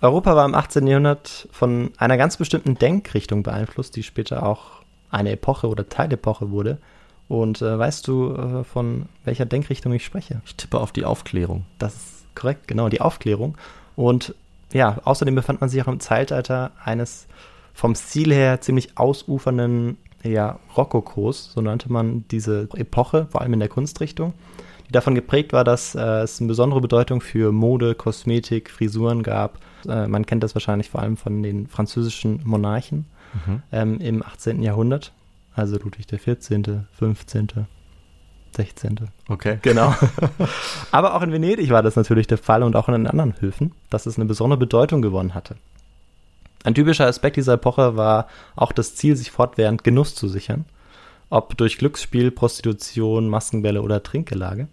Europa 0.00 0.34
war 0.34 0.44
im 0.46 0.54
18. 0.54 0.86
Jahrhundert 0.86 1.48
von 1.52 1.92
einer 1.98 2.16
ganz 2.16 2.38
bestimmten 2.38 2.74
Denkrichtung 2.76 3.42
beeinflusst, 3.42 3.94
die 3.96 4.02
später 4.02 4.44
auch 4.44 4.80
eine 5.10 5.30
Epoche 5.32 5.68
oder 5.68 5.88
Teilepoche 5.88 6.50
wurde. 6.50 6.78
Und 7.28 7.62
äh, 7.62 7.78
weißt 7.78 8.08
du, 8.08 8.34
äh, 8.34 8.64
von 8.64 9.06
welcher 9.24 9.44
Denkrichtung 9.44 9.92
ich 9.92 10.04
spreche? 10.04 10.40
Ich 10.44 10.56
tippe 10.56 10.80
auf 10.80 10.90
die 10.90 11.04
Aufklärung. 11.04 11.64
Das 11.78 11.94
ist 11.94 12.34
korrekt, 12.34 12.66
genau, 12.66 12.88
die 12.88 13.00
Aufklärung. 13.00 13.56
Und 13.94 14.34
ja, 14.72 14.98
außerdem 15.04 15.34
befand 15.36 15.60
man 15.60 15.70
sich 15.70 15.80
auch 15.82 15.86
im 15.88 16.00
Zeitalter 16.00 16.72
eines 16.84 17.26
vom 17.72 17.94
Stil 17.94 18.32
her 18.32 18.60
ziemlich 18.60 18.96
ausufernden 18.98 19.96
ja, 20.22 20.58
Rokokos, 20.76 21.52
so 21.52 21.60
nannte 21.60 21.90
man 21.90 22.24
diese 22.30 22.68
Epoche, 22.74 23.26
vor 23.30 23.40
allem 23.40 23.54
in 23.54 23.60
der 23.60 23.68
Kunstrichtung, 23.68 24.34
die 24.86 24.92
davon 24.92 25.14
geprägt 25.14 25.52
war, 25.52 25.64
dass 25.64 25.94
äh, 25.94 26.22
es 26.22 26.40
eine 26.40 26.48
besondere 26.48 26.80
Bedeutung 26.80 27.20
für 27.20 27.52
Mode, 27.52 27.94
Kosmetik, 27.94 28.70
Frisuren 28.70 29.22
gab. 29.22 29.58
Äh, 29.88 30.08
man 30.08 30.26
kennt 30.26 30.42
das 30.42 30.54
wahrscheinlich 30.54 30.90
vor 30.90 31.00
allem 31.00 31.16
von 31.16 31.42
den 31.42 31.68
französischen 31.68 32.42
Monarchen 32.44 33.06
ähm, 33.72 34.00
im 34.00 34.22
18. 34.22 34.62
Jahrhundert, 34.62 35.12
also 35.54 35.78
Ludwig 35.78 36.06
der 36.06 36.18
14., 36.18 36.86
15., 36.92 37.48
16. 38.56 38.96
Okay. 39.28 39.58
Genau. 39.62 39.94
Aber 40.90 41.14
auch 41.14 41.22
in 41.22 41.32
Venedig 41.32 41.70
war 41.70 41.82
das 41.82 41.94
natürlich 41.96 42.26
der 42.26 42.38
Fall 42.38 42.62
und 42.64 42.74
auch 42.74 42.88
in 42.88 42.94
den 42.94 43.06
anderen 43.06 43.40
Höfen, 43.40 43.72
dass 43.88 44.06
es 44.06 44.16
eine 44.16 44.24
besondere 44.24 44.58
Bedeutung 44.58 45.02
gewonnen 45.02 45.34
hatte. 45.34 45.56
Ein 46.62 46.74
typischer 46.74 47.06
Aspekt 47.06 47.36
dieser 47.36 47.54
Epoche 47.54 47.96
war 47.96 48.28
auch 48.54 48.72
das 48.72 48.94
Ziel, 48.94 49.16
sich 49.16 49.30
fortwährend 49.30 49.82
Genuss 49.82 50.14
zu 50.14 50.28
sichern, 50.28 50.66
ob 51.30 51.56
durch 51.56 51.78
Glücksspiel, 51.78 52.30
Prostitution, 52.30 53.28
Maskenbälle 53.28 53.82
oder 53.82 54.02
Trinkgelage. 54.02 54.68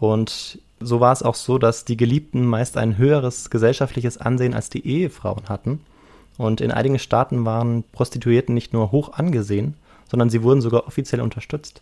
Und 0.00 0.58
so 0.80 1.00
war 1.00 1.12
es 1.12 1.22
auch 1.22 1.36
so, 1.36 1.58
dass 1.58 1.84
die 1.84 1.96
Geliebten 1.96 2.44
meist 2.44 2.76
ein 2.76 2.98
höheres 2.98 3.48
gesellschaftliches 3.50 4.18
Ansehen 4.18 4.54
als 4.54 4.70
die 4.70 4.86
Ehefrauen 4.86 5.48
hatten. 5.48 5.80
Und 6.36 6.60
in 6.60 6.72
einigen 6.72 6.98
Staaten 6.98 7.44
waren 7.44 7.84
Prostituierten 7.92 8.54
nicht 8.54 8.72
nur 8.72 8.90
hoch 8.90 9.12
angesehen, 9.12 9.74
sondern 10.10 10.30
sie 10.30 10.42
wurden 10.42 10.60
sogar 10.60 10.86
offiziell 10.86 11.20
unterstützt. 11.20 11.80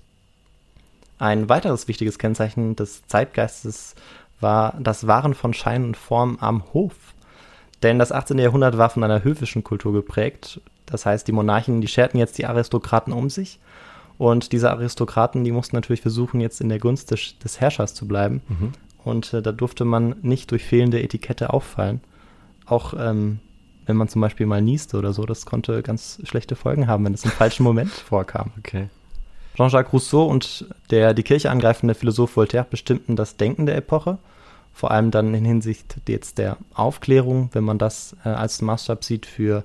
Ein 1.19 1.49
weiteres 1.49 1.89
wichtiges 1.89 2.19
Kennzeichen 2.19 2.77
des 2.77 3.07
Zeitgeistes 3.07 3.95
war 4.41 4.75
das 4.79 5.07
Wahren 5.07 5.35
von 5.35 5.55
Schein 5.55 5.85
und 5.85 5.97
Form 5.97 6.37
am 6.41 6.65
Hof. 6.75 6.95
Denn 7.83 7.99
das 7.99 8.13
18. 8.13 8.39
Jahrhundert 8.39 8.79
war 8.79 8.91
von 8.91 9.03
einer 9.05 9.25
höfischen 9.25 9.65
Kultur 9.65 9.93
geprägt. 9.93 10.61
Das 10.87 11.07
heißt, 11.07 11.27
die 11.27 11.33
Monarchen, 11.33 11.81
die 11.81 11.89
scherten 11.89 12.19
jetzt 12.19 12.39
die 12.39 12.47
Aristokraten 12.47 13.13
um 13.13 13.31
sich. 13.31 13.59
Und 14.19 14.53
diese 14.53 14.71
Aristokraten, 14.71 15.43
die 15.43 15.53
mussten 15.53 15.75
natürlich 15.75 16.03
versuchen, 16.03 16.41
jetzt 16.41 16.61
in 16.61 16.69
der 16.69 16.79
Gunst 16.79 17.11
des, 17.11 17.39
des 17.39 17.61
Herrschers 17.61 17.95
zu 17.95 18.07
bleiben. 18.07 18.43
Und 19.05 19.33
äh, 19.35 19.43
da 19.43 19.53
durfte 19.53 19.85
man 19.85 20.17
nicht 20.23 20.51
durch 20.51 20.65
fehlende 20.65 21.03
Etikette 21.03 21.53
auffallen. 21.53 22.01
Auch 22.67 22.95
ähm, 22.97 23.41
wenn 23.87 23.97
man 23.97 24.09
zum 24.09 24.21
Beispiel 24.21 24.47
mal 24.47 24.63
nieste 24.63 24.97
oder 24.97 25.13
so, 25.13 25.25
das 25.25 25.45
konnte 25.45 25.83
ganz 25.83 26.21
schlechte 26.25 26.55
Folgen 26.55 26.87
haben, 26.87 27.05
wenn 27.05 27.15
es 27.15 27.25
im 27.25 27.31
falschen 27.31 27.65
Moment 27.65 27.91
vorkam. 27.91 28.53
Okay. 28.59 28.89
Jean-Jacques 29.57 29.93
Rousseau 29.93 30.25
und 30.25 30.67
der 30.91 31.15
die 31.15 31.23
Kirche 31.23 31.51
angreifende 31.51 31.95
Philosoph 31.95 32.37
Voltaire 32.37 32.67
bestimmten 32.69 33.17
das 33.17 33.37
Denken 33.37 33.67
der 33.67 33.77
Epoche, 33.77 34.19
vor 34.73 34.91
allem 34.91 35.11
dann 35.11 35.35
in 35.35 35.45
Hinsicht 35.45 35.97
jetzt 36.09 36.39
der 36.39 36.57
Aufklärung, 36.75 37.51
wenn 37.53 37.65
man 37.65 37.79
das 37.79 38.17
äh, 38.25 38.29
als 38.29 38.63
Maßstab 38.63 39.05
sieht 39.05 39.27
für 39.27 39.65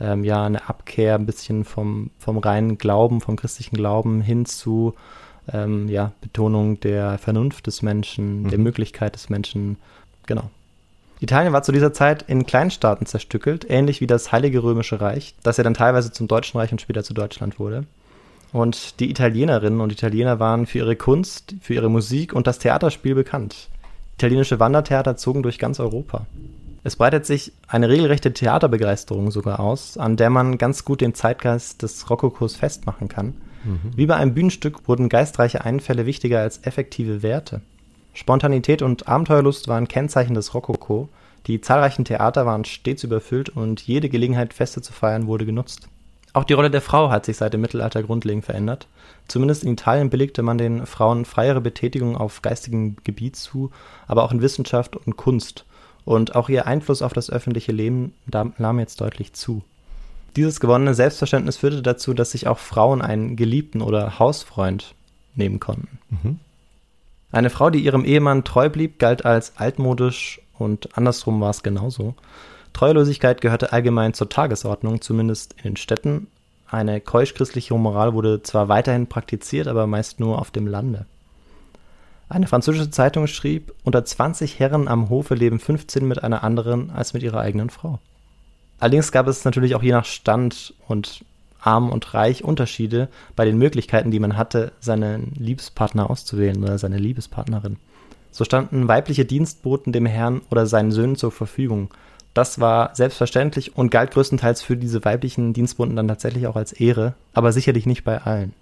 ähm, 0.00 0.24
ja 0.24 0.44
eine 0.44 0.68
Abkehr 0.68 1.14
ein 1.14 1.26
bisschen 1.26 1.64
vom, 1.64 2.10
vom 2.18 2.38
reinen 2.38 2.78
Glauben, 2.78 3.20
vom 3.20 3.36
christlichen 3.36 3.76
Glauben 3.76 4.20
hin 4.20 4.46
zu 4.46 4.94
ähm, 5.52 5.88
ja, 5.88 6.12
Betonung 6.20 6.80
der 6.80 7.18
Vernunft 7.18 7.66
des 7.66 7.82
Menschen, 7.82 8.42
mhm. 8.42 8.50
der 8.50 8.58
Möglichkeit 8.58 9.14
des 9.14 9.30
Menschen. 9.30 9.76
Genau. 10.26 10.50
Italien 11.20 11.52
war 11.52 11.62
zu 11.62 11.72
dieser 11.72 11.94
Zeit 11.94 12.24
in 12.28 12.44
Kleinstaaten 12.44 13.06
zerstückelt, 13.06 13.64
ähnlich 13.68 14.00
wie 14.00 14.06
das 14.06 14.32
Heilige 14.32 14.62
Römische 14.62 15.00
Reich, 15.00 15.34
das 15.42 15.56
ja 15.56 15.64
dann 15.64 15.74
teilweise 15.74 16.12
zum 16.12 16.28
Deutschen 16.28 16.60
Reich 16.60 16.72
und 16.72 16.80
später 16.80 17.02
zu 17.02 17.14
Deutschland 17.14 17.58
wurde. 17.58 17.84
Und 18.52 19.00
die 19.00 19.10
Italienerinnen 19.10 19.80
und 19.80 19.92
Italiener 19.92 20.38
waren 20.40 20.66
für 20.66 20.78
ihre 20.78 20.96
Kunst, 20.96 21.54
für 21.60 21.74
ihre 21.74 21.90
Musik 21.90 22.32
und 22.32 22.46
das 22.46 22.58
Theaterspiel 22.58 23.14
bekannt. 23.14 23.68
Italienische 24.16 24.58
Wandertheater 24.58 25.16
zogen 25.16 25.42
durch 25.42 25.58
ganz 25.58 25.78
Europa. 25.78 26.26
Es 26.84 26.96
breitet 26.96 27.26
sich 27.26 27.52
eine 27.68 27.90
regelrechte 27.90 28.32
Theaterbegeisterung 28.32 29.30
sogar 29.30 29.60
aus, 29.60 29.98
an 29.98 30.16
der 30.16 30.30
man 30.30 30.56
ganz 30.56 30.86
gut 30.86 31.02
den 31.02 31.14
Zeitgeist 31.14 31.82
des 31.82 32.08
Rokokos 32.08 32.56
festmachen 32.56 33.08
kann. 33.08 33.34
Mhm. 33.64 33.90
Wie 33.94 34.06
bei 34.06 34.16
einem 34.16 34.32
Bühnenstück 34.32 34.88
wurden 34.88 35.10
geistreiche 35.10 35.66
Einfälle 35.66 36.06
wichtiger 36.06 36.40
als 36.40 36.60
effektive 36.62 37.22
Werte. 37.22 37.60
Spontanität 38.14 38.80
und 38.80 39.06
Abenteuerlust 39.06 39.68
waren 39.68 39.86
Kennzeichen 39.86 40.34
des 40.34 40.54
Rokoko, 40.54 41.10
die 41.46 41.60
zahlreichen 41.60 42.06
Theater 42.06 42.46
waren 42.46 42.64
stets 42.64 43.04
überfüllt 43.04 43.50
und 43.50 43.82
jede 43.82 44.08
Gelegenheit, 44.08 44.54
Feste 44.54 44.80
zu 44.80 44.94
feiern, 44.94 45.26
wurde 45.26 45.44
genutzt. 45.44 45.88
Auch 46.36 46.44
die 46.44 46.52
Rolle 46.52 46.70
der 46.70 46.82
Frau 46.82 47.08
hat 47.08 47.24
sich 47.24 47.38
seit 47.38 47.54
dem 47.54 47.62
Mittelalter 47.62 48.02
grundlegend 48.02 48.44
verändert. 48.44 48.88
Zumindest 49.26 49.64
in 49.64 49.72
Italien 49.72 50.10
billigte 50.10 50.42
man 50.42 50.58
den 50.58 50.84
Frauen 50.84 51.24
freiere 51.24 51.62
Betätigung 51.62 52.14
auf 52.14 52.42
geistigem 52.42 52.96
Gebiet 53.04 53.36
zu, 53.36 53.70
aber 54.06 54.22
auch 54.22 54.32
in 54.32 54.42
Wissenschaft 54.42 54.96
und 54.96 55.16
Kunst. 55.16 55.64
Und 56.04 56.34
auch 56.34 56.50
ihr 56.50 56.66
Einfluss 56.66 57.00
auf 57.00 57.14
das 57.14 57.30
öffentliche 57.30 57.72
Leben 57.72 58.12
nahm 58.26 58.78
jetzt 58.78 59.00
deutlich 59.00 59.32
zu. 59.32 59.64
Dieses 60.36 60.60
gewonnene 60.60 60.92
Selbstverständnis 60.92 61.56
führte 61.56 61.80
dazu, 61.80 62.12
dass 62.12 62.32
sich 62.32 62.48
auch 62.48 62.58
Frauen 62.58 63.00
einen 63.00 63.36
Geliebten 63.36 63.80
oder 63.80 64.18
Hausfreund 64.18 64.94
nehmen 65.36 65.58
konnten. 65.58 65.98
Mhm. 66.10 66.38
Eine 67.32 67.48
Frau, 67.48 67.70
die 67.70 67.82
ihrem 67.82 68.04
Ehemann 68.04 68.44
treu 68.44 68.68
blieb, 68.68 68.98
galt 68.98 69.24
als 69.24 69.56
altmodisch 69.56 70.42
und 70.58 70.98
andersrum 70.98 71.40
war 71.40 71.48
es 71.48 71.62
genauso. 71.62 72.14
Treulosigkeit 72.76 73.40
gehörte 73.40 73.72
allgemein 73.72 74.12
zur 74.12 74.28
Tagesordnung, 74.28 75.00
zumindest 75.00 75.54
in 75.54 75.62
den 75.62 75.76
Städten. 75.76 76.26
Eine 76.68 77.00
keusch-christliche 77.00 77.72
Moral 77.72 78.12
wurde 78.12 78.42
zwar 78.42 78.68
weiterhin 78.68 79.06
praktiziert, 79.06 79.66
aber 79.66 79.86
meist 79.86 80.20
nur 80.20 80.38
auf 80.38 80.50
dem 80.50 80.66
Lande. 80.66 81.06
Eine 82.28 82.46
französische 82.46 82.90
Zeitung 82.90 83.28
schrieb, 83.28 83.72
unter 83.84 84.04
20 84.04 84.58
Herren 84.58 84.88
am 84.88 85.08
Hofe 85.08 85.34
leben 85.34 85.58
15 85.58 86.06
mit 86.06 86.22
einer 86.22 86.44
anderen 86.44 86.90
als 86.90 87.14
mit 87.14 87.22
ihrer 87.22 87.40
eigenen 87.40 87.70
Frau. 87.70 87.98
Allerdings 88.78 89.10
gab 89.10 89.26
es 89.26 89.46
natürlich 89.46 89.74
auch 89.74 89.82
je 89.82 89.92
nach 89.92 90.04
Stand 90.04 90.74
und 90.86 91.24
arm 91.58 91.88
und 91.88 92.12
reich 92.12 92.44
Unterschiede 92.44 93.08
bei 93.36 93.46
den 93.46 93.56
Möglichkeiten, 93.56 94.10
die 94.10 94.20
man 94.20 94.36
hatte, 94.36 94.72
seinen 94.80 95.32
Liebespartner 95.38 96.10
auszuwählen 96.10 96.62
oder 96.62 96.76
seine 96.76 96.98
Liebespartnerin. 96.98 97.78
So 98.32 98.44
standen 98.44 98.86
weibliche 98.86 99.24
Dienstboten 99.24 99.94
dem 99.94 100.04
Herrn 100.04 100.42
oder 100.50 100.66
seinen 100.66 100.92
Söhnen 100.92 101.16
zur 101.16 101.32
Verfügung. 101.32 101.88
Das 102.36 102.60
war 102.60 102.94
selbstverständlich 102.94 103.78
und 103.78 103.90
galt 103.90 104.10
größtenteils 104.10 104.60
für 104.60 104.76
diese 104.76 105.02
weiblichen 105.06 105.54
Dienstboten 105.54 105.96
dann 105.96 106.06
tatsächlich 106.06 106.46
auch 106.46 106.56
als 106.56 106.72
Ehre, 106.72 107.14
aber 107.32 107.50
sicherlich 107.50 107.86
nicht 107.86 108.04
bei 108.04 108.20
allen. 108.20 108.52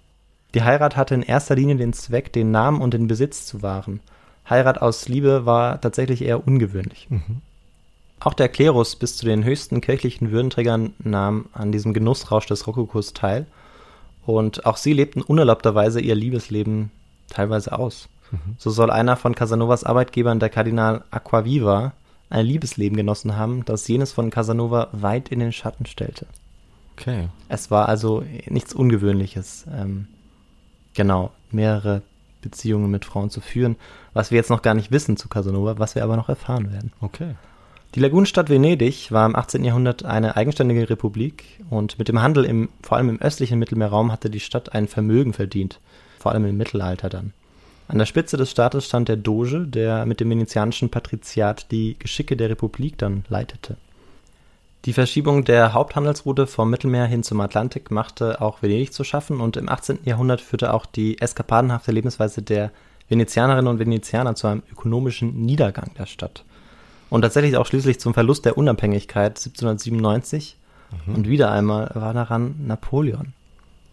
Die 0.53 0.63
Heirat 0.63 0.95
hatte 0.95 1.13
in 1.13 1.21
erster 1.21 1.55
Linie 1.55 1.75
den 1.75 1.91
Zweck, 1.91 2.31
den 2.31 2.51
Namen 2.51 2.79
und 2.79 2.93
den 2.93 3.09
Besitz 3.09 3.45
zu 3.45 3.61
wahren. 3.61 3.99
Heirat 4.49 4.81
aus 4.81 5.09
Liebe 5.09 5.45
war 5.45 5.81
tatsächlich 5.81 6.21
eher 6.21 6.47
ungewöhnlich. 6.47 7.07
Mhm. 7.09 7.41
Auch 8.21 8.33
der 8.33 8.47
Klerus 8.47 8.95
bis 8.95 9.17
zu 9.17 9.25
den 9.25 9.43
höchsten 9.43 9.81
kirchlichen 9.81 10.31
Würdenträgern 10.31 10.93
nahm 10.99 11.47
an 11.51 11.73
diesem 11.73 11.93
Genussrausch 11.93 12.45
des 12.45 12.67
Rokokos 12.67 13.11
teil. 13.11 13.45
Und 14.25 14.65
auch 14.65 14.77
sie 14.77 14.93
lebten 14.93 15.21
unerlaubterweise 15.21 15.99
ihr 15.99 16.15
Liebesleben 16.15 16.91
teilweise 17.29 17.77
aus. 17.77 18.07
Mhm. 18.31 18.55
So 18.57 18.69
soll 18.69 18.89
einer 18.89 19.17
von 19.17 19.35
Casanovas 19.35 19.83
Arbeitgebern, 19.83 20.39
der 20.39 20.49
Kardinal 20.49 21.03
Aquaviva, 21.11 21.91
ein 22.29 22.45
Liebesleben 22.45 22.97
genossen 22.97 23.35
haben, 23.35 23.63
das 23.65 23.87
jenes 23.87 24.11
von 24.11 24.29
Casanova 24.29 24.89
weit 24.91 25.29
in 25.29 25.39
den 25.39 25.51
Schatten 25.51 25.85
stellte. 25.85 26.25
Okay. 26.97 27.27
Es 27.49 27.71
war 27.71 27.89
also 27.89 28.23
nichts 28.47 28.73
Ungewöhnliches, 28.73 29.65
ähm, 29.71 30.07
genau, 30.93 31.31
mehrere 31.51 32.01
Beziehungen 32.41 32.89
mit 32.91 33.05
Frauen 33.05 33.29
zu 33.29 33.41
führen, 33.41 33.75
was 34.13 34.31
wir 34.31 34.37
jetzt 34.37 34.49
noch 34.49 34.61
gar 34.61 34.73
nicht 34.73 34.91
wissen 34.91 35.17
zu 35.17 35.27
Casanova, 35.27 35.77
was 35.77 35.95
wir 35.95 36.03
aber 36.03 36.15
noch 36.15 36.29
erfahren 36.29 36.71
werden. 36.71 36.93
Okay. 37.01 37.35
Die 37.95 37.99
Lagunenstadt 37.99 38.49
Venedig 38.49 39.11
war 39.11 39.25
im 39.25 39.35
18. 39.35 39.63
Jahrhundert 39.63 40.03
eine 40.03 40.35
eigenständige 40.35 40.89
Republik 40.89 41.63
und 41.69 41.97
mit 41.97 42.07
dem 42.07 42.21
Handel 42.21 42.43
im, 42.43 42.69
vor 42.81 42.97
allem 42.97 43.09
im 43.09 43.21
östlichen 43.21 43.57
Mittelmeerraum 43.57 44.11
hatte 44.11 44.29
die 44.29 44.41
Stadt 44.41 44.73
ein 44.73 44.87
Vermögen 44.87 45.33
verdient, 45.33 45.79
vor 46.19 46.33
allem 46.33 46.45
im 46.45 46.57
Mittelalter 46.57 47.09
dann. 47.09 47.33
An 47.87 47.97
der 47.97 48.05
Spitze 48.05 48.37
des 48.37 48.51
Staates 48.51 48.85
stand 48.85 49.09
der 49.09 49.15
Doge, 49.15 49.67
der 49.67 50.05
mit 50.05 50.19
dem 50.19 50.29
venezianischen 50.29 50.89
Patriziat 50.89 51.71
die 51.71 51.97
Geschicke 51.99 52.35
der 52.35 52.49
Republik 52.49 52.97
dann 52.97 53.25
leitete. 53.29 53.77
Die 54.85 54.93
Verschiebung 54.93 55.45
der 55.45 55.73
Haupthandelsroute 55.73 56.45
vom 56.45 56.69
Mittelmeer 56.69 57.05
hin 57.05 57.23
zum 57.23 57.41
Atlantik 57.41 57.89
machte 57.91 58.41
auch 58.41 58.61
Venedig 58.61 58.93
zu 58.93 59.03
schaffen 59.03 59.41
und 59.41 59.57
im 59.57 59.69
18. 59.69 59.99
Jahrhundert 60.03 60.41
führte 60.41 60.73
auch 60.73 60.85
die 60.85 61.19
eskapadenhafte 61.19 61.91
Lebensweise 61.91 62.41
der 62.41 62.71
Venezianerinnen 63.09 63.67
und 63.67 63.79
Venezianer 63.79 64.35
zu 64.35 64.47
einem 64.47 64.63
ökonomischen 64.71 65.41
Niedergang 65.41 65.91
der 65.97 66.05
Stadt 66.05 66.43
und 67.09 67.21
tatsächlich 67.21 67.57
auch 67.57 67.65
schließlich 67.65 67.99
zum 67.99 68.13
Verlust 68.13 68.45
der 68.45 68.57
Unabhängigkeit 68.57 69.37
1797. 69.37 70.57
Mhm. 71.07 71.15
Und 71.15 71.27
wieder 71.27 71.51
einmal 71.51 71.89
war 71.93 72.13
daran 72.13 72.55
Napoleon 72.65 73.33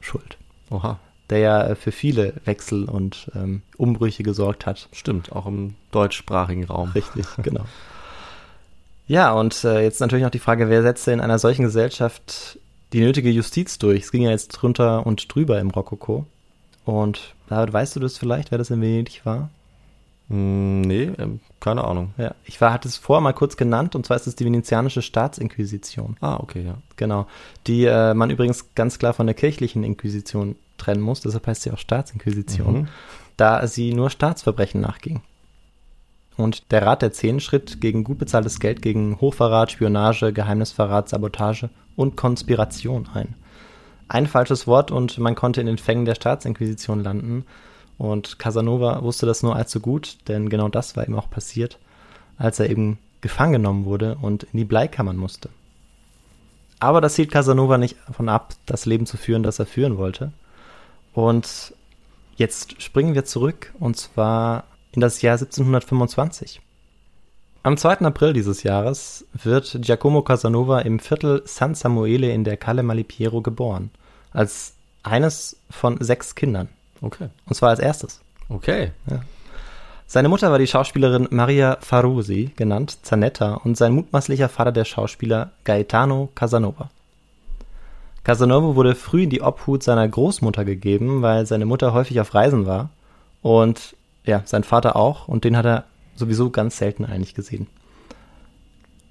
schuld. 0.00 0.36
Oha. 0.70 0.98
Der 1.32 1.38
ja 1.38 1.66
äh, 1.68 1.74
für 1.76 1.92
viele 1.92 2.34
Wechsel 2.44 2.84
und 2.84 3.30
ähm, 3.34 3.62
Umbrüche 3.78 4.22
gesorgt 4.22 4.66
hat. 4.66 4.90
Stimmt, 4.92 5.32
auch 5.32 5.46
im 5.46 5.76
deutschsprachigen 5.90 6.64
Raum. 6.64 6.90
Richtig, 6.90 7.24
genau. 7.42 7.64
Ja, 9.06 9.32
und 9.32 9.64
äh, 9.64 9.80
jetzt 9.82 10.02
natürlich 10.02 10.24
noch 10.24 10.30
die 10.30 10.38
Frage, 10.38 10.68
wer 10.68 10.82
setzte 10.82 11.10
in 11.10 11.22
einer 11.22 11.38
solchen 11.38 11.62
Gesellschaft 11.64 12.58
die 12.92 13.00
nötige 13.00 13.30
Justiz 13.30 13.78
durch? 13.78 14.02
Es 14.02 14.12
ging 14.12 14.20
ja 14.20 14.30
jetzt 14.30 14.48
drunter 14.48 15.06
und 15.06 15.34
drüber 15.34 15.58
im 15.58 15.70
Rokoko. 15.70 16.26
Und 16.84 17.34
David, 17.48 17.72
weißt 17.72 17.96
du 17.96 18.00
das 18.00 18.18
vielleicht, 18.18 18.50
wer 18.50 18.58
das 18.58 18.68
in 18.68 18.82
Venedig 18.82 19.24
war? 19.24 19.48
Hm, 20.28 20.82
nee, 20.82 21.12
ähm, 21.18 21.40
keine 21.60 21.82
Ahnung. 21.84 22.12
Ja, 22.18 22.34
ich 22.44 22.60
war, 22.60 22.74
hatte 22.74 22.88
es 22.88 22.98
vorher 22.98 23.22
mal 23.22 23.32
kurz 23.32 23.56
genannt, 23.56 23.94
und 23.94 24.04
zwar 24.04 24.18
ist 24.18 24.26
es 24.26 24.36
die 24.36 24.44
venezianische 24.44 25.00
Staatsinquisition. 25.00 26.18
Ah, 26.20 26.36
okay, 26.36 26.62
ja. 26.62 26.74
Genau. 26.96 27.26
Die 27.66 27.86
äh, 27.86 28.12
man 28.12 28.28
übrigens 28.28 28.74
ganz 28.74 28.98
klar 28.98 29.14
von 29.14 29.26
der 29.26 29.34
kirchlichen 29.34 29.82
Inquisition 29.82 30.56
trennen 30.82 31.02
muss, 31.02 31.20
deshalb 31.20 31.46
heißt 31.46 31.62
sie 31.62 31.70
auch 31.70 31.78
Staatsinquisition, 31.78 32.74
mhm. 32.74 32.88
da 33.36 33.66
sie 33.66 33.92
nur 33.94 34.10
Staatsverbrechen 34.10 34.80
nachging. 34.80 35.22
Und 36.36 36.70
der 36.72 36.86
Rat 36.86 37.02
der 37.02 37.12
Zehn 37.12 37.40
schritt 37.40 37.80
gegen 37.80 38.04
gut 38.04 38.18
bezahltes 38.18 38.58
Geld 38.58 38.82
gegen 38.82 39.20
Hochverrat, 39.20 39.72
Spionage, 39.72 40.32
Geheimnisverrat, 40.32 41.08
Sabotage 41.08 41.68
und 41.94 42.16
Konspiration 42.16 43.08
ein. 43.12 43.34
Ein 44.08 44.26
falsches 44.26 44.66
Wort 44.66 44.90
und 44.90 45.18
man 45.18 45.34
konnte 45.34 45.60
in 45.60 45.66
den 45.66 45.78
Fängen 45.78 46.04
der 46.04 46.14
Staatsinquisition 46.14 47.02
landen, 47.02 47.44
und 47.98 48.38
Casanova 48.40 49.02
wusste 49.02 49.26
das 49.26 49.44
nur 49.44 49.54
allzu 49.54 49.78
gut, 49.78 50.18
denn 50.26 50.48
genau 50.48 50.68
das 50.68 50.96
war 50.96 51.06
ihm 51.06 51.14
auch 51.14 51.30
passiert, 51.30 51.78
als 52.36 52.58
er 52.58 52.68
eben 52.68 52.98
gefangen 53.20 53.52
genommen 53.52 53.84
wurde 53.84 54.18
und 54.20 54.42
in 54.42 54.56
die 54.58 54.64
Bleikammern 54.64 55.16
musste. 55.16 55.50
Aber 56.80 57.00
das 57.00 57.14
hielt 57.14 57.30
Casanova 57.30 57.78
nicht 57.78 57.96
davon 58.08 58.28
ab, 58.28 58.54
das 58.66 58.86
Leben 58.86 59.06
zu 59.06 59.16
führen, 59.16 59.44
das 59.44 59.60
er 59.60 59.66
führen 59.66 59.98
wollte. 59.98 60.32
Und 61.14 61.74
jetzt 62.36 62.80
springen 62.82 63.14
wir 63.14 63.24
zurück, 63.24 63.72
und 63.78 63.96
zwar 63.96 64.64
in 64.92 65.00
das 65.00 65.22
Jahr 65.22 65.34
1725. 65.34 66.60
Am 67.64 67.76
2. 67.76 67.98
April 67.98 68.32
dieses 68.32 68.64
Jahres 68.64 69.24
wird 69.32 69.78
Giacomo 69.82 70.22
Casanova 70.22 70.80
im 70.80 70.98
Viertel 70.98 71.42
San 71.44 71.74
Samuele 71.74 72.32
in 72.32 72.44
der 72.44 72.56
Calle 72.56 72.82
Malipiero 72.82 73.40
geboren, 73.40 73.90
als 74.32 74.74
eines 75.04 75.56
von 75.70 76.02
sechs 76.02 76.34
Kindern. 76.34 76.68
Okay. 77.00 77.28
Und 77.46 77.54
zwar 77.54 77.70
als 77.70 77.78
erstes. 77.78 78.20
Okay. 78.48 78.90
Ja. 79.08 79.20
Seine 80.06 80.28
Mutter 80.28 80.50
war 80.50 80.58
die 80.58 80.66
Schauspielerin 80.66 81.28
Maria 81.30 81.78
Farusi, 81.80 82.50
genannt 82.56 82.98
Zanetta, 83.02 83.54
und 83.54 83.76
sein 83.76 83.92
mutmaßlicher 83.92 84.48
Vater 84.48 84.72
der 84.72 84.84
Schauspieler 84.84 85.52
Gaetano 85.64 86.30
Casanova. 86.34 86.90
Casanova 88.24 88.76
wurde 88.76 88.94
früh 88.94 89.24
in 89.24 89.30
die 89.30 89.42
Obhut 89.42 89.82
seiner 89.82 90.06
Großmutter 90.06 90.64
gegeben, 90.64 91.22
weil 91.22 91.46
seine 91.46 91.66
Mutter 91.66 91.92
häufig 91.92 92.20
auf 92.20 92.34
Reisen 92.34 92.66
war 92.66 92.90
und 93.40 93.96
ja, 94.24 94.42
sein 94.44 94.64
Vater 94.64 94.96
auch 94.96 95.26
und 95.26 95.44
den 95.44 95.56
hat 95.56 95.66
er 95.66 95.84
sowieso 96.14 96.50
ganz 96.50 96.76
selten 96.76 97.04
eigentlich 97.04 97.34
gesehen. 97.34 97.66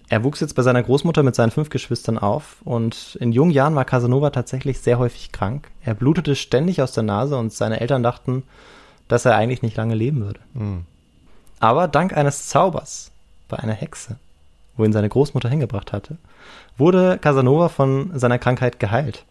Er 0.07 0.23
wuchs 0.25 0.41
jetzt 0.41 0.55
bei 0.55 0.61
seiner 0.61 0.83
Großmutter 0.83 1.23
mit 1.23 1.35
seinen 1.35 1.51
fünf 1.51 1.69
Geschwistern 1.69 2.17
auf 2.17 2.57
und 2.65 3.17
in 3.21 3.31
jungen 3.31 3.51
Jahren 3.51 3.75
war 3.75 3.85
Casanova 3.85 4.29
tatsächlich 4.29 4.79
sehr 4.79 4.99
häufig 4.99 5.31
krank. 5.31 5.69
Er 5.83 5.93
blutete 5.93 6.35
ständig 6.35 6.81
aus 6.81 6.91
der 6.91 7.03
Nase 7.03 7.37
und 7.37 7.53
seine 7.53 7.79
Eltern 7.79 8.03
dachten, 8.03 8.43
dass 9.07 9.25
er 9.25 9.35
eigentlich 9.35 9.61
nicht 9.61 9.77
lange 9.77 9.95
leben 9.95 10.21
würde. 10.21 10.39
Hm. 10.53 10.83
Aber 11.59 11.87
dank 11.87 12.15
eines 12.15 12.47
Zaubers 12.47 13.11
bei 13.47 13.57
einer 13.59 13.73
Hexe, 13.73 14.17
wo 14.77 14.83
ihn 14.85 14.93
seine 14.93 15.09
Großmutter 15.09 15.49
hingebracht 15.49 15.93
hatte, 15.93 16.17
wurde 16.77 17.17
Casanova 17.17 17.69
von 17.69 18.17
seiner 18.17 18.39
Krankheit 18.39 18.79
geheilt. 18.79 19.25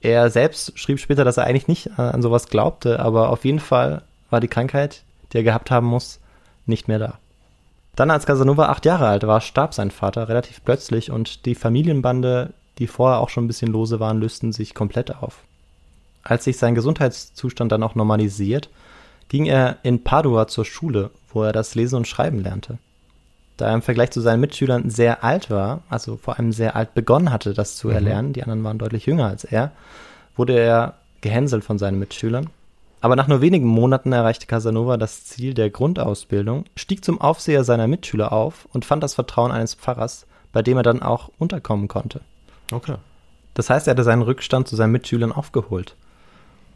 Er 0.00 0.30
selbst 0.30 0.78
schrieb 0.78 1.00
später, 1.00 1.24
dass 1.24 1.36
er 1.36 1.44
eigentlich 1.44 1.68
nicht 1.68 1.98
an 1.98 2.22
sowas 2.22 2.48
glaubte, 2.48 3.00
aber 3.00 3.30
auf 3.30 3.44
jeden 3.44 3.60
Fall 3.60 4.02
war 4.30 4.40
die 4.40 4.48
Krankheit, 4.48 5.02
die 5.32 5.38
er 5.38 5.42
gehabt 5.42 5.70
haben 5.70 5.86
muss, 5.86 6.20
nicht 6.66 6.88
mehr 6.88 6.98
da. 6.98 7.18
Dann, 7.96 8.10
als 8.12 8.26
Casanova 8.26 8.66
acht 8.66 8.86
Jahre 8.86 9.08
alt 9.08 9.26
war, 9.26 9.40
starb 9.40 9.74
sein 9.74 9.90
Vater 9.90 10.28
relativ 10.28 10.62
plötzlich 10.64 11.10
und 11.10 11.46
die 11.46 11.56
Familienbande, 11.56 12.52
die 12.78 12.86
vorher 12.86 13.18
auch 13.18 13.28
schon 13.28 13.44
ein 13.44 13.48
bisschen 13.48 13.72
lose 13.72 13.98
waren, 13.98 14.20
lösten 14.20 14.52
sich 14.52 14.72
komplett 14.74 15.16
auf. 15.16 15.42
Als 16.22 16.44
sich 16.44 16.58
sein 16.58 16.76
Gesundheitszustand 16.76 17.72
dann 17.72 17.82
auch 17.82 17.96
normalisiert, 17.96 18.70
ging 19.28 19.46
er 19.46 19.78
in 19.82 20.04
Padua 20.04 20.46
zur 20.46 20.64
Schule, 20.64 21.10
wo 21.32 21.42
er 21.42 21.52
das 21.52 21.74
Lesen 21.74 21.96
und 21.96 22.06
Schreiben 22.06 22.40
lernte. 22.40 22.78
Da 23.58 23.66
er 23.66 23.74
im 23.74 23.82
Vergleich 23.82 24.12
zu 24.12 24.20
seinen 24.20 24.40
Mitschülern 24.40 24.88
sehr 24.88 25.24
alt 25.24 25.50
war, 25.50 25.82
also 25.90 26.16
vor 26.16 26.38
allem 26.38 26.52
sehr 26.52 26.76
alt 26.76 26.94
begonnen 26.94 27.32
hatte, 27.32 27.54
das 27.54 27.76
zu 27.76 27.90
erlernen, 27.90 28.32
die 28.32 28.42
anderen 28.42 28.62
waren 28.62 28.78
deutlich 28.78 29.04
jünger 29.04 29.26
als 29.26 29.42
er, 29.42 29.72
wurde 30.36 30.58
er 30.58 30.94
gehänselt 31.20 31.64
von 31.64 31.76
seinen 31.76 31.98
Mitschülern. 31.98 32.48
Aber 33.00 33.16
nach 33.16 33.26
nur 33.26 33.40
wenigen 33.40 33.66
Monaten 33.66 34.12
erreichte 34.12 34.46
Casanova 34.46 34.96
das 34.96 35.24
Ziel 35.24 35.54
der 35.54 35.70
Grundausbildung, 35.70 36.66
stieg 36.76 37.04
zum 37.04 37.20
Aufseher 37.20 37.64
seiner 37.64 37.88
Mitschüler 37.88 38.32
auf 38.32 38.68
und 38.72 38.84
fand 38.84 39.02
das 39.02 39.14
Vertrauen 39.14 39.50
eines 39.50 39.74
Pfarrers, 39.74 40.26
bei 40.52 40.62
dem 40.62 40.76
er 40.76 40.84
dann 40.84 41.02
auch 41.02 41.30
unterkommen 41.38 41.88
konnte. 41.88 42.20
Okay. 42.72 42.94
Das 43.54 43.70
heißt, 43.70 43.88
er 43.88 43.92
hatte 43.92 44.04
seinen 44.04 44.22
Rückstand 44.22 44.68
zu 44.68 44.76
seinen 44.76 44.92
Mitschülern 44.92 45.32
aufgeholt. 45.32 45.96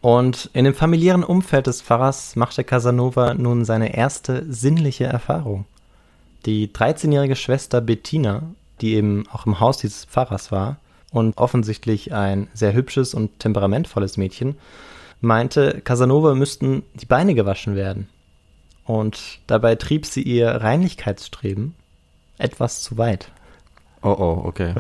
Und 0.01 0.51
in 0.53 0.64
dem 0.64 0.75
familiären 0.75 1.23
Umfeld 1.23 1.68
des 1.68 1.81
Pfarrers 1.81 2.35
machte 2.35 2.64
Casanova 2.64 3.35
nun 3.35 3.64
seine 3.64 3.97
erste 3.97 4.45
sinnliche 4.53 5.05
Erfahrung. 5.05 5.64
Die 6.46 6.68
13-jährige 6.68 7.37
Schwester 7.37 7.81
Bettina, 7.81 8.42
die 8.81 8.94
eben 8.94 9.24
auch 9.31 9.46
im 9.46 9.61
Haus 9.61 9.78
dieses 9.78 10.05
Pfarrers 10.05 10.50
war 10.50 10.76
und 11.11 11.37
offensichtlich 11.38 12.12
ein 12.12 12.48
sehr 12.52 12.72
hübsches 12.72 13.14
und 13.14 13.38
temperamentvolles 13.38 14.16
Mädchen, 14.16 14.57
meinte, 15.20 15.81
Casanova 15.85 16.35
müssten 16.35 16.83
die 16.94 17.07
Beine 17.07 17.35
gewaschen 17.35 17.76
werden. 17.76 18.09
Und 18.85 19.38
dabei 19.46 19.76
trieb 19.76 20.07
sie 20.07 20.22
ihr 20.22 20.48
Reinlichkeitsstreben 20.48 21.74
etwas 22.38 22.83
zu 22.83 22.98
weit. 22.98 23.31
Oh 24.02 24.16
oh, 24.18 24.42
okay. 24.44 24.74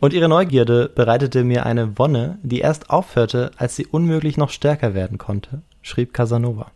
Und 0.00 0.12
ihre 0.12 0.28
Neugierde 0.28 0.90
bereitete 0.94 1.42
mir 1.42 1.64
eine 1.64 1.98
Wonne, 1.98 2.38
die 2.42 2.60
erst 2.60 2.90
aufhörte, 2.90 3.52
als 3.56 3.76
sie 3.76 3.86
unmöglich 3.86 4.36
noch 4.36 4.50
stärker 4.50 4.94
werden 4.94 5.16
konnte, 5.16 5.62
schrieb 5.80 6.12
Casanova. 6.12 6.70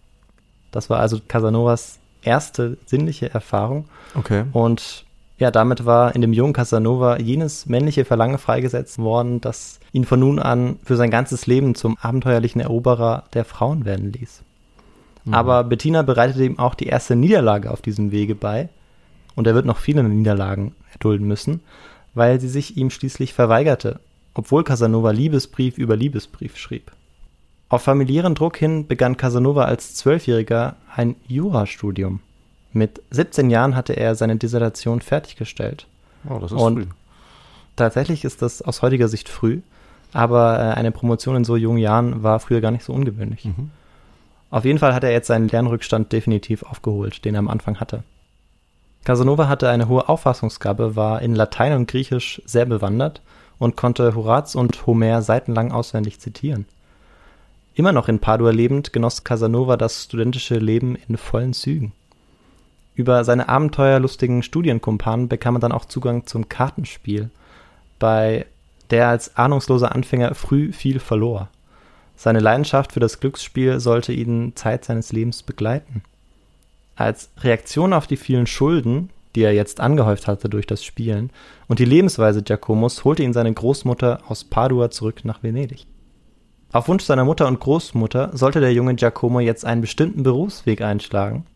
Das 0.70 0.88
war 0.88 1.00
also 1.00 1.20
Casanovas 1.26 1.98
erste 2.27 2.79
sinnliche 2.87 3.33
Erfahrung. 3.33 3.87
Okay. 4.15 4.45
Und 4.53 5.05
ja, 5.39 5.51
damit 5.51 5.85
war 5.85 6.15
in 6.15 6.23
dem 6.23 6.33
jungen 6.33 6.53
Casanova 6.53 7.19
jenes 7.19 7.67
männliche 7.67 8.05
Verlangen 8.05 8.39
freigesetzt 8.39 8.99
worden, 8.99 9.41
das 9.41 9.81
ihn 9.93 10.05
von 10.05 10.21
nun 10.21 10.39
an 10.39 10.79
für 10.83 10.97
sein 10.97 11.11
ganzes 11.11 11.47
Leben 11.47 11.75
zum 11.75 11.99
abenteuerlichen 11.99 12.61
Eroberer 12.61 13.25
der 13.35 13.45
Frauen 13.45 13.85
werden 13.85 14.12
ließ. 14.12 14.43
Aber 15.31 15.65
Bettina 15.65 16.03
bereitete 16.03 16.45
ihm 16.45 16.59
auch 16.59 16.75
die 16.75 16.87
erste 16.87 17.17
Niederlage 17.17 17.71
auf 17.71 17.83
diesem 17.83 18.12
Wege 18.12 18.35
bei, 18.35 18.69
und 19.35 19.47
er 19.47 19.55
wird 19.55 19.67
noch 19.67 19.79
viele 19.79 20.03
Niederlagen 20.03 20.75
erdulden 20.93 21.27
müssen, 21.27 21.61
weil 22.15 22.41
sie 22.41 22.49
sich 22.49 22.77
ihm 22.77 22.91
schließlich 22.91 23.35
verweigerte, 23.35 24.01
obwohl 24.35 24.65
Casanova 24.65 25.11
Liebesbrief 25.11 25.79
über 25.79 25.97
Liebesbrief 25.97 26.57
schrieb. 26.57 26.93
Auf 27.68 27.83
familiären 27.83 28.35
Druck 28.35 28.57
hin 28.57 28.87
begann 28.87 29.16
Casanova 29.16 29.64
als 29.64 29.94
Zwölfjähriger 29.96 30.76
ein 30.94 31.16
Jurastudium. 31.26 32.20
Mit 32.72 33.02
17 33.11 33.50
Jahren 33.50 33.74
hatte 33.74 33.94
er 33.94 34.14
seine 34.14 34.37
Dissertation 34.37 35.00
fertiggestellt. 35.00 35.87
Oh, 36.29 36.38
das 36.38 36.52
ist 36.52 36.61
Und- 36.61 36.74
früh. 36.85 36.87
Tatsächlich 37.74 38.24
ist 38.24 38.40
das 38.40 38.62
aus 38.62 38.81
heutiger 38.81 39.07
Sicht 39.07 39.29
früh, 39.29 39.61
aber 40.14 40.59
äh, 40.59 40.62
eine 40.79 40.92
Promotion 40.92 41.37
in 41.37 41.44
so 41.44 41.57
jungen 41.57 41.76
Jahren 41.79 42.22
war 42.22 42.40
früher 42.40 42.62
gar 42.62 42.70
nicht 42.70 42.85
so 42.85 42.94
ungewöhnlich. 42.94 43.44
Mhm. 43.44 43.70
Auf 44.50 44.64
jeden 44.64 44.79
Fall 44.79 44.94
hat 44.94 45.05
er 45.05 45.11
jetzt 45.12 45.26
seinen 45.26 45.48
Lernrückstand 45.48 46.11
definitiv 46.11 46.62
aufgeholt, 46.62 47.24
den 47.26 47.35
er 47.35 47.40
am 47.40 47.48
Anfang 47.48 47.79
hatte. 47.79 48.02
Casanova 49.05 49.48
hatte 49.48 49.68
eine 49.68 49.88
hohe 49.88 50.09
Auffassungsgabe, 50.09 50.96
war 50.96 51.20
in 51.20 51.35
Latein 51.35 51.74
und 51.74 51.87
Griechisch 51.88 52.40
sehr 52.46 52.64
bewandert 52.64 53.20
und 53.59 53.76
konnte 53.76 54.14
Horaz 54.14 54.55
und 54.55 54.87
Homer 54.87 55.20
seitenlang 55.20 55.70
auswendig 55.70 56.18
zitieren. 56.18 56.64
Immer 57.77 57.93
noch 57.93 58.09
in 58.09 58.21
Padua 58.21 58.53
lebend 58.53 58.95
genoss 58.95 59.23
Casanova 59.23 59.77
das 59.77 60.05
studentische 60.05 60.57
Leben 60.57 60.97
in 61.09 61.19
vollen 61.19 61.53
Zügen. 61.53 61.93
Über 62.95 63.23
seine 63.23 63.51
abenteuerlustigen 63.51 64.43
Studienkumpanen 64.43 65.29
bekam 65.29 65.57
er 65.57 65.61
dann 65.61 65.73
auch 65.73 65.85
Zugang 65.85 66.27
zum 66.27 66.49
Kartenspiel, 66.49 67.29
bei 67.99 68.47
der 68.89 69.03
er 69.05 69.09
als 69.11 69.37
ahnungsloser 69.37 69.95
Anfänger 69.95 70.35
früh 70.35 70.73
viel 70.73 71.01
verlor. 71.01 71.51
Seine 72.17 72.41
Leidenschaft 72.41 72.93
für 72.93 73.01
das 73.01 73.21
Glücksspiel 73.21 73.79
sollte 73.79 74.15
ihn 74.15 74.57
Zeit 74.57 74.87
seines 74.87 75.12
Lebens 75.12 75.43
begleiten. 75.43 76.03
Als 76.95 77.29
Reaktion 77.41 77.93
auf 77.93 78.07
die 78.07 78.17
vielen 78.17 78.47
Schulden, 78.47 79.11
die 79.35 79.43
er 79.43 79.53
jetzt 79.53 79.81
angehäuft 79.81 80.29
hatte 80.29 80.49
durch 80.49 80.67
das 80.67 80.83
Spielen, 80.83 81.29
und 81.69 81.79
die 81.79 81.85
Lebensweise 81.85 82.43
Giacomos 82.43 83.05
holte 83.05 83.23
ihn 83.23 83.35
seine 83.35 83.53
Großmutter 83.53 84.21
aus 84.29 84.45
Padua 84.45 84.91
zurück 84.91 85.27
nach 85.27 85.43
Venedig. 85.43 85.87
Auf 86.72 86.88
Wunsch 86.88 87.05
seiner 87.05 87.24
Mutter 87.24 87.46
und 87.46 87.61
Großmutter 87.61 88.31
sollte 88.37 88.61
der 88.61 88.72
junge 88.72 88.94
Giacomo 88.94 89.40
jetzt 89.40 89.64
einen 89.64 89.81
bestimmten 89.81 90.22
Berufsweg 90.22 90.83
einschlagen. 90.83 91.46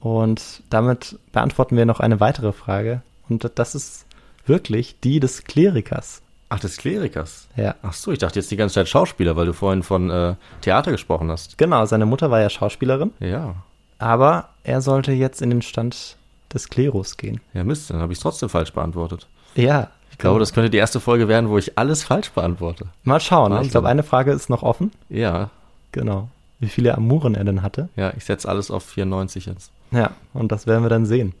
Und 0.00 0.62
damit 0.70 1.18
beantworten 1.32 1.76
wir 1.76 1.86
noch 1.86 2.00
eine 2.00 2.20
weitere 2.20 2.52
Frage. 2.52 3.02
Und 3.28 3.50
das 3.54 3.74
ist 3.74 4.06
wirklich 4.46 5.00
die 5.00 5.20
des 5.20 5.44
Klerikers. 5.44 6.22
Ach, 6.50 6.60
des 6.60 6.76
Klerikers. 6.78 7.48
Ja. 7.56 7.74
Ach 7.82 7.92
so, 7.92 8.10
ich 8.12 8.18
dachte 8.18 8.38
jetzt 8.38 8.50
die 8.50 8.56
ganze 8.56 8.74
Zeit 8.76 8.88
Schauspieler, 8.88 9.36
weil 9.36 9.46
du 9.46 9.52
vorhin 9.52 9.82
von 9.82 10.08
äh, 10.10 10.34
Theater 10.62 10.90
gesprochen 10.92 11.30
hast. 11.30 11.58
Genau, 11.58 11.84
seine 11.84 12.06
Mutter 12.06 12.30
war 12.30 12.40
ja 12.40 12.48
Schauspielerin, 12.48 13.10
Ja. 13.20 13.54
aber 13.98 14.48
er 14.64 14.80
sollte 14.80 15.12
jetzt 15.12 15.42
in 15.42 15.50
den 15.50 15.60
Stand 15.62 16.16
des 16.52 16.70
Klerus 16.70 17.18
gehen. 17.18 17.40
Ja, 17.52 17.64
Mist, 17.64 17.90
dann 17.90 18.00
habe 18.00 18.12
ich 18.14 18.18
es 18.18 18.22
trotzdem 18.22 18.48
falsch 18.48 18.72
beantwortet. 18.72 19.26
Ja, 19.56 19.90
Ich 20.18 20.22
glaube, 20.22 20.40
das 20.40 20.52
könnte 20.52 20.68
die 20.68 20.78
erste 20.78 20.98
Folge 20.98 21.28
werden, 21.28 21.48
wo 21.48 21.58
ich 21.58 21.78
alles 21.78 22.02
falsch 22.02 22.30
beantworte. 22.32 22.86
mal 23.04 23.20
schauen. 23.20 23.50
Ne? 23.50 23.54
Ich 23.54 23.58
Wahnsinn. 23.58 23.70
glaube, 23.70 23.88
eine 23.88 24.02
Frage 24.02 24.32
ist 24.32 24.50
noch 24.50 24.62
offen. 24.64 24.90
Ja, 25.08 25.50
Genau. 25.92 26.28
Wie 26.58 26.66
viele 26.66 26.96
Amuren 26.96 27.36
er 27.36 27.44
denn 27.44 27.62
hatte. 27.62 27.88
ja, 27.94 28.12
ich 28.16 28.24
setze 28.24 28.48
alles 28.48 28.70
auf 28.72 28.84
94 28.84 29.46
jetzt. 29.46 29.70
Ja, 29.92 30.10
und 30.34 30.50
das 30.50 30.66
werden 30.66 30.82
wir 30.84 30.88
dann 30.90 31.06
sehen. 31.06 31.32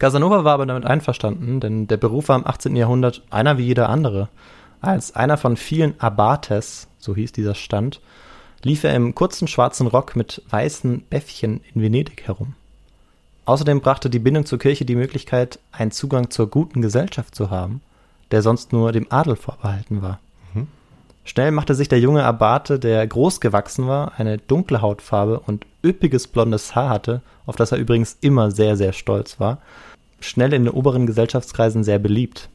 Casanova 0.00 0.42
war 0.42 0.54
aber 0.54 0.66
damit 0.66 0.84
einverstanden, 0.84 1.60
denn 1.60 1.86
der 1.86 1.96
Beruf 1.96 2.28
war 2.28 2.36
im 2.36 2.46
18. 2.46 2.74
Jahrhundert 2.74 3.22
einer 3.30 3.58
wie 3.58 3.62
jeder 3.64 3.88
andere. 3.88 4.28
Als 4.80 5.14
einer 5.14 5.36
von 5.36 5.56
vielen 5.56 5.98
Abates, 6.00 6.88
so 6.98 7.14
hieß 7.14 7.30
dieser 7.32 7.54
Stand, 7.54 8.00
lief 8.64 8.82
er 8.84 8.94
im 8.94 9.14
kurzen 9.14 9.46
schwarzen 9.46 9.86
Rock 9.86 10.16
mit 10.16 10.42
weißen 10.50 11.02
Bäffchen 11.08 11.60
in 11.72 11.80
Venedig 11.80 12.26
herum. 12.26 12.54
Außerdem 13.46 13.80
brachte 13.80 14.08
die 14.08 14.18
Bindung 14.18 14.46
zur 14.46 14.58
Kirche 14.58 14.84
die 14.84 14.96
Möglichkeit, 14.96 15.58
einen 15.72 15.90
Zugang 15.90 16.30
zur 16.30 16.48
guten 16.48 16.80
Gesellschaft 16.80 17.34
zu 17.34 17.50
haben, 17.50 17.82
der 18.30 18.42
sonst 18.42 18.72
nur 18.72 18.92
dem 18.92 19.06
Adel 19.10 19.36
vorbehalten 19.36 20.02
war. 20.02 20.20
Schnell 21.26 21.52
machte 21.52 21.74
sich 21.74 21.88
der 21.88 22.00
junge 22.00 22.22
Abate, 22.22 22.78
der 22.78 23.06
groß 23.06 23.40
gewachsen 23.40 23.86
war, 23.88 24.12
eine 24.18 24.36
dunkle 24.36 24.82
Hautfarbe 24.82 25.40
und 25.40 25.66
üppiges 25.82 26.26
blondes 26.28 26.74
Haar 26.74 26.90
hatte, 26.90 27.22
auf 27.46 27.56
das 27.56 27.72
er 27.72 27.78
übrigens 27.78 28.18
immer 28.20 28.50
sehr, 28.50 28.76
sehr 28.76 28.92
stolz 28.92 29.40
war, 29.40 29.58
schnell 30.20 30.52
in 30.52 30.64
den 30.64 30.72
oberen 30.74 31.06
Gesellschaftskreisen 31.06 31.82
sehr 31.82 31.98
beliebt. 31.98 32.50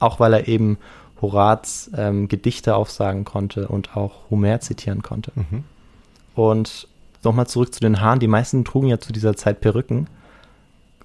Auch 0.00 0.18
weil 0.18 0.32
er 0.32 0.48
eben 0.48 0.78
Horaz 1.22 1.90
ähm, 1.96 2.28
Gedichte 2.28 2.74
aufsagen 2.74 3.24
konnte 3.24 3.68
und 3.68 3.96
auch 3.96 4.30
Homer 4.30 4.60
zitieren 4.60 5.02
konnte. 5.02 5.32
Und 6.34 6.88
nochmal 7.22 7.46
zurück 7.46 7.72
zu 7.72 7.80
den 7.80 8.00
Haaren. 8.00 8.20
Die 8.20 8.28
meisten 8.28 8.64
trugen 8.64 8.88
ja 8.88 8.98
zu 8.98 9.12
dieser 9.12 9.36
Zeit 9.36 9.60
Perücken. 9.60 10.08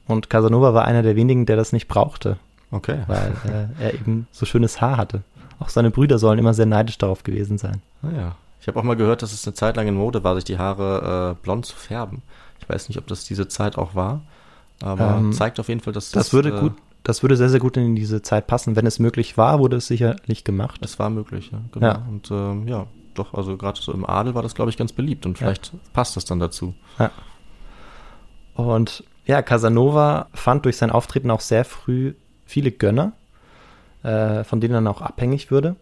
Und 0.07 0.29
Casanova 0.29 0.73
war 0.73 0.85
einer 0.85 1.01
der 1.03 1.15
wenigen, 1.15 1.45
der 1.45 1.55
das 1.55 1.71
nicht 1.73 1.87
brauchte, 1.87 2.37
Okay. 2.71 2.99
weil 3.07 3.33
äh, 3.79 3.83
er 3.83 3.93
eben 3.93 4.27
so 4.31 4.45
schönes 4.45 4.81
Haar 4.81 4.97
hatte. 4.97 5.23
Auch 5.59 5.69
seine 5.69 5.91
Brüder 5.91 6.19
sollen 6.19 6.39
immer 6.39 6.53
sehr 6.53 6.65
neidisch 6.65 6.97
darauf 6.97 7.23
gewesen 7.23 7.57
sein. 7.57 7.81
Naja. 8.01 8.35
Ich 8.59 8.67
habe 8.67 8.79
auch 8.79 8.83
mal 8.83 8.95
gehört, 8.95 9.21
dass 9.21 9.33
es 9.33 9.45
eine 9.45 9.53
Zeit 9.53 9.75
lang 9.77 9.87
in 9.87 9.95
Mode 9.95 10.23
war, 10.23 10.35
sich 10.35 10.43
die 10.45 10.57
Haare 10.57 11.35
äh, 11.39 11.43
blond 11.43 11.65
zu 11.65 11.75
färben. 11.75 12.21
Ich 12.61 12.67
weiß 12.69 12.87
nicht, 12.89 12.97
ob 12.97 13.07
das 13.07 13.25
diese 13.25 13.47
Zeit 13.47 13.77
auch 13.77 13.93
war, 13.95 14.21
aber 14.81 15.17
Ähm, 15.17 15.33
zeigt 15.33 15.59
auf 15.59 15.67
jeden 15.67 15.81
Fall, 15.81 15.93
dass 15.93 16.11
Das 16.11 16.31
würde 16.33 16.49
äh, 16.49 16.59
gut, 16.59 16.73
das 17.03 17.21
würde 17.23 17.35
sehr, 17.35 17.49
sehr 17.49 17.59
gut 17.59 17.75
in 17.75 17.95
diese 17.95 18.21
Zeit 18.21 18.47
passen. 18.47 18.75
Wenn 18.77 18.85
es 18.85 18.99
möglich 18.99 19.37
war, 19.37 19.59
wurde 19.59 19.75
es 19.77 19.87
sicherlich 19.87 20.43
gemacht. 20.45 20.79
Es 20.83 20.97
war 20.99 21.09
möglich, 21.09 21.49
ja. 21.51 21.59
Genau. 21.73 21.85
Ja. 21.87 22.05
Und 22.09 22.31
ähm, 22.31 22.67
ja, 22.67 22.87
doch, 23.15 23.33
also 23.33 23.57
gerade 23.57 23.81
so 23.81 23.91
im 23.93 24.05
Adel 24.05 24.33
war 24.33 24.41
das, 24.43 24.55
glaube 24.55 24.71
ich, 24.71 24.77
ganz 24.77 24.91
beliebt 24.93 25.25
und 25.25 25.37
vielleicht 25.37 25.71
passt 25.93 26.15
das 26.15 26.23
dann 26.25 26.39
dazu. 26.39 26.73
Und 28.55 29.03
ja, 29.25 29.41
Casanova 29.41 30.27
fand 30.33 30.65
durch 30.65 30.77
sein 30.77 30.91
Auftreten 30.91 31.31
auch 31.31 31.39
sehr 31.39 31.65
früh 31.65 32.13
viele 32.45 32.71
Gönner, 32.71 33.13
äh, 34.03 34.43
von 34.43 34.59
denen 34.59 34.85
er 34.85 34.91
auch 34.91 35.01
abhängig 35.01 35.49
würde. 35.49 35.75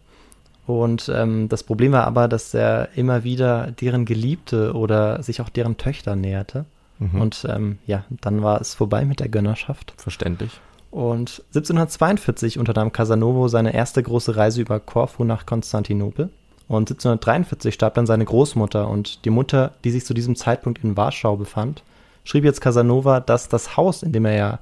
Und 0.67 1.11
ähm, 1.13 1.49
das 1.49 1.63
Problem 1.63 1.91
war 1.91 2.05
aber, 2.05 2.27
dass 2.27 2.53
er 2.53 2.89
immer 2.95 3.23
wieder 3.23 3.71
deren 3.71 4.05
Geliebte 4.05 4.73
oder 4.73 5.21
sich 5.23 5.41
auch 5.41 5.49
deren 5.49 5.77
Töchter 5.77 6.15
näherte. 6.15 6.65
Mhm. 6.99 7.21
Und 7.21 7.47
ähm, 7.49 7.79
ja, 7.87 8.05
dann 8.09 8.43
war 8.43 8.61
es 8.61 8.75
vorbei 8.75 9.05
mit 9.05 9.19
der 9.19 9.29
Gönnerschaft. 9.29 9.93
Verständlich. 9.97 10.61
Und 10.91 11.43
1742 11.47 12.59
unternahm 12.59 12.91
Casanova 12.91 13.47
seine 13.49 13.73
erste 13.73 14.03
große 14.03 14.35
Reise 14.35 14.61
über 14.61 14.79
Korfu 14.79 15.23
nach 15.23 15.45
Konstantinopel. 15.45 16.29
Und 16.67 16.89
1743 16.91 17.73
starb 17.73 17.95
dann 17.95 18.05
seine 18.05 18.23
Großmutter 18.23 18.87
und 18.87 19.25
die 19.25 19.29
Mutter, 19.29 19.73
die 19.83 19.91
sich 19.91 20.05
zu 20.05 20.13
diesem 20.13 20.35
Zeitpunkt 20.35 20.83
in 20.83 20.95
Warschau 20.95 21.35
befand, 21.35 21.83
schrieb 22.23 22.43
jetzt 22.43 22.61
Casanova, 22.61 23.19
dass 23.19 23.49
das 23.49 23.77
Haus, 23.77 24.03
in 24.03 24.11
dem 24.11 24.25
er 24.25 24.35
ja 24.35 24.59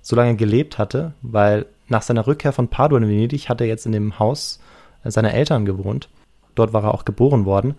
so 0.00 0.16
lange 0.16 0.36
gelebt 0.36 0.78
hatte, 0.78 1.12
weil 1.22 1.66
nach 1.88 2.02
seiner 2.02 2.26
Rückkehr 2.26 2.52
von 2.52 2.68
Padua 2.68 2.98
in 2.98 3.08
Venedig 3.08 3.48
hat 3.48 3.60
er 3.60 3.66
jetzt 3.66 3.86
in 3.86 3.92
dem 3.92 4.18
Haus 4.18 4.60
seiner 5.04 5.34
Eltern 5.34 5.64
gewohnt, 5.64 6.08
dort 6.54 6.72
war 6.72 6.84
er 6.84 6.94
auch 6.94 7.04
geboren 7.04 7.44
worden, 7.44 7.74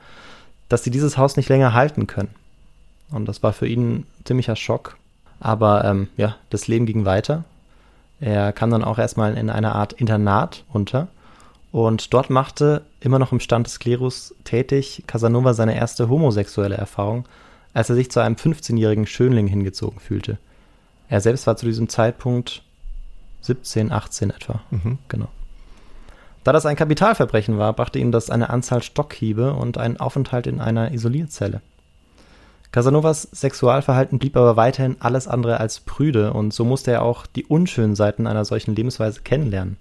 dass 0.70 0.84
sie 0.84 0.92
dieses 0.92 1.18
Haus 1.18 1.38
nicht 1.38 1.50
länger 1.50 1.74
halten 1.74 2.08
können. 2.08 2.34
Und 3.12 3.28
das 3.28 3.44
war 3.44 3.54
für 3.54 3.68
ihn 3.68 3.94
ein 3.96 4.06
ziemlicher 4.26 4.56
Schock. 4.56 4.98
Aber 5.40 5.84
ähm, 5.86 6.10
ja, 6.18 6.36
das 6.50 6.68
Leben 6.68 6.86
ging 6.86 7.06
weiter. 7.06 7.44
Er 8.20 8.54
kam 8.54 8.72
dann 8.72 8.84
auch 8.84 8.98
erstmal 8.98 9.38
in 9.38 9.50
einer 9.50 9.76
Art 9.76 9.94
Internat 9.94 10.64
unter. 10.72 11.10
Und 11.72 12.14
dort 12.14 12.30
machte, 12.30 12.84
immer 13.02 13.20
noch 13.20 13.32
im 13.32 13.40
Stand 13.40 13.68
des 13.68 13.80
Klerus 13.80 14.34
tätig, 14.44 15.04
Casanova 15.08 15.54
seine 15.54 15.76
erste 15.76 16.08
homosexuelle 16.08 16.76
Erfahrung, 16.76 17.26
als 17.74 17.90
er 17.90 17.96
sich 17.96 18.12
zu 18.12 18.20
einem 18.20 18.36
15-jährigen 18.36 19.08
Schönling 19.08 19.48
hingezogen 19.48 20.00
fühlte. 20.00 20.38
Er 21.10 21.22
selbst 21.22 21.48
war 21.48 21.58
zu 21.58 21.66
diesem 21.66 21.90
Zeitpunkt 21.90 22.64
17, 23.42 23.92
18 23.92 24.30
etwa. 24.30 24.62
Mhm. 24.72 24.98
Genau. 25.08 25.28
Da 26.44 26.52
das 26.52 26.66
ein 26.66 26.76
Kapitalverbrechen 26.76 27.58
war, 27.58 27.74
brachte 27.74 28.00
ihm 28.00 28.12
das 28.12 28.30
eine 28.30 28.50
Anzahl 28.50 28.84
Stockhiebe 28.84 29.54
und 29.54 29.78
einen 29.78 29.98
Aufenthalt 29.98 30.48
in 30.48 30.60
einer 30.60 30.92
Isolierzelle. 30.92 31.62
Casanovas 32.72 33.22
Sexualverhalten 33.32 34.18
blieb 34.18 34.36
aber 34.36 34.58
weiterhin 34.58 34.98
alles 35.00 35.28
andere 35.28 35.60
als 35.60 35.80
prüde 35.80 36.34
und 36.34 36.54
so 36.54 36.66
musste 36.66 36.92
er 36.92 37.04
auch 37.04 37.28
die 37.28 37.46
unschönen 37.46 37.96
Seiten 37.96 38.26
einer 38.26 38.46
solchen 38.46 38.76
Lebensweise 38.76 39.22
kennenlernen. 39.22 39.78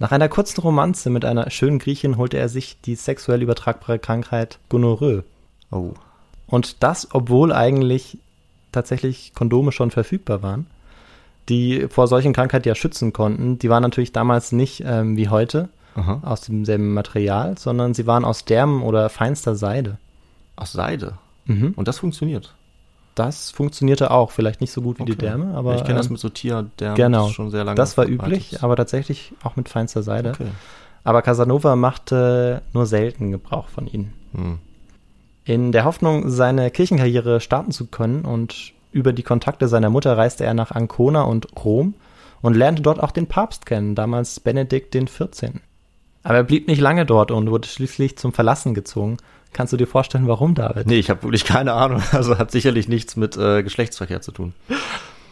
Nach 0.00 0.12
einer 0.12 0.28
kurzen 0.28 0.60
Romanze 0.60 1.10
mit 1.10 1.24
einer 1.24 1.50
schönen 1.50 1.78
Griechin 1.78 2.16
holte 2.16 2.36
er 2.36 2.48
sich 2.48 2.80
die 2.80 2.96
sexuell 2.96 3.42
übertragbare 3.42 3.98
Krankheit 3.98 4.58
Gonorrhoe. 4.68 5.24
Oh. 5.70 5.94
Und 6.48 6.82
das, 6.82 7.08
obwohl 7.12 7.52
eigentlich 7.52 8.18
tatsächlich 8.72 9.32
Kondome 9.34 9.72
schon 9.72 9.90
verfügbar 9.90 10.42
waren, 10.42 10.66
die 11.48 11.86
vor 11.88 12.06
solchen 12.06 12.32
Krankheiten 12.32 12.68
ja 12.68 12.74
schützen 12.74 13.12
konnten. 13.12 13.58
Die 13.58 13.70
waren 13.70 13.82
natürlich 13.82 14.12
damals 14.12 14.52
nicht 14.52 14.82
ähm, 14.84 15.16
wie 15.16 15.28
heute 15.28 15.68
Aha. 15.94 16.20
aus 16.24 16.42
demselben 16.42 16.92
Material, 16.92 17.56
sondern 17.58 17.94
sie 17.94 18.06
waren 18.06 18.24
aus 18.24 18.44
Därmen 18.44 18.82
oder 18.82 19.08
feinster 19.08 19.54
Seide. 19.54 19.98
Aus 20.56 20.72
Seide. 20.72 21.14
Mhm. 21.46 21.72
Und 21.76 21.88
das 21.88 21.98
funktioniert. 21.98 22.54
Das 23.14 23.50
funktionierte 23.50 24.10
auch, 24.12 24.30
vielleicht 24.30 24.60
nicht 24.60 24.70
so 24.70 24.80
gut 24.80 25.00
wie 25.00 25.04
die 25.04 25.12
Okay. 25.12 25.22
Därme, 25.22 25.56
aber 25.56 25.74
ich 25.74 25.82
kenne 25.82 25.96
das 25.96 26.06
ähm, 26.06 26.12
mit 26.12 26.20
so 26.20 26.28
Tierdärmen 26.28 26.96
genau, 26.96 27.26
das 27.26 27.34
schon 27.34 27.50
sehr 27.50 27.64
lange. 27.64 27.74
das 27.74 27.96
war 27.96 28.06
üblich, 28.06 28.62
aber 28.62 28.76
tatsächlich 28.76 29.32
auch 29.42 29.56
mit 29.56 29.68
feinster 29.68 30.04
Seide. 30.04 30.30
Okay. 30.30 30.46
Aber 31.02 31.22
Casanova 31.22 31.74
machte 31.74 32.62
nur 32.74 32.86
selten 32.86 33.32
Gebrauch 33.32 33.68
von 33.68 33.88
ihnen. 33.88 34.12
Hm. 34.34 34.58
In 35.48 35.72
der 35.72 35.86
Hoffnung, 35.86 36.28
seine 36.28 36.70
Kirchenkarriere 36.70 37.40
starten 37.40 37.72
zu 37.72 37.86
können 37.86 38.26
und 38.26 38.74
über 38.92 39.14
die 39.14 39.22
Kontakte 39.22 39.66
seiner 39.66 39.88
Mutter 39.88 40.14
reiste 40.14 40.44
er 40.44 40.52
nach 40.52 40.72
Ancona 40.72 41.22
und 41.22 41.46
Rom 41.64 41.94
und 42.42 42.54
lernte 42.54 42.82
dort 42.82 43.02
auch 43.02 43.12
den 43.12 43.28
Papst 43.28 43.64
kennen, 43.64 43.94
damals 43.94 44.40
Benedikt 44.40 44.94
XIV. 44.94 45.52
Aber 46.22 46.34
er 46.36 46.44
blieb 46.44 46.68
nicht 46.68 46.82
lange 46.82 47.06
dort 47.06 47.30
und 47.30 47.50
wurde 47.50 47.66
schließlich 47.66 48.18
zum 48.18 48.34
Verlassen 48.34 48.74
gezwungen. 48.74 49.16
Kannst 49.54 49.72
du 49.72 49.78
dir 49.78 49.86
vorstellen, 49.86 50.28
warum, 50.28 50.54
David? 50.54 50.86
Nee, 50.86 50.98
ich 50.98 51.08
habe 51.08 51.22
wirklich 51.22 51.46
keine 51.46 51.72
Ahnung. 51.72 52.02
Also 52.12 52.36
hat 52.36 52.50
sicherlich 52.50 52.86
nichts 52.86 53.16
mit 53.16 53.38
äh, 53.38 53.62
Geschlechtsverkehr 53.62 54.20
zu 54.20 54.32
tun. 54.32 54.52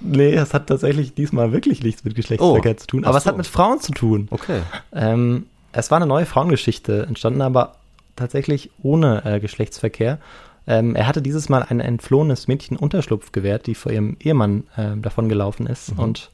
Nee, 0.01 0.33
es 0.33 0.55
hat 0.55 0.67
tatsächlich 0.69 1.13
diesmal 1.13 1.53
wirklich 1.53 1.83
nichts 1.83 2.05
mit 2.05 2.15
Geschlechtsverkehr 2.15 2.73
Oh, 2.73 2.77
zu 2.79 2.87
tun. 2.87 3.05
Aber 3.05 3.19
es 3.19 3.25
so. 3.25 3.29
hat 3.29 3.37
mit 3.37 3.47
Frauen 3.47 3.81
zu 3.81 3.93
tun. 3.93 4.29
Okay. 4.31 4.63
Ähm, 4.95 5.45
es 5.73 5.91
war 5.91 5.97
eine 5.97 6.07
neue 6.07 6.25
Frauengeschichte, 6.25 7.05
entstanden 7.07 7.43
aber 7.43 7.75
tatsächlich 8.17 8.71
ohne 8.83 9.25
äh, 9.25 9.41
Geschlechtsverkehr. 9.41 10.19
Ähm, 10.67 10.97
er 10.97 11.07
hatte 11.07 11.23
dieses 11.23 11.49
Mal 11.49 11.63
ein 11.63 11.81
entflohenes 11.81 12.49
Mädchen 12.49 12.77
Unterschlupf 12.77 13.33
gewährt, 13.33 13.67
die 13.67 13.75
vor 13.75 13.93
ihrem 13.93 14.17
Ehemann 14.21 14.65
äh, 14.77 14.97
davon 14.97 15.29
gelaufen 15.29 15.67
ist. 15.67 15.93
Mhm. 15.93 15.99
Und 16.01 16.31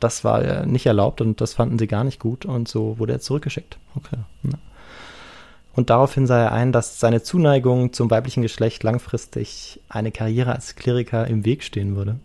das 0.00 0.22
war 0.22 0.42
äh, 0.42 0.66
nicht 0.66 0.86
erlaubt 0.86 1.20
und 1.20 1.40
das 1.40 1.54
fanden 1.54 1.78
sie 1.78 1.86
gar 1.86 2.04
nicht 2.04 2.20
gut. 2.20 2.44
Und 2.44 2.68
so 2.68 2.98
wurde 2.98 3.14
er 3.14 3.20
zurückgeschickt. 3.20 3.78
Okay. 3.96 4.18
Und 5.74 5.90
daraufhin 5.90 6.26
sah 6.26 6.40
er 6.40 6.52
ein, 6.52 6.70
dass 6.70 7.00
seine 7.00 7.22
Zuneigung 7.22 7.92
zum 7.92 8.10
weiblichen 8.10 8.42
Geschlecht 8.42 8.82
langfristig 8.84 9.80
eine 9.88 10.12
Karriere 10.12 10.52
als 10.52 10.76
Kleriker 10.76 11.26
im 11.26 11.44
Weg 11.44 11.64
stehen 11.64 11.96
würde. 11.96 12.20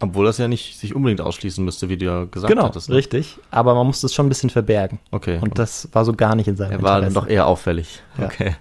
Obwohl 0.00 0.24
das 0.24 0.38
ja 0.38 0.48
nicht 0.48 0.78
sich 0.78 0.94
unbedingt 0.94 1.20
ausschließen 1.20 1.64
müsste, 1.64 1.88
wie 1.88 1.96
du 1.98 2.06
ja 2.06 2.24
gesagt 2.24 2.50
genau, 2.50 2.64
hattest. 2.64 2.88
ne? 2.88 2.96
richtig. 2.96 3.38
Aber 3.50 3.74
man 3.74 3.86
musste 3.86 4.06
es 4.06 4.14
schon 4.14 4.26
ein 4.26 4.30
bisschen 4.30 4.50
verbergen. 4.50 4.98
Okay. 5.10 5.38
Und 5.40 5.58
das 5.58 5.88
war 5.92 6.04
so 6.04 6.14
gar 6.14 6.34
nicht 6.34 6.48
in 6.48 6.56
seinem 6.56 6.72
er 6.72 6.82
war 6.82 7.00
dann 7.00 7.08
Interesse. 7.08 7.26
doch 7.26 7.30
eher 7.30 7.46
auffällig. 7.46 8.02
Ja. 8.18 8.24
Okay. 8.24 8.56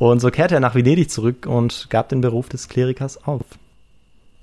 Und 0.00 0.20
so 0.20 0.30
kehrte 0.30 0.54
er 0.54 0.60
nach 0.60 0.74
Venedig 0.74 1.10
zurück 1.10 1.46
und 1.46 1.88
gab 1.90 2.08
den 2.08 2.22
Beruf 2.22 2.48
des 2.48 2.68
Klerikers 2.68 3.22
auf. 3.24 3.44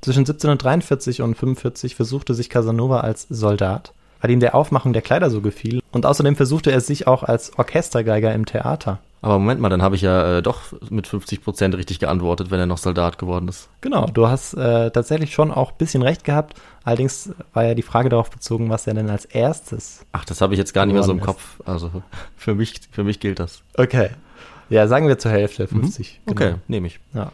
Zwischen 0.02 0.20
1743 0.20 1.22
und 1.22 1.36
45 1.36 1.96
versuchte 1.96 2.34
sich 2.34 2.50
Casanova 2.50 3.02
als 3.02 3.28
Soldat, 3.30 3.94
weil 4.22 4.32
ihm 4.32 4.40
der 4.40 4.56
Aufmachung 4.56 4.94
der 4.94 5.02
Kleider 5.02 5.30
so 5.30 5.42
gefiel. 5.42 5.82
Und 5.92 6.06
außerdem 6.06 6.36
versuchte 6.36 6.72
er 6.72 6.80
sich 6.80 7.08
auch 7.08 7.24
als 7.24 7.58
Orchestergeiger 7.58 8.34
im 8.34 8.46
Theater. 8.46 9.00
Aber 9.22 9.38
Moment 9.38 9.60
mal, 9.60 9.70
dann 9.70 9.82
habe 9.82 9.96
ich 9.96 10.02
ja 10.02 10.38
äh, 10.38 10.42
doch 10.42 10.62
mit 10.90 11.08
50 11.08 11.44
Prozent 11.44 11.76
richtig 11.76 12.00
geantwortet, 12.00 12.52
wenn 12.52 12.60
er 12.60 12.66
noch 12.66 12.78
Soldat 12.78 13.18
geworden 13.18 13.48
ist. 13.50 13.70
Genau, 13.82 14.06
du 14.06 14.28
hast 14.28 14.54
äh, 14.54 14.92
tatsächlich 14.92 15.34
schon 15.34 15.52
auch 15.52 15.72
ein 15.72 15.78
bisschen 15.78 16.04
recht 16.04 16.24
gehabt. 16.24 16.54
Allerdings 16.84 17.32
war 17.54 17.66
ja 17.66 17.74
die 17.74 17.82
Frage 17.82 18.10
darauf 18.10 18.30
bezogen, 18.30 18.70
was 18.70 18.88
er 18.88 18.94
denn 18.94 19.10
als 19.10 19.26
erstes. 19.26 20.06
Ach, 20.14 20.24
das 20.24 20.40
habe 20.40 20.54
ich 20.54 20.58
jetzt 20.58 20.74
gar 20.74 20.86
nicht 20.86 20.94
mehr 20.94 21.04
so 21.04 21.12
im 21.12 21.20
Geworden 21.20 21.38
Kopf. 21.38 21.60
Also 21.66 21.92
für 22.38 22.56
mich, 22.56 22.80
für 22.92 23.04
mich 23.04 23.20
gilt 23.20 23.40
das. 23.40 23.62
Okay. 23.78 24.12
Ja, 24.70 24.88
sagen 24.88 25.08
wir 25.08 25.18
zur 25.18 25.32
Hälfte, 25.32 25.68
50. 25.68 26.22
Okay, 26.26 26.46
genau. 26.46 26.60
nehme 26.68 26.88
ich. 26.88 27.00
Ja. 27.14 27.32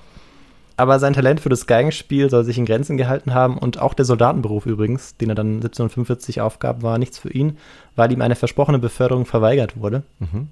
Aber 0.78 1.00
sein 1.00 1.14
Talent 1.14 1.40
für 1.40 1.50
das 1.50 1.68
Geigenspiel 1.68 2.30
soll 2.30 2.44
sich 2.44 2.58
in 2.58 2.66
Grenzen 2.66 2.98
gehalten 2.98 3.34
haben 3.34 3.58
und 3.58 3.80
auch 3.80 3.94
der 3.94 4.06
Soldatenberuf 4.06 4.66
übrigens, 4.66 5.16
den 5.18 5.30
er 5.30 5.36
dann 5.36 5.56
1745 5.56 6.42
aufgab, 6.42 6.82
war 6.82 6.98
nichts 6.98 7.18
für 7.18 7.30
ihn, 7.30 7.58
weil 7.96 8.12
ihm 8.12 8.22
eine 8.22 8.36
versprochene 8.36 8.80
Beförderung 8.80 9.26
verweigert 9.26 9.80
wurde. 9.80 10.04
Mhm. 10.20 10.50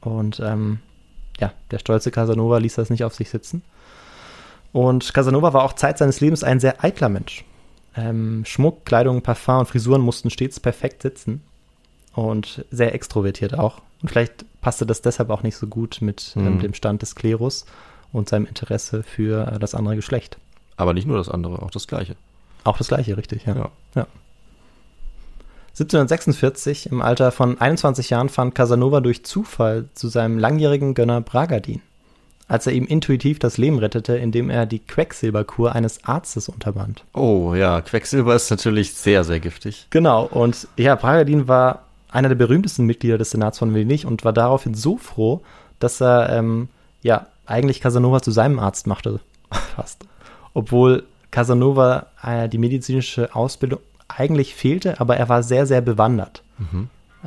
Und 0.00 0.40
ähm, 0.40 0.80
ja, 1.40 1.52
der 1.70 1.78
stolze 1.78 2.10
Casanova 2.10 2.58
ließ 2.58 2.74
das 2.76 2.90
nicht 2.90 3.04
auf 3.04 3.14
sich 3.14 3.30
sitzen. 3.30 3.62
Und 4.72 5.12
Casanova 5.14 5.52
war 5.52 5.64
auch 5.64 5.72
Zeit 5.72 5.98
seines 5.98 6.20
Lebens 6.20 6.44
ein 6.44 6.60
sehr 6.60 6.84
eitler 6.84 7.08
Mensch. 7.08 7.44
Ähm, 7.96 8.44
Schmuck, 8.44 8.84
Kleidung, 8.84 9.22
Parfum 9.22 9.58
und 9.60 9.66
Frisuren 9.66 10.02
mussten 10.02 10.30
stets 10.30 10.60
perfekt 10.60 11.02
sitzen. 11.02 11.42
Und 12.14 12.64
sehr 12.70 12.94
extrovertiert 12.94 13.56
auch. 13.58 13.80
Und 14.02 14.08
vielleicht 14.10 14.44
passte 14.60 14.86
das 14.86 15.02
deshalb 15.02 15.30
auch 15.30 15.42
nicht 15.42 15.56
so 15.56 15.66
gut 15.66 15.98
mit 16.00 16.32
ähm, 16.36 16.54
Mhm. 16.56 16.58
dem 16.60 16.74
Stand 16.74 17.02
des 17.02 17.14
Klerus 17.14 17.64
und 18.12 18.28
seinem 18.28 18.46
Interesse 18.46 19.02
für 19.02 19.46
äh, 19.52 19.58
das 19.58 19.74
andere 19.74 19.96
Geschlecht. 19.96 20.38
Aber 20.76 20.94
nicht 20.94 21.06
nur 21.06 21.16
das 21.16 21.28
andere, 21.28 21.62
auch 21.62 21.70
das 21.70 21.86
gleiche. 21.86 22.16
Auch 22.64 22.76
das 22.78 22.88
gleiche, 22.88 23.16
richtig, 23.16 23.46
ja. 23.46 23.54
Ja. 23.56 23.70
ja. 23.94 24.06
1746, 25.80 26.90
im 26.90 27.02
Alter 27.02 27.30
von 27.30 27.60
21 27.60 28.10
Jahren, 28.10 28.28
fand 28.28 28.56
Casanova 28.56 29.00
durch 29.00 29.24
Zufall 29.24 29.84
zu 29.94 30.08
seinem 30.08 30.36
langjährigen 30.36 30.94
Gönner 30.94 31.20
Bragadin, 31.20 31.82
als 32.48 32.66
er 32.66 32.72
ihm 32.72 32.84
intuitiv 32.84 33.38
das 33.38 33.58
Leben 33.58 33.78
rettete, 33.78 34.16
indem 34.16 34.50
er 34.50 34.66
die 34.66 34.80
Quecksilberkur 34.80 35.76
eines 35.76 36.04
Arztes 36.04 36.48
unterband. 36.48 37.04
Oh 37.14 37.54
ja, 37.54 37.80
Quecksilber 37.80 38.34
ist 38.34 38.50
natürlich 38.50 38.94
sehr, 38.94 39.22
sehr 39.22 39.38
giftig. 39.38 39.86
Genau, 39.90 40.24
und 40.24 40.66
ja, 40.76 40.96
Bragadin 40.96 41.46
war 41.46 41.84
einer 42.10 42.28
der 42.28 42.34
berühmtesten 42.34 42.84
Mitglieder 42.84 43.16
des 43.16 43.30
Senats 43.30 43.58
von 43.58 43.72
Venedig 43.72 44.04
und 44.04 44.24
war 44.24 44.32
daraufhin 44.32 44.74
so 44.74 44.96
froh, 44.96 45.42
dass 45.78 46.00
er 46.00 46.30
ähm, 46.30 46.68
ja 47.02 47.28
eigentlich 47.46 47.80
Casanova 47.80 48.20
zu 48.20 48.32
seinem 48.32 48.58
Arzt 48.58 48.88
machte, 48.88 49.20
fast. 49.76 50.04
Obwohl 50.54 51.04
Casanova 51.30 52.06
äh, 52.20 52.48
die 52.48 52.58
medizinische 52.58 53.32
Ausbildung 53.32 53.78
eigentlich 54.08 54.54
fehlte, 54.54 55.00
aber 55.00 55.16
er 55.16 55.28
war 55.28 55.42
sehr, 55.42 55.66
sehr 55.66 55.80
bewandert. 55.80 56.42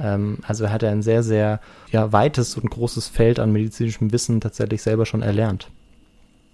Ähm, 0.01 0.39
also 0.47 0.65
er 0.65 0.71
hatte 0.71 0.89
ein 0.89 1.01
sehr, 1.01 1.23
sehr 1.23 1.59
ja, 1.91 2.11
weites 2.11 2.57
und 2.57 2.69
großes 2.69 3.07
Feld 3.07 3.39
an 3.39 3.51
medizinischem 3.51 4.11
Wissen 4.11 4.41
tatsächlich 4.41 4.81
selber 4.81 5.05
schon 5.05 5.21
erlernt. 5.21 5.69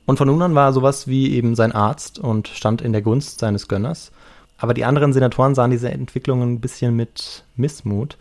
Und 0.05 0.17
von 0.17 0.28
nun 0.28 0.41
an 0.41 0.55
war 0.55 0.69
er 0.69 0.73
sowas 0.73 1.07
wie 1.07 1.34
eben 1.36 1.55
sein 1.55 1.73
Arzt 1.73 2.17
und 2.19 2.47
stand 2.47 2.82
in 2.82 2.93
der 2.93 3.01
Gunst 3.01 3.39
seines 3.39 3.67
Gönners. 3.67 4.11
Aber 4.57 4.73
die 4.73 4.86
anderen 4.86 5.13
Senatoren 5.13 5.53
sahen 5.53 5.69
diese 5.69 5.91
Entwicklungen 5.91 6.53
ein 6.53 6.59
bisschen 6.61 6.95
mit 6.95 7.43
Missmut, 7.55 8.17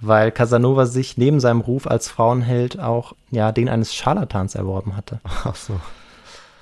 weil 0.00 0.30
Casanova 0.30 0.86
sich 0.86 1.18
neben 1.18 1.38
seinem 1.38 1.60
Ruf 1.60 1.86
als 1.86 2.08
Frauenheld 2.08 2.78
auch 2.78 3.14
ja, 3.30 3.52
den 3.52 3.68
eines 3.68 3.94
Scharlatans 3.94 4.54
erworben 4.54 4.96
hatte. 4.96 5.20
Ach 5.24 5.54
so. 5.54 5.78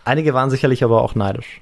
Einige 0.05 0.35
waren 0.35 0.51
sicherlich 0.51 0.82
aber 0.82 1.03
auch 1.03 1.14
neidisch. 1.14 1.61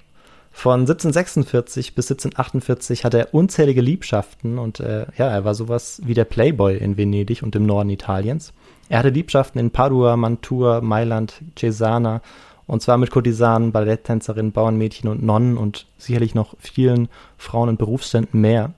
Von 0.52 0.80
1746 0.80 1.94
bis 1.94 2.10
1748 2.10 3.04
hatte 3.04 3.18
er 3.18 3.34
unzählige 3.34 3.80
Liebschaften 3.80 4.58
und 4.58 4.80
äh, 4.80 5.06
ja, 5.16 5.28
er 5.28 5.44
war 5.44 5.54
sowas 5.54 6.00
wie 6.04 6.14
der 6.14 6.26
Playboy 6.26 6.76
in 6.76 6.96
Venedig 6.96 7.42
und 7.42 7.56
im 7.56 7.66
Norden 7.66 7.90
Italiens. 7.90 8.52
Er 8.88 8.98
hatte 8.98 9.08
Liebschaften 9.08 9.58
in 9.58 9.70
Padua, 9.70 10.16
Mantua, 10.16 10.82
Mailand, 10.82 11.40
Cesana 11.58 12.20
und 12.66 12.82
zwar 12.82 12.98
mit 12.98 13.10
Kurtisanen, 13.10 13.72
Balletttänzerinnen, 13.72 14.52
Bauernmädchen 14.52 15.08
und 15.10 15.22
Nonnen 15.22 15.56
und 15.56 15.86
sicherlich 15.98 16.34
noch 16.34 16.54
vielen 16.58 17.08
Frauen 17.38 17.70
und 17.70 17.78
Berufsständen 17.78 18.40
mehr. 18.40 18.72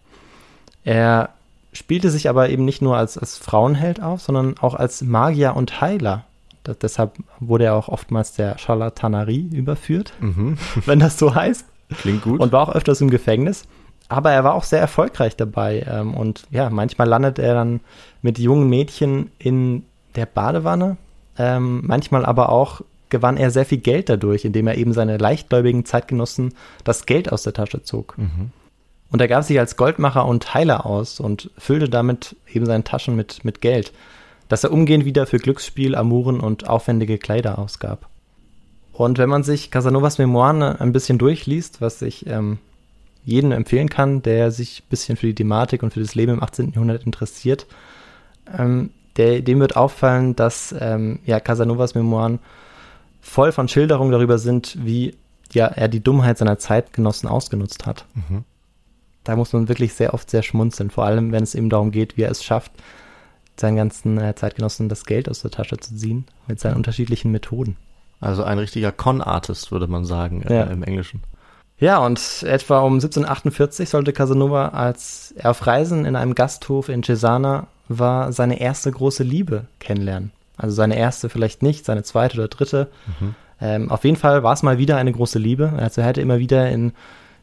Er 0.85 1.31
spielte 1.73 2.11
sich 2.11 2.29
aber 2.29 2.49
eben 2.51 2.65
nicht 2.65 2.83
nur 2.83 2.97
als, 2.97 3.19
als 3.19 3.37
Frauenheld 3.37 4.01
auf, 4.01 4.21
sondern 4.21 4.57
auch 4.59 4.75
als 4.75 5.03
Magier 5.03 5.57
und 5.57 5.81
Heiler. 5.81 6.25
Das, 6.65 6.79
deshalb 6.79 7.19
wurde 7.41 7.65
er 7.65 7.75
auch 7.75 7.89
oftmals 7.89 8.33
der 8.33 8.59
Charlatanerie 8.59 9.51
überführt, 9.53 10.13
wenn 10.87 10.99
das 10.99 11.19
so 11.19 11.35
heißt. 11.35 11.67
Klingt 11.99 12.23
gut. 12.23 12.41
Und 12.41 12.51
war 12.51 12.69
auch 12.69 12.75
öfters 12.75 13.01
im 13.01 13.11
Gefängnis. 13.11 13.65
Aber 14.09 14.33
er 14.33 14.45
war 14.45 14.55
auch 14.55 14.65
sehr 14.65 14.81
erfolgreich 14.81 15.37
dabei. 15.37 15.87
Ähm, 15.89 16.15
und 16.15 16.47
ja, 16.51 16.69
manchmal 16.71 17.09
landet 17.09 17.39
er 17.39 17.55
dann 17.55 17.81
mit 18.23 18.39
jungen 18.39 18.69
Mädchen 18.69 19.31
in 19.39 19.85
der 20.15 20.27
Badewanne. 20.27 20.97
Ähm, 21.39 21.83
manchmal 21.85 22.25
aber 22.25 22.49
auch 22.51 22.81
gewann 23.11 23.37
er 23.37 23.51
sehr 23.51 23.65
viel 23.65 23.79
Geld 23.79 24.09
dadurch, 24.09 24.45
indem 24.45 24.67
er 24.67 24.77
eben 24.77 24.93
seine 24.93 25.19
leichtgläubigen 25.19 25.85
Zeitgenossen 25.85 26.55
das 26.85 27.07
Geld 27.07 27.31
aus 27.33 27.45
der 27.45 27.53
Tasche 27.53 27.83
zog. 27.83 28.15
Und 29.11 29.21
er 29.21 29.29
gab 29.29 29.45
sich 29.45 29.59
als 29.59 29.77
Goldmacher 29.77 30.27
und 30.27 30.55
Heiler 30.55 30.85
aus 30.87 31.21
und 31.21 31.51
füllte 31.57 31.89
damit 31.89 32.35
eben 32.53 32.67
seine 32.67 32.83
Taschen 32.83 33.15
mit, 33.15 33.45
mit 33.45 33.61
Geld, 33.61 33.93
das 34.49 34.65
er 34.65 34.73
umgehend 34.73 35.05
wieder 35.05 35.27
für 35.27 35.39
Glücksspiel, 35.39 35.95
Amuren 35.95 36.41
und 36.41 36.69
aufwendige 36.69 37.19
Kleider 37.19 37.59
ausgab. 37.59 38.09
Und 38.93 39.19
wenn 39.19 39.29
man 39.29 39.43
sich 39.43 39.71
Casanovas 39.71 40.19
Memoiren 40.19 40.63
ein 40.63 40.93
bisschen 40.93 41.19
durchliest, 41.19 41.81
was 41.81 42.01
ich 42.03 42.27
ähm, 42.27 42.59
jedem 43.25 43.53
empfehlen 43.53 43.89
kann, 43.89 44.23
der 44.23 44.51
sich 44.51 44.83
ein 44.83 44.89
bisschen 44.89 45.17
für 45.17 45.27
die 45.27 45.35
Thematik 45.35 45.83
und 45.83 45.93
für 45.93 46.01
das 46.01 46.15
Leben 46.15 46.33
im 46.33 46.43
18. 46.43 46.73
Jahrhundert 46.73 47.05
interessiert, 47.05 47.67
ähm, 48.57 48.91
der, 49.17 49.41
dem 49.41 49.61
wird 49.61 49.77
auffallen, 49.77 50.37
dass 50.37 50.75
ähm, 50.79 51.19
ja, 51.25 51.41
Casanovas 51.41 51.95
Memoiren 51.95 52.39
voll 53.21 53.53
von 53.53 53.69
Schilderungen 53.69 54.13
darüber 54.13 54.39
sind, 54.39 54.79
wie 54.85 55.17
ja, 55.53 55.67
er 55.67 55.89
die 55.89 56.03
Dummheit 56.03 56.39
seiner 56.39 56.59
Zeitgenossen 56.59 57.29
ausgenutzt 57.29 57.87
hat. 57.87 58.07
Da 59.25 59.37
muss 59.37 59.53
man 59.53 59.69
wirklich 59.69 59.95
sehr 59.95 60.15
oft 60.15 60.31
sehr 60.31 60.43
schmunzeln, 60.43 60.91
vor 60.91 61.05
allem 61.05 61.33
wenn 61.33 61.43
es 61.43 61.55
eben 61.55 61.71
darum 61.71 61.91
geht, 61.91 62.17
wie 62.17 62.23
er 62.23 62.31
es 62.31 62.45
schafft, 62.45 62.73
seinen 63.57 63.77
ganzen 63.77 64.19
äh, 64.19 64.35
Zeitgenossen 64.35 64.89
das 64.89 65.05
Geld 65.05 65.29
aus 65.29 65.43
der 65.43 65.51
Tasche 65.51 65.77
zu 65.79 65.95
ziehen, 65.97 66.25
mit 66.47 66.61
seinen 66.61 66.77
unterschiedlichen 66.77 67.31
Methoden. 67.33 67.77
Also 68.21 68.43
ein 68.45 68.59
richtiger 68.59 68.93
Con-Artist, 68.93 69.71
würde 69.73 69.87
man 69.87 70.05
sagen, 70.05 70.43
äh, 70.43 70.55
Ja. 70.57 70.63
im 70.65 70.83
Englischen. 70.83 71.23
Ja, 71.79 71.99
und 71.99 72.45
etwa 72.47 72.81
um 72.81 72.95
1748 72.95 73.89
sollte 73.89 74.13
Casanova, 74.13 74.69
als 74.69 75.35
er 75.37 75.51
auf 75.51 75.67
Reisen 75.67 76.05
in 76.05 76.17
einem 76.17 76.35
Gasthof 76.35 76.89
in 76.89 77.03
Cesana 77.03 77.67
war, 77.89 78.33
seine 78.33 78.61
erste 78.61 78.91
große 78.91 79.25
Liebe 79.25 79.65
kennenlernen. 79.81 80.31
Also 80.57 80.75
seine 80.77 80.97
erste 80.97 81.29
vielleicht 81.29 81.63
nicht, 81.63 81.85
seine 81.85 82.05
zweite 82.05 82.39
oder 82.39 82.49
dritte. 82.49 82.89
Ähm, 83.61 83.91
auf 83.91 84.05
jeden 84.05 84.17
Fall 84.17 84.43
war 84.45 84.53
es 84.53 84.63
mal 84.63 84.79
wieder 84.79 84.97
eine 84.97 85.13
große 85.13 85.39
Liebe. 85.41 85.73
Also 85.77 86.01
er 86.01 86.07
hatte 86.07 86.21
immer 86.21 86.39
wieder 86.39 86.71
in 86.71 86.93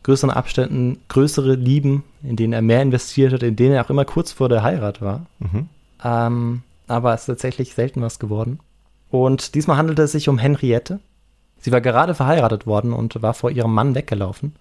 größeren 0.04 0.32
Abständen 0.32 0.98
größere 1.10 1.56
Lieben, 1.56 2.04
in 2.24 2.38
denen 2.38 2.54
er 2.54 2.62
mehr 2.62 2.82
investiert 2.82 3.34
hat, 3.34 3.44
in 3.44 3.56
denen 3.58 3.74
er 3.76 3.86
auch 3.86 3.90
immer 3.90 4.06
kurz 4.06 4.32
vor 4.32 4.48
der 4.50 4.64
Heirat 4.64 5.02
war. 5.02 5.26
Ähm, 6.04 6.64
aber 6.88 7.14
es 7.14 7.22
ist 7.22 7.28
tatsächlich 7.28 7.74
selten 7.74 8.02
was 8.02 8.20
geworden. 8.20 8.60
Und 9.10 9.56
diesmal 9.56 9.78
handelte 9.78 10.04
es 10.04 10.12
sich 10.12 10.30
um 10.30 10.38
Henriette. 10.38 11.00
Sie 11.60 11.72
war 11.72 11.82
gerade 11.82 12.16
verheiratet 12.16 12.66
worden 12.66 12.94
und 12.94 13.22
war 13.22 13.34
vor 13.34 13.52
ihrem 13.52 13.74
Mann 13.74 13.94
weggelaufen. 13.94 14.56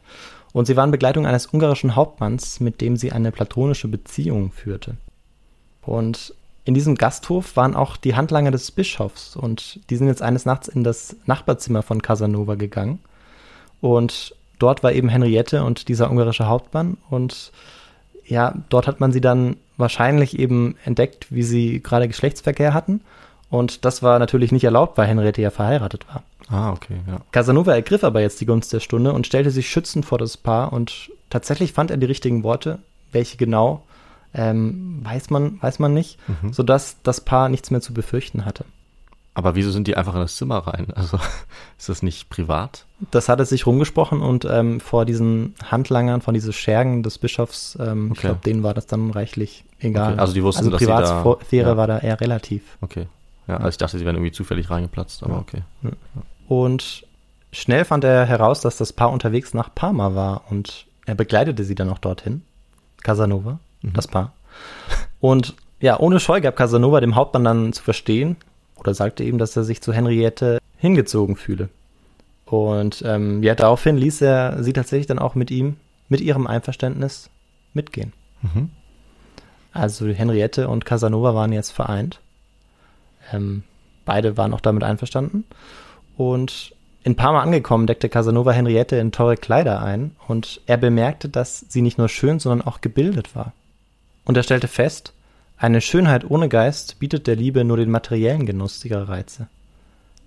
Und 0.52 0.66
sie 0.66 0.76
war 0.76 0.84
in 0.84 0.90
Begleitung 0.90 1.26
eines 1.26 1.46
ungarischen 1.46 1.96
Hauptmanns, 1.96 2.60
mit 2.60 2.80
dem 2.80 2.96
sie 2.96 3.12
eine 3.12 3.32
platonische 3.32 3.88
Beziehung 3.88 4.52
führte. 4.52 4.96
Und 5.82 6.34
in 6.64 6.74
diesem 6.74 6.96
Gasthof 6.96 7.56
waren 7.56 7.74
auch 7.74 7.96
die 7.96 8.14
Handlanger 8.14 8.50
des 8.50 8.70
Bischofs 8.70 9.34
und 9.34 9.80
die 9.88 9.96
sind 9.96 10.08
jetzt 10.08 10.22
eines 10.22 10.44
Nachts 10.44 10.68
in 10.68 10.84
das 10.84 11.16
Nachbarzimmer 11.24 11.82
von 11.82 12.02
Casanova 12.02 12.54
gegangen. 12.56 13.00
Und 13.80 14.36
dort 14.58 14.82
war 14.82 14.92
eben 14.92 15.08
Henriette 15.08 15.64
und 15.64 15.88
dieser 15.88 16.10
ungarische 16.10 16.46
Hauptmann 16.46 16.98
und 17.08 17.52
ja, 18.26 18.54
dort 18.68 18.86
hat 18.86 19.00
man 19.00 19.10
sie 19.10 19.20
dann 19.20 19.56
wahrscheinlich 19.80 20.38
eben 20.38 20.76
entdeckt, 20.84 21.26
wie 21.30 21.42
sie 21.42 21.82
gerade 21.82 22.08
Geschlechtsverkehr 22.08 22.74
hatten. 22.74 23.00
Und 23.50 23.84
das 23.84 24.02
war 24.02 24.18
natürlich 24.18 24.52
nicht 24.52 24.64
erlaubt, 24.64 24.96
weil 24.96 25.08
Henriette 25.08 25.42
ja 25.42 25.50
verheiratet 25.50 26.06
war. 26.08 26.22
Ah, 26.48 26.72
okay, 26.72 26.96
ja. 27.06 27.20
Casanova 27.32 27.74
ergriff 27.74 28.04
aber 28.04 28.20
jetzt 28.20 28.40
die 28.40 28.46
Gunst 28.46 28.72
der 28.72 28.80
Stunde 28.80 29.12
und 29.12 29.26
stellte 29.26 29.50
sich 29.50 29.68
schützend 29.68 30.04
vor 30.04 30.18
das 30.18 30.36
Paar 30.36 30.72
und 30.72 31.10
tatsächlich 31.30 31.72
fand 31.72 31.90
er 31.90 31.96
die 31.96 32.06
richtigen 32.06 32.42
Worte, 32.42 32.78
welche 33.12 33.36
genau, 33.36 33.82
ähm, 34.34 35.00
weiß 35.02 35.30
man, 35.30 35.60
weiß 35.62 35.78
man 35.78 35.94
nicht, 35.94 36.18
sodass 36.52 36.96
das 37.02 37.20
Paar 37.20 37.48
nichts 37.48 37.70
mehr 37.70 37.80
zu 37.80 37.92
befürchten 37.92 38.44
hatte. 38.44 38.64
Aber 39.40 39.54
wieso 39.54 39.70
sind 39.70 39.86
die 39.86 39.96
einfach 39.96 40.12
in 40.14 40.20
das 40.20 40.36
Zimmer 40.36 40.58
rein? 40.58 40.88
Also 40.94 41.18
ist 41.78 41.88
das 41.88 42.02
nicht 42.02 42.28
privat? 42.28 42.84
Das 43.10 43.30
hatte 43.30 43.46
sich 43.46 43.64
rumgesprochen 43.64 44.20
und 44.20 44.44
ähm, 44.44 44.80
vor 44.80 45.06
diesen 45.06 45.54
Handlangern, 45.64 46.20
von 46.20 46.34
diesen 46.34 46.52
Schergen 46.52 47.02
des 47.02 47.16
Bischofs, 47.16 47.78
ähm, 47.80 48.06
ich 48.12 48.18
Okay. 48.18 48.26
glaube, 48.28 48.40
denen 48.44 48.62
war 48.62 48.74
das 48.74 48.86
dann 48.86 49.10
reichlich 49.10 49.64
egal. 49.78 50.12
Okay, 50.12 50.20
also 50.20 50.34
die 50.34 50.42
wussten, 50.42 50.58
also 50.66 50.70
dass 50.72 50.80
sie 50.80 50.86
da- 50.86 51.22
Privatsphäre 51.22 51.70
ja. 51.70 51.76
war 51.78 51.86
da 51.86 51.98
eher 52.00 52.20
relativ. 52.20 52.62
Okay. 52.82 53.06
Ja, 53.48 53.56
also 53.56 53.68
ich 53.70 53.78
dachte, 53.78 53.98
sie 53.98 54.04
wären 54.04 54.16
irgendwie 54.16 54.32
zufällig 54.32 54.68
reingeplatzt, 54.68 55.22
aber 55.22 55.34
Ja. 55.34 55.38
okay. 55.40 55.62
Und 56.48 57.06
schnell 57.52 57.86
fand 57.86 58.04
er 58.04 58.26
heraus, 58.26 58.60
dass 58.60 58.76
das 58.76 58.92
Paar 58.92 59.10
unterwegs 59.10 59.54
nach 59.54 59.74
Parma 59.74 60.14
war 60.14 60.42
und 60.50 60.84
er 61.06 61.14
begleitete 61.14 61.64
sie 61.64 61.74
dann 61.74 61.88
auch 61.88 61.98
dorthin. 61.98 62.42
Casanova, 63.02 63.58
das 63.82 64.06
Paar. 64.06 64.32
Und 65.20 65.54
ja, 65.80 65.98
ohne 65.98 66.20
Scheu 66.20 66.42
gab 66.42 66.56
Casanova 66.56 67.00
dem 67.00 67.14
Hauptmann 67.14 67.44
dann 67.44 67.72
zu 67.72 67.82
verstehen 67.82 68.36
oder 68.80 68.94
sagte 68.94 69.24
ihm, 69.24 69.38
dass 69.38 69.56
er 69.56 69.64
sich 69.64 69.80
zu 69.80 69.92
Henriette 69.92 70.58
hingezogen 70.78 71.36
fühle. 71.36 71.68
Und 72.46 73.02
ähm, 73.06 73.42
ja, 73.42 73.54
daraufhin 73.54 73.96
ließ 73.96 74.22
er 74.22 74.62
sie 74.62 74.72
tatsächlich 74.72 75.06
dann 75.06 75.18
auch 75.18 75.34
mit 75.34 75.50
ihm, 75.50 75.76
mit 76.08 76.20
ihrem 76.20 76.46
Einverständnis 76.46 77.30
mitgehen. 77.74 78.12
Also 79.72 80.08
Henriette 80.08 80.68
und 80.68 80.84
Casanova 80.84 81.34
waren 81.34 81.52
jetzt 81.52 81.70
vereint. 81.70 82.20
Ähm, 83.32 83.62
beide 84.04 84.36
waren 84.36 84.52
auch 84.52 84.60
damit 84.60 84.82
einverstanden. 84.82 85.44
Und 86.16 86.74
in 87.02 87.16
Parma 87.16 87.40
angekommen, 87.40 87.86
deckte 87.86 88.08
Casanova 88.08 88.50
Henriette 88.52 88.96
in 88.96 89.12
teure 89.12 89.36
Kleider 89.36 89.82
ein 89.82 90.16
und 90.28 90.60
er 90.66 90.76
bemerkte, 90.76 91.28
dass 91.28 91.64
sie 91.68 91.82
nicht 91.82 91.98
nur 91.98 92.08
schön, 92.08 92.40
sondern 92.40 92.66
auch 92.66 92.80
gebildet 92.80 93.34
war. 93.34 93.52
Und 94.24 94.36
er 94.36 94.42
stellte 94.42 94.68
fest, 94.68 95.14
eine 95.60 95.82
Schönheit 95.82 96.28
ohne 96.28 96.48
Geist 96.48 96.98
bietet 96.98 97.26
der 97.26 97.36
Liebe 97.36 97.64
nur 97.64 97.76
den 97.76 97.90
materiellen 97.90 98.46
Genuss 98.46 98.82
ihrer 98.84 99.10
Reize. 99.10 99.46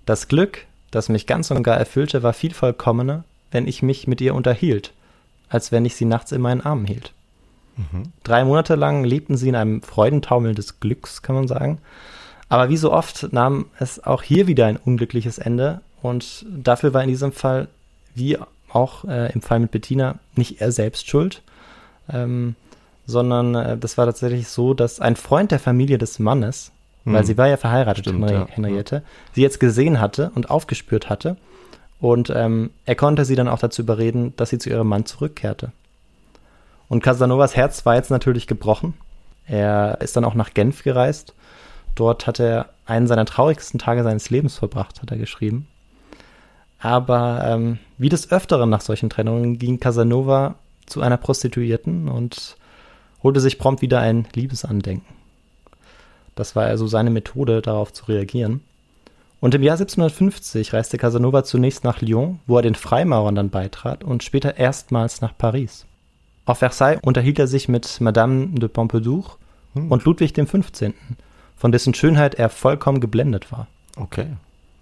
Das 0.06 0.28
Glück, 0.28 0.64
das 0.92 1.08
mich 1.08 1.26
ganz 1.26 1.50
und 1.50 1.64
gar 1.64 1.76
erfüllte, 1.76 2.22
war 2.22 2.32
viel 2.32 2.54
vollkommener, 2.54 3.24
wenn 3.50 3.66
ich 3.66 3.82
mich 3.82 4.06
mit 4.06 4.20
ihr 4.20 4.34
unterhielt, 4.34 4.92
als 5.48 5.72
wenn 5.72 5.84
ich 5.84 5.96
sie 5.96 6.04
nachts 6.04 6.30
in 6.30 6.40
meinen 6.40 6.60
Armen 6.60 6.86
hielt. 6.86 7.12
Drei 8.22 8.44
Monate 8.44 8.76
lang 8.76 9.02
lebten 9.02 9.36
sie 9.36 9.48
in 9.48 9.56
einem 9.56 9.82
Freudentaumel 9.82 10.54
des 10.54 10.78
Glücks, 10.78 11.22
kann 11.22 11.34
man 11.34 11.48
sagen. 11.48 11.78
Aber 12.48 12.68
wie 12.68 12.76
so 12.76 12.92
oft 12.92 13.32
nahm 13.32 13.66
es 13.80 14.04
auch 14.04 14.22
hier 14.22 14.46
wieder 14.46 14.66
ein 14.66 14.76
unglückliches 14.76 15.38
Ende 15.38 15.80
und 16.00 16.46
dafür 16.48 16.94
war 16.94 17.02
in 17.02 17.08
diesem 17.08 17.32
Fall, 17.32 17.66
wie 18.14 18.38
auch 18.68 19.04
äh, 19.04 19.32
im 19.32 19.42
Fall 19.42 19.58
mit 19.58 19.72
Bettina, 19.72 20.20
nicht 20.36 20.60
er 20.60 20.70
selbst 20.70 21.08
schuld, 21.08 21.42
ähm, 22.08 22.54
sondern 23.06 23.54
äh, 23.54 23.76
das 23.76 23.98
war 23.98 24.06
tatsächlich 24.06 24.48
so, 24.48 24.74
dass 24.74 25.00
ein 25.00 25.16
Freund 25.16 25.50
der 25.50 25.60
Familie 25.60 25.98
des 25.98 26.18
Mannes, 26.18 26.72
weil 27.04 27.20
Hm. 27.20 27.26
sie 27.26 27.38
war 27.38 27.48
ja 27.48 27.56
verheiratet, 27.56 28.06
Stimmt, 28.06 28.30
Henri 28.30 28.34
ja. 28.34 28.46
Henriette, 28.48 29.02
sie 29.32 29.42
jetzt 29.42 29.60
gesehen 29.60 30.00
hatte 30.00 30.30
und 30.34 30.50
aufgespürt 30.50 31.10
hatte 31.10 31.36
und 32.00 32.30
ähm, 32.30 32.70
er 32.84 32.96
konnte 32.96 33.24
sie 33.24 33.36
dann 33.36 33.48
auch 33.48 33.58
dazu 33.58 33.82
überreden, 33.82 34.34
dass 34.36 34.50
sie 34.50 34.58
zu 34.58 34.68
ihrem 34.68 34.88
Mann 34.88 35.06
zurückkehrte. 35.06 35.72
Und 36.88 37.02
Casanovas 37.02 37.56
Herz 37.56 37.86
war 37.86 37.94
jetzt 37.94 38.10
natürlich 38.10 38.46
gebrochen. 38.46 38.94
Er 39.46 39.98
ist 40.00 40.16
dann 40.16 40.24
auch 40.24 40.34
nach 40.34 40.52
Genf 40.52 40.82
gereist. 40.82 41.34
Dort 41.94 42.26
hat 42.26 42.40
er 42.40 42.70
einen 42.86 43.06
seiner 43.06 43.24
traurigsten 43.24 43.78
Tage 43.78 44.02
seines 44.02 44.28
Lebens 44.30 44.58
verbracht, 44.58 45.00
hat 45.00 45.10
er 45.10 45.16
geschrieben. 45.16 45.66
Aber 46.78 47.42
ähm, 47.46 47.78
wie 47.96 48.10
des 48.10 48.30
Öfteren 48.30 48.68
nach 48.68 48.82
solchen 48.82 49.08
Trennungen 49.08 49.58
ging 49.58 49.80
Casanova 49.80 50.56
zu 50.84 51.00
einer 51.00 51.16
Prostituierten 51.16 52.08
und 52.08 52.56
holte 53.24 53.40
sich 53.40 53.58
prompt 53.58 53.82
wieder 53.82 53.98
ein 53.98 54.28
Liebesandenken. 54.34 55.14
Das 56.36 56.54
war 56.54 56.66
also 56.66 56.86
seine 56.86 57.10
Methode, 57.10 57.62
darauf 57.62 57.92
zu 57.92 58.04
reagieren. 58.04 58.60
Und 59.40 59.54
im 59.54 59.62
Jahr 59.62 59.74
1750 59.74 60.72
reiste 60.72 60.96
Casanova 60.96 61.44
zunächst 61.44 61.84
nach 61.84 62.00
Lyon, 62.00 62.40
wo 62.46 62.56
er 62.56 62.62
den 62.62 62.74
Freimaurern 62.74 63.34
dann 63.34 63.50
beitrat 63.50 64.04
und 64.04 64.22
später 64.22 64.56
erstmals 64.56 65.20
nach 65.20 65.36
Paris. 65.36 65.86
Auf 66.46 66.58
Versailles 66.58 67.00
unterhielt 67.02 67.38
er 67.38 67.46
sich 67.46 67.68
mit 67.68 68.00
Madame 68.00 68.48
de 68.58 68.68
Pompadour 68.68 69.38
und 69.74 70.04
Ludwig 70.04 70.34
XV., 70.34 70.92
von 71.56 71.72
dessen 71.72 71.94
Schönheit 71.94 72.34
er 72.34 72.48
vollkommen 72.50 73.00
geblendet 73.00 73.50
war. 73.52 73.68
Okay. 73.96 74.26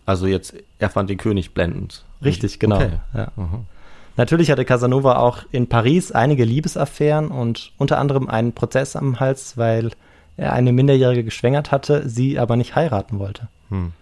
Also 0.07 0.26
jetzt, 0.26 0.55
er 0.78 0.90
fand 0.90 1.11
den 1.11 1.18
König 1.18 1.55
blendend. 1.55 2.05
Richtig, 2.24 2.59
genau. 2.59 2.76
Okay. 2.76 2.99
Ja. 3.14 3.32
Natürlich 4.16 4.50
hatte 4.50 4.64
Casanova 4.64 5.16
auch 5.16 5.38
in 5.52 5.68
Paris 5.68 6.12
einige 6.12 6.44
Liebesaffären 6.44 7.28
und 7.28 7.72
unter 7.78 7.98
anderem 7.98 8.28
einen 8.28 8.52
Prozess 8.52 8.94
am 8.94 9.20
Hals, 9.20 9.56
weil 9.56 9.90
er 10.36 10.52
eine 10.52 10.72
Minderjährige 10.72 11.24
geschwängert 11.24 11.70
hatte, 11.70 12.08
sie 12.08 12.38
aber 12.38 12.56
nicht 12.56 12.74
heiraten 12.74 13.18
wollte. 13.18 13.48
Hm. 13.70 13.92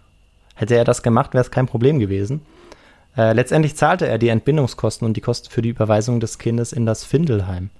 Hätte 0.54 0.76
er 0.76 0.84
das 0.84 1.02
gemacht, 1.02 1.32
wäre 1.32 1.42
es 1.42 1.50
kein 1.50 1.66
Problem 1.66 1.98
gewesen. 1.98 2.42
Äh, 3.16 3.32
letztendlich 3.32 3.76
zahlte 3.76 4.06
er 4.06 4.18
die 4.18 4.28
Entbindungskosten 4.28 5.06
und 5.06 5.16
die 5.16 5.20
Kosten 5.20 5.50
für 5.50 5.62
die 5.62 5.70
Überweisung 5.70 6.20
des 6.20 6.38
Kindes 6.38 6.72
in 6.72 6.86
das 6.86 7.04
Findelheim. 7.04 7.70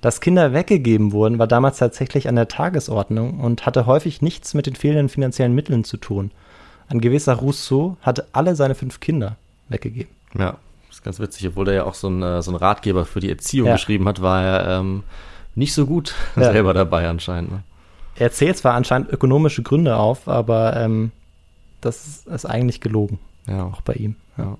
Dass 0.00 0.20
Kinder 0.20 0.54
weggegeben 0.54 1.12
wurden, 1.12 1.38
war 1.38 1.46
damals 1.46 1.78
tatsächlich 1.78 2.28
an 2.28 2.36
der 2.36 2.48
Tagesordnung 2.48 3.40
und 3.40 3.66
hatte 3.66 3.84
häufig 3.84 4.22
nichts 4.22 4.54
mit 4.54 4.66
den 4.66 4.76
fehlenden 4.76 5.10
finanziellen 5.10 5.54
Mitteln 5.54 5.84
zu 5.84 5.98
tun. 5.98 6.30
Ein 6.88 7.00
gewisser 7.00 7.34
Rousseau 7.34 7.96
hatte 8.00 8.26
alle 8.32 8.56
seine 8.56 8.74
fünf 8.74 9.00
Kinder 9.00 9.36
weggegeben. 9.68 10.12
Ja, 10.36 10.56
ist 11.00 11.04
ganz 11.04 11.18
witzig. 11.20 11.48
Obwohl 11.48 11.68
er 11.68 11.74
ja 11.74 11.84
auch 11.84 11.94
so 11.94 12.08
ein, 12.08 12.22
äh, 12.22 12.42
so 12.42 12.50
ein 12.52 12.56
Ratgeber 12.56 13.04
für 13.04 13.20
die 13.20 13.30
Erziehung 13.30 13.68
Ja. 13.68 13.74
geschrieben 13.74 14.06
hat, 14.06 14.20
war 14.22 14.42
er 14.42 14.78
ähm, 14.80 15.02
nicht 15.54 15.74
so 15.74 15.86
gut 15.86 16.14
Ja. 16.36 16.52
selber 16.52 16.74
dabei 16.74 17.08
anscheinend. 17.08 17.50
Ne? 17.52 17.62
Er 18.16 18.30
zählt 18.32 18.58
zwar 18.58 18.74
anscheinend 18.74 19.08
ökonomische 19.10 19.62
Gründe 19.62 19.96
auf, 19.96 20.28
aber 20.28 20.76
ähm, 20.76 21.10
das 21.80 22.06
ist, 22.06 22.26
ist 22.26 22.44
eigentlich 22.44 22.80
gelogen, 22.82 23.18
Ja, 23.46 23.64
auch 23.64 23.80
bei 23.80 23.94
ihm. 23.94 24.16
ja. 24.36 24.56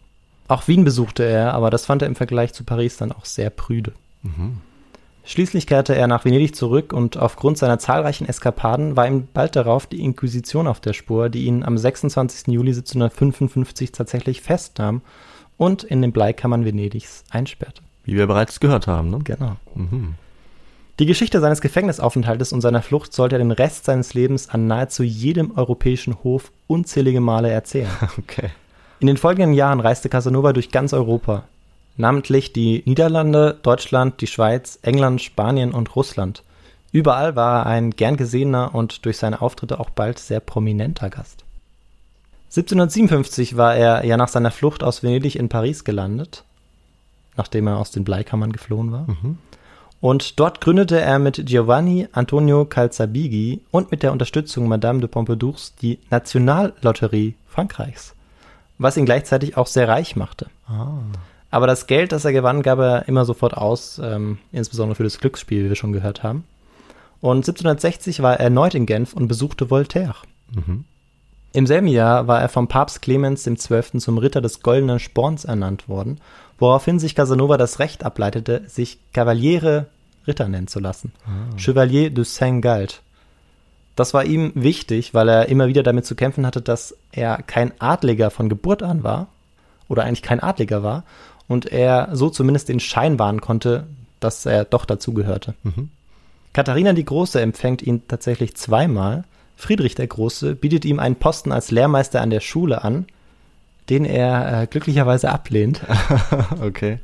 Auch 0.49 0.67
Wien 0.67 0.83
besuchte 0.85 1.23
er, 1.23 1.55
aber 1.55 1.71
das 1.71 1.87
fand 1.87 2.03
er 2.03 2.09
im 2.09 2.17
Vergleich 2.17 2.53
zu 2.55 2.65
Paris 2.65 2.97
dann 2.97 3.13
auch 3.13 3.25
sehr 3.25 3.51
prüde. 3.51 3.93
Mhm. 4.23 4.59
Schließlich 5.25 5.69
kehrte 5.69 5.95
er 5.95 6.09
nach 6.09 6.25
Venedig 6.25 6.57
zurück 6.57 6.93
und 6.93 7.17
aufgrund 7.19 7.57
seiner 7.59 7.79
zahlreichen 7.79 8.27
Eskapaden 8.27 8.97
war 8.97 9.07
ihm 9.07 9.29
bald 9.33 9.55
darauf 9.55 9.87
die 9.87 10.01
Inquisition 10.03 10.67
auf 10.67 10.81
der 10.81 10.93
Spur, 10.95 11.29
die 11.29 11.45
ihn 11.45 11.63
am 11.63 11.79
26. 11.79 12.49
Juli 12.49 12.71
1755 12.73 13.93
tatsächlich 13.93 14.41
festnahm 14.41 15.03
und 15.61 15.85
in 15.85 16.01
den 16.01 16.11
Bleikammern 16.11 16.65
Venedigs 16.65 17.23
einsperrte. 17.29 17.83
Wie 18.05 18.17
wir 18.17 18.27
bereits 18.27 18.61
gehört 18.61 18.87
haben. 18.87 19.11
Ne? 19.11 19.19
Genau. 19.23 19.57
Mhm. 19.75 20.15
Die 20.99 21.05
Geschichte 21.05 21.39
seines 21.39 21.61
Gefängnisaufenthaltes 21.61 22.55
und 22.55 22.63
seiner 22.63 22.81
Flucht 22.81 23.13
sollte 23.13 23.35
er 23.35 23.41
den 23.41 23.51
Rest 23.51 23.85
seines 23.85 24.15
Lebens 24.15 24.49
an 24.49 24.67
nahezu 24.67 25.03
jedem 25.03 25.57
europäischen 25.59 26.17
Hof 26.25 26.51
unzählige 26.67 27.21
Male 27.21 27.51
erzählen. 27.51 27.91
Okay. 28.19 28.49
In 29.01 29.07
den 29.07 29.19
folgenden 29.19 29.53
Jahren 29.53 29.81
reiste 29.81 30.09
Casanova 30.09 30.55
durch 30.55 30.71
ganz 30.71 30.95
Europa, 30.95 31.45
namentlich 31.97 32.55
die 32.55 32.83
Niederlande, 32.87 33.59
Deutschland, 33.63 34.21
die 34.23 34.27
Schweiz, 34.27 34.79
England, 34.83 35.21
Spanien 35.21 35.73
und 35.73 35.95
Russland. 35.95 36.43
Überall 36.93 37.37
war 37.37 37.61
er 37.61 37.67
ein 37.67 37.91
gern 37.91 38.17
gesehener 38.17 38.75
und 38.75 39.05
durch 39.05 39.19
seine 39.19 39.43
Auftritte 39.43 39.79
auch 39.79 39.91
bald 39.91 40.19
sehr 40.19 40.41
prominenter 40.41 41.09
Gast. 41.11 41.45
1757 42.51 43.57
war 43.57 43.77
er 43.77 44.05
ja 44.05 44.17
nach 44.17 44.29
seiner 44.29 44.51
Flucht 44.51 44.83
aus 44.83 45.05
Venedig 45.05 45.37
in 45.37 45.49
Paris 45.49 45.85
gelandet, 45.85 46.43
nachdem 47.37 47.69
er 47.69 47.79
aus 47.79 47.93
den 47.93 48.03
Bleikammern 48.03 48.51
geflohen 48.51 48.91
war. 48.91 49.07
Und 50.01 50.41
dort 50.41 50.61
gründete 50.61 51.01
er 51.01 51.21
mit 51.21 51.47
Giovanni 51.47 52.09
Antonio 52.11 52.65
Calzabigi 52.65 53.61
und 53.71 53.93
mit 53.93 54.03
der 54.03 54.11
Unterstützung 54.11 54.67
Madame 54.67 54.99
de 54.99 55.09
Pompadours 55.09 55.75
die 55.81 56.01
Nationallotterie 56.11 57.35
Frankreichs, 57.47 58.15
was 58.79 58.97
ihn 58.97 59.05
gleichzeitig 59.05 59.57
auch 59.57 59.69
sehr 59.69 59.87
reich 59.87 60.17
machte. 60.17 60.47
Aber 61.53 61.69
das 61.69 61.87
Geld, 61.87 62.11
das 62.11 62.25
er 62.25 62.33
gewann, 62.33 62.63
gab 62.63 62.81
er 62.81 63.07
immer 63.07 63.25
sofort 63.27 63.57
aus, 63.57 64.01
ähm, 64.03 64.39
insbesondere 64.51 64.97
für 64.97 65.05
das 65.05 65.19
Glücksspiel, 65.19 65.65
wie 65.65 65.69
wir 65.69 65.77
schon 65.77 65.93
gehört 65.93 66.25
haben. 66.25 66.45
Und 67.21 67.39
1760 67.39 68.23
war 68.23 68.35
er 68.35 68.41
erneut 68.41 68.75
in 68.75 68.87
Genf 68.87 69.13
und 69.13 69.29
besuchte 69.29 69.71
Voltaire. 69.71 70.17
Mhm. 70.53 70.85
Im 71.53 71.67
selben 71.67 71.89
Jahr 71.89 72.29
war 72.29 72.41
er 72.41 72.49
vom 72.49 72.69
Papst 72.69 73.03
Clemens 73.03 73.45
XII. 73.45 73.99
zum 73.99 74.19
Ritter 74.19 74.41
des 74.41 74.63
Goldenen 74.63 75.01
Sporns 75.01 75.45
ernannt 75.45 75.89
worden, 75.89 76.21
woraufhin 76.59 76.99
sich 76.99 77.15
Casanova 77.15 77.57
das 77.57 77.79
Recht 77.79 78.05
ableitete, 78.05 78.63
sich 78.69 78.99
Kavaliere 79.13 79.87
Ritter 80.27 80.49
nennen 80.49 80.69
zu 80.69 80.79
lassen. 80.79 81.13
Chevalier 81.57 82.11
de 82.11 82.25
Saint-Galt. 82.25 83.03
Das 83.97 84.15
war 84.15 84.25
ihm 84.25 84.53
wichtig, 84.55 85.13
weil 85.13 85.29
er 85.29 85.49
immer 85.49 85.67
wieder 85.67 85.83
damit 85.83 86.07
zu 86.07 86.15
kämpfen 86.15 86.47
hatte, 86.47 86.63
dass 86.63 86.97
er 87.13 87.43
kein 87.43 87.73
Adliger 87.81 88.31
von 88.31 88.49
Geburt 88.49 88.83
an 88.83 89.03
war, 89.03 89.29
oder 89.89 90.05
eigentlich 90.05 90.23
kein 90.23 90.41
Adliger 90.41 90.83
war, 90.83 91.05
und 91.49 91.67
er 91.67 92.11
so 92.13 92.31
zumindest 92.31 92.69
den 92.69 92.79
Schein 92.79 93.19
wahren 93.19 93.41
konnte, 93.41 93.89
dass 94.21 94.47
er 94.47 94.65
doch 94.65 94.85
dazugehörte. 94.85 95.55
Katharina 96.53 96.93
die 96.93 97.05
Große 97.05 97.41
empfängt 97.41 97.83
ihn 97.83 98.07
tatsächlich 98.07 98.57
zweimal. 98.57 99.25
Friedrich 99.61 99.95
der 99.95 100.07
Große 100.07 100.55
bietet 100.55 100.85
ihm 100.85 100.99
einen 100.99 101.17
Posten 101.17 101.53
als 101.53 101.71
Lehrmeister 101.71 102.21
an 102.21 102.31
der 102.31 102.41
Schule 102.41 102.83
an, 102.83 103.07
den 103.91 104.05
er 104.05 104.63
äh, 104.63 104.67
glücklicherweise 104.67 105.31
ablehnt. 105.31 105.83
okay. 106.63 106.99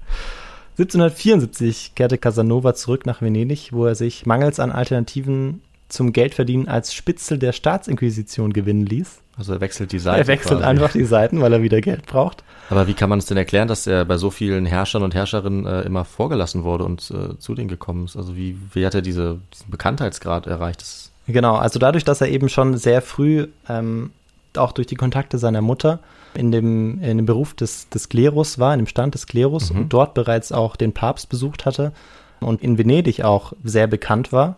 1774 0.79 1.95
kehrte 1.95 2.19
Casanova 2.19 2.75
zurück 2.75 3.07
nach 3.07 3.23
Venedig, 3.23 3.73
wo 3.73 3.87
er 3.87 3.95
sich 3.95 4.27
mangels 4.27 4.59
an 4.61 4.73
Alternativen 4.73 5.63
zum 5.89 6.13
Geldverdienen 6.13 6.69
als 6.69 6.93
Spitzel 6.95 7.39
der 7.39 7.53
Staatsinquisition 7.53 8.53
gewinnen 8.53 8.87
ließ. 8.87 9.21
Also 9.37 9.53
er 9.53 9.61
wechselt 9.61 9.93
die 9.93 9.99
Seite. 9.99 10.21
er 10.21 10.27
wechselt 10.27 10.59
quasi. 10.59 10.65
einfach 10.65 10.93
die 10.93 11.05
Seiten, 11.05 11.41
weil 11.43 11.53
er 11.53 11.63
wieder 11.63 11.81
Geld 11.83 12.07
braucht. 12.07 12.43
Aber 12.71 12.87
wie 12.87 12.95
kann 12.95 13.11
man 13.11 13.19
es 13.19 13.27
denn 13.27 13.37
erklären, 13.37 13.69
dass 13.69 13.87
er 13.87 14.05
bei 14.05 14.17
so 14.17 14.31
vielen 14.31 14.65
Herrschern 14.65 15.03
und 15.03 15.15
Herrscherinnen 15.15 15.67
äh, 15.67 15.83
immer 15.83 16.05
vorgelassen 16.05 16.65
wurde 16.65 16.85
und 16.85 17.11
äh, 17.11 17.39
zu 17.39 17.55
denen 17.55 17.69
gekommen 17.69 18.07
ist? 18.07 18.17
Also 18.17 18.35
wie, 18.35 18.57
wie 18.73 18.87
hat 18.87 18.95
er 18.95 19.03
diese, 19.03 19.39
diesen 19.53 19.71
Bekanntheitsgrad 19.71 20.47
erreicht? 20.47 20.81
Das, 20.81 21.06
Genau, 21.27 21.57
also 21.57 21.79
dadurch, 21.79 22.05
dass 22.05 22.21
er 22.21 22.29
eben 22.29 22.49
schon 22.49 22.77
sehr 22.77 23.03
früh, 23.03 23.49
ähm, 23.69 24.11
auch 24.57 24.73
durch 24.73 24.87
die 24.87 24.95
Kontakte 24.95 25.39
seiner 25.39 25.61
Mutter, 25.61 26.01
in 26.35 26.53
dem, 26.53 27.01
in 27.03 27.17
dem 27.17 27.27
Beruf 27.27 27.55
des, 27.55 27.89
des 27.89 28.09
Klerus 28.09 28.59
war, 28.59 28.73
in 28.75 28.81
dem 28.81 28.87
Stand 28.87 29.15
des 29.15 29.27
Klerus 29.27 29.71
und 29.71 29.89
dort 29.89 30.15
bereits 30.15 30.53
auch 30.53 30.77
den 30.77 30.93
Papst 30.93 31.29
besucht 31.29 31.65
hatte 31.67 31.93
und 32.41 32.63
in 32.63 32.79
Venedig 32.79 33.25
auch 33.25 33.53
sehr 33.65 33.87
bekannt 33.87 34.33
war, 34.33 34.57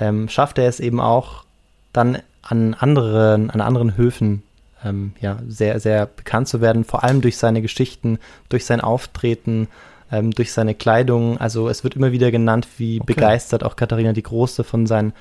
ähm, 0.00 0.28
schaffte 0.28 0.62
er 0.62 0.68
es 0.68 0.80
eben 0.80 1.00
auch 1.00 1.44
dann 1.92 2.18
an 2.42 2.74
anderen, 2.74 3.50
an 3.50 3.60
anderen 3.60 3.96
Höfen 3.96 4.42
ähm, 4.84 5.12
ja, 5.20 5.38
sehr, 5.48 5.80
sehr 5.80 6.06
bekannt 6.06 6.48
zu 6.48 6.60
werden, 6.60 6.84
vor 6.84 7.04
allem 7.04 7.20
durch 7.20 7.38
seine 7.38 7.62
Geschichten, 7.62 8.18
durch 8.48 8.66
sein 8.66 8.80
Auftreten, 8.80 9.68
ähm, 10.12 10.32
durch 10.32 10.52
seine 10.52 10.74
Kleidung. 10.74 11.38
Also 11.38 11.68
es 11.68 11.84
wird 11.84 11.96
immer 11.96 12.12
wieder 12.12 12.30
genannt, 12.30 12.68
wie 12.76 13.00
Okay. 13.00 13.14
begeistert 13.14 13.64
auch 13.64 13.76
Katharina 13.76 14.12
die 14.12 14.22
Große 14.22 14.64
von 14.64 14.86
seinen, 14.86 15.12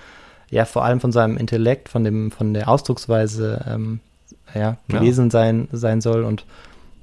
ja, 0.54 0.66
vor 0.66 0.84
allem 0.86 0.99
von 0.99 1.12
seinem 1.12 1.38
Intellekt, 1.38 1.89
von 1.89 2.04
dem, 2.04 2.32
von 2.32 2.54
der 2.54 2.68
Ausdrucksweise 2.70 3.66
ähm, 3.68 3.99
ja, 4.54 4.62
Ja. 4.62 4.78
gewesen 4.88 5.30
sein, 5.32 5.68
sein 5.72 5.99
soll. 6.01 6.24
Und 6.24 6.45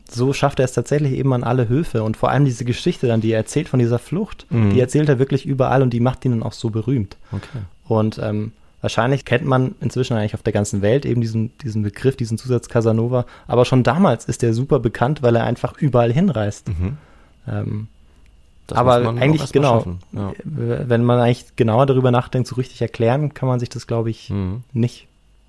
so 0.08 0.32
schafft 0.32 0.58
er 0.58 0.64
es 0.64 0.72
tatsächlich 0.72 1.12
eben 1.12 1.32
an 1.32 1.44
alle 1.44 1.68
Höfe. 1.68 2.02
Und 2.02 2.16
vor 2.16 2.30
allem 2.30 2.44
diese 2.44 2.64
Geschichte 2.64 3.06
dann, 3.06 3.20
die 3.20 3.32
er 3.32 3.38
erzählt 3.38 3.68
von 3.68 3.78
dieser 3.80 3.98
Flucht, 3.98 4.46
Mhm. 4.50 4.70
die 4.72 4.80
erzählt 4.80 5.08
er 5.08 5.18
wirklich 5.18 5.46
überall 5.46 5.82
und 5.82 5.90
die 5.92 6.00
macht 6.00 6.24
ihn 6.24 6.32
dann 6.32 6.42
auch 6.42 6.52
so 6.52 6.70
berühmt. 6.70 7.16
okay. 7.32 7.60
Und 7.86 8.18
ähm, 8.22 8.52
wahrscheinlich 8.82 9.24
kennt 9.24 9.44
man 9.44 9.74
inzwischen 9.80 10.16
eigentlich 10.16 10.34
auf 10.34 10.42
der 10.42 10.52
ganzen 10.52 10.80
Welt 10.80 11.04
eben 11.04 11.20
diesen, 11.20 11.50
diesen 11.58 11.82
Begriff, 11.82 12.16
diesen 12.16 12.38
Zusatz 12.38 12.68
Casanova. 12.68 13.26
Aber 13.48 13.64
schon 13.64 13.82
damals 13.82 14.24
ist 14.26 14.42
er 14.44 14.54
super 14.54 14.78
bekannt, 14.78 15.22
weil 15.22 15.34
er 15.36 15.44
einfach 15.44 15.76
überall 15.78 16.12
hinreist. 16.12 16.68
Mhm. 16.68 16.96
Ähm, 17.48 17.88
Das 18.70 18.78
aber 18.78 18.96
eigentlich 19.08 19.52
genau. 19.52 19.84
Ja. 20.12 20.32
wenn 20.44 21.04
man 21.04 21.18
eigentlich 21.20 21.56
genauer 21.56 21.86
darüber 21.86 22.10
nachdenkt, 22.10 22.48
so 22.48 22.56
richtig 22.56 22.80
erklären 22.82 23.34
kann 23.34 23.48
man 23.48 23.60
sich 23.60 23.68
das, 23.68 23.86
glaube 23.86 24.10
ich, 24.10 24.30
Mhm. 24.30 24.62
nicht. 24.72 25.06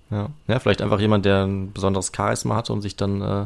Ja. 0.10 0.30
ja, 0.48 0.60
vielleicht 0.60 0.82
einfach 0.82 1.00
jemand, 1.00 1.24
der 1.26 1.46
ein 1.46 1.72
besonderes 1.72 2.12
Charisma 2.16 2.56
hatte 2.58 2.74
und 2.74 2.82
sich 2.82 2.98
dann 2.98 3.22
äh, 3.22 3.46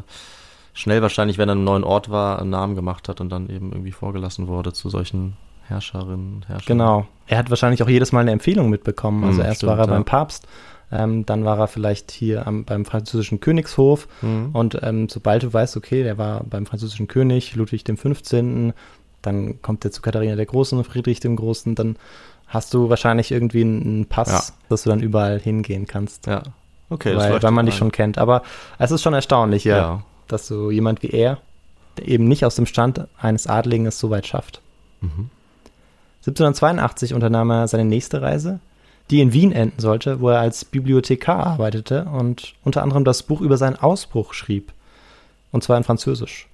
schnell 0.74 1.00
wahrscheinlich, 1.00 1.38
wenn 1.38 1.48
er 1.48 1.52
in 1.52 1.58
einem 1.58 1.64
neuen 1.64 1.84
Ort 1.84 2.10
war, 2.10 2.40
einen 2.40 2.50
Namen 2.50 2.74
gemacht 2.74 3.08
hat 3.08 3.20
und 3.20 3.28
dann 3.30 3.48
eben 3.48 3.70
irgendwie 3.72 3.92
vorgelassen 3.92 4.48
wurde 4.48 4.72
zu 4.72 4.90
solchen 4.90 5.36
Herrscherinnen 5.68 6.34
und 6.36 6.48
Herrschern. 6.48 6.66
Genau. 6.78 7.06
Er 7.28 7.38
hat 7.38 7.50
wahrscheinlich 7.50 7.82
auch 7.84 7.88
jedes 7.88 8.10
Mal 8.12 8.20
eine 8.20 8.32
Empfehlung 8.32 8.68
mitbekommen. 8.68 9.22
Also 9.24 9.40
Mhm, 9.40 9.46
erst 9.46 9.58
stimmt, 9.58 9.70
war 9.70 9.78
er 9.78 9.84
ja. 9.86 9.90
beim 9.92 10.04
Papst, 10.04 10.46
ähm, 10.92 11.24
dann 11.26 11.44
war 11.44 11.58
er 11.58 11.66
vielleicht 11.68 12.10
hier 12.10 12.46
am, 12.46 12.64
beim 12.64 12.84
französischen 12.84 13.40
Königshof. 13.40 14.06
Mhm. 14.22 14.50
Und 14.52 14.78
ähm, 14.82 15.08
sobald 15.08 15.44
du 15.44 15.52
weißt, 15.52 15.76
okay, 15.76 16.02
der 16.02 16.18
war 16.18 16.42
beim 16.44 16.66
französischen 16.66 17.06
König, 17.08 17.54
Ludwig 17.56 17.84
dem 17.84 17.96
15., 17.96 18.72
dann 19.26 19.60
kommt 19.62 19.84
er 19.84 19.90
zu 19.90 20.00
Katharina 20.02 20.36
der 20.36 20.46
Großen, 20.46 20.82
Friedrich 20.84 21.20
dem 21.20 21.36
Großen, 21.36 21.74
dann 21.74 21.96
hast 22.46 22.72
du 22.74 22.88
wahrscheinlich 22.88 23.32
irgendwie 23.32 23.62
einen 23.62 24.06
Pass, 24.06 24.30
Ja. 24.48 24.54
dass 24.68 24.84
du 24.84 24.90
dann 24.90 25.00
überall 25.00 25.38
hingehen 25.40 25.86
kannst. 25.86 26.26
Ja. 26.26 26.42
Okay, 26.88 27.16
weil, 27.16 27.42
weil 27.42 27.50
man 27.50 27.66
dich 27.66 27.76
schon 27.76 27.90
kennt. 27.90 28.16
Aber 28.18 28.42
es 28.78 28.92
ist 28.92 29.02
schon 29.02 29.14
erstaunlich, 29.14 29.64
ja, 29.64 29.76
Ja. 29.76 30.02
dass 30.28 30.46
so 30.46 30.70
jemand 30.70 31.02
wie 31.02 31.10
er, 31.10 31.38
der 31.98 32.06
eben 32.08 32.28
nicht 32.28 32.44
aus 32.44 32.54
dem 32.54 32.66
Stand 32.66 33.06
eines 33.18 33.46
Adligen 33.48 33.86
es 33.86 33.98
so 33.98 34.10
weit 34.10 34.26
schafft. 34.26 34.60
Mhm. 35.00 35.30
1782 36.22 37.14
unternahm 37.14 37.50
er 37.50 37.68
seine 37.68 37.84
nächste 37.84 38.22
Reise, 38.22 38.60
die 39.10 39.20
in 39.20 39.32
Wien 39.32 39.52
enden 39.52 39.80
sollte, 39.80 40.20
wo 40.20 40.30
er 40.30 40.40
als 40.40 40.64
Bibliothekar 40.64 41.46
arbeitete 41.46 42.04
und 42.04 42.54
unter 42.64 42.82
anderem 42.82 43.04
das 43.04 43.22
Buch 43.22 43.40
über 43.40 43.56
seinen 43.56 43.76
Ausbruch 43.76 44.32
schrieb. 44.34 44.72
Und 45.52 45.62
zwar 45.62 45.76
in 45.76 45.84
Französisch. 45.84 46.48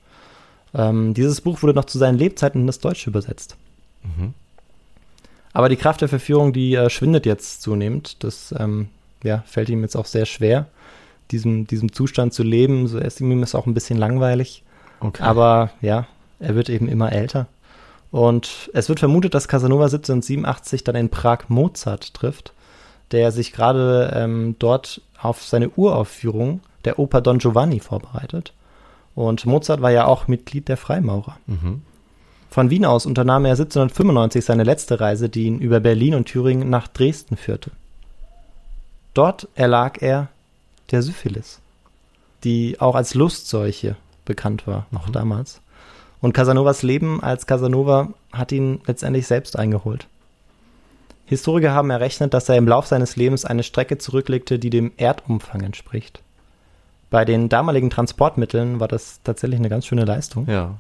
Ähm, 0.75 1.15
dieses 1.15 1.41
Buch 1.41 1.63
wurde 1.63 1.75
noch 1.75 1.85
zu 1.85 1.99
seinen 1.99 2.19
Lebzeiten 2.19 2.63
in 2.63 2.67
das 2.67 2.79
Deutsche 2.79 3.11
übersetzt. 3.11 3.57
Mhm. 4.03 4.35
Aber 5.53 5.69
die 5.69 5.77
Kraft 5.77 6.01
der 6.01 6.09
Verführung, 6.09 6.53
die 6.53 6.75
äh, 6.75 6.89
schwindet 6.89 7.27
jetzt 7.27 7.63
zunehmend. 7.63 8.23
Das 8.25 8.55
ähm, 8.59 8.89
ja, 9.23 9.43
fällt 9.47 9.69
ihm 9.69 9.83
jetzt 9.83 9.97
auch 9.97 10.07
sehr 10.07 10.27
schwer, 10.27 10.67
diesem, 11.31 11.67
diesem 11.67 11.93
Zustand 11.93 12.33
zu 12.33 12.43
leben. 12.43 12.89
So 12.89 12.99
ist 12.99 13.21
ihm 13.21 13.43
ist 13.43 13.55
auch 13.55 13.67
ein 13.67 13.75
bisschen 13.75 13.99
langweilig. 13.99 14.63
Okay. 15.01 15.23
Aber 15.23 15.71
ja, 15.81 16.07
Er 16.39 16.55
wird 16.55 16.69
eben 16.69 16.89
immer 16.89 17.13
älter. 17.13 17.47
Und 18.11 18.71
es 18.75 18.89
wird 18.89 18.99
vermutet, 18.99 19.35
dass 19.35 19.49
Casanova 19.49 19.85
1787 19.85 20.85
dann 20.85 20.97
in 20.97 21.09
Prag 21.09 21.49
Mozart 21.49 22.13
trifft, 22.15 22.53
der 23.11 23.33
sich 23.33 23.53
gerade 23.53 24.13
ähm, 24.15 24.57
dort 24.59 25.01
auf 25.21 25.43
seine 25.43 25.71
Uraufführung 25.71 26.61
der 26.85 26.99
Oper 26.99 27.21
Don 27.21 27.39
Giovanni 27.39 27.81
vorbereitet. 27.81 28.53
Und 29.15 29.45
Mozart 29.47 29.83
war 29.83 29.91
ja 29.91 30.07
auch 30.07 30.29
Mitglied 30.29 30.69
der 30.69 30.77
Freimaurer. 30.77 31.37
Mhm. 31.47 31.83
Von 32.51 32.71
Wien 32.71 32.85
aus 32.85 33.07
unternahm 33.07 33.45
er 33.45 33.53
1795 33.53 34.45
seine 34.45 34.65
letzte 34.65 35.01
Reise, 35.01 35.29
die 35.29 35.45
ihn 35.45 35.59
über 35.59 35.81
Berlin 35.81 36.15
und 36.15 36.27
Thüringen 36.27 36.69
nach 36.69 36.89
Dresden 36.89 37.37
führte. 37.37 37.71
Dort 39.15 39.49
erlag 39.55 40.01
er 40.01 40.29
der 40.91 41.03
Syphilis, 41.03 41.61
die 42.45 42.81
auch 42.81 42.95
als 42.95 43.15
Lustseuche 43.15 43.97
bekannt 44.25 44.67
war, 44.67 44.87
noch 44.91 45.09
Mhm. 45.09 45.13
damals. 45.13 45.61
Und 46.21 46.33
Casanovas 46.35 46.83
Leben 46.83 47.23
als 47.23 47.47
Casanova 47.47 48.11
hat 48.33 48.53
ihn 48.53 48.81
letztendlich 48.87 49.27
selbst 49.27 49.59
eingeholt. 49.59 50.07
Historiker 51.27 51.73
haben 51.73 51.91
errechnet, 51.91 52.35
dass 52.35 52.49
er 52.49 52.57
im 52.57 52.69
Lauf 52.69 52.87
seines 52.87 53.17
Lebens 53.17 53.45
eine 53.45 53.63
Strecke 53.63 53.99
zurücklegte, 53.99 54.59
die 54.59 54.71
dem 54.71 54.93
Erdumfang 54.97 55.63
entspricht. 55.63 56.21
Bei 57.13 57.27
den 57.27 57.51
damaligen 57.51 57.91
Transportmitteln 57.91 58.81
war 58.81 58.89
das 58.89 59.21
tatsächlich 59.23 59.61
eine 59.61 59.69
ganz 59.69 59.87
schöne 59.87 60.07
Leistung. 60.07 60.49
Ja. 60.49 60.77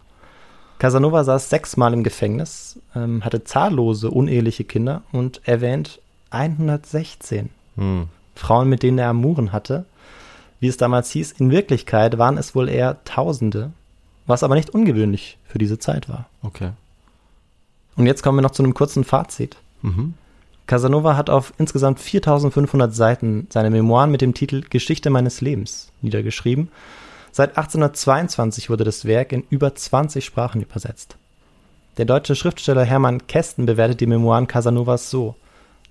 Casanova 0.78 1.24
saß 1.24 1.50
sechsmal 1.50 1.92
im 1.92 2.02
Gefängnis, 2.02 2.80
ähm, 2.96 3.22
hatte 3.22 3.44
zahllose 3.44 4.10
uneheliche 4.10 4.64
Kinder 4.64 5.02
und 5.12 5.42
erwähnt 5.44 6.00
116 6.30 7.50
Hm. 7.76 8.08
Frauen, 8.34 8.68
mit 8.70 8.82
denen 8.82 8.98
er 8.98 9.10
Amuren 9.10 9.52
hatte. 9.52 9.84
Wie 10.58 10.68
es 10.68 10.78
damals 10.78 11.10
hieß, 11.10 11.32
in 11.32 11.50
Wirklichkeit 11.50 12.16
waren 12.16 12.38
es 12.38 12.54
wohl 12.54 12.70
eher 12.70 13.04
Tausende, 13.04 13.72
was 14.26 14.42
aber 14.42 14.54
nicht 14.54 14.70
ungewöhnlich 14.70 15.36
für 15.44 15.58
diese 15.58 15.78
Zeit 15.78 16.08
war. 16.08 16.30
Okay. 16.42 16.70
Und 17.96 18.06
jetzt 18.06 18.22
kommen 18.22 18.38
wir 18.38 18.42
noch 18.42 18.52
zu 18.52 18.62
einem 18.62 18.72
kurzen 18.72 19.04
Fazit. 19.04 19.58
Mhm. 19.82 20.14
Casanova 20.72 21.18
hat 21.18 21.28
auf 21.28 21.52
insgesamt 21.58 22.00
4500 22.00 22.94
Seiten 22.94 23.46
seine 23.50 23.68
Memoiren 23.68 24.10
mit 24.10 24.22
dem 24.22 24.32
Titel 24.32 24.62
Geschichte 24.70 25.10
meines 25.10 25.42
Lebens 25.42 25.92
niedergeschrieben. 26.00 26.70
Seit 27.30 27.58
1822 27.58 28.70
wurde 28.70 28.82
das 28.82 29.04
Werk 29.04 29.32
in 29.32 29.44
über 29.50 29.74
20 29.74 30.24
Sprachen 30.24 30.62
übersetzt. 30.62 31.18
Der 31.98 32.06
deutsche 32.06 32.34
Schriftsteller 32.34 32.84
Hermann 32.86 33.26
Kästen 33.26 33.66
bewertet 33.66 34.00
die 34.00 34.06
Memoiren 34.06 34.46
Casanovas 34.46 35.10
so. 35.10 35.34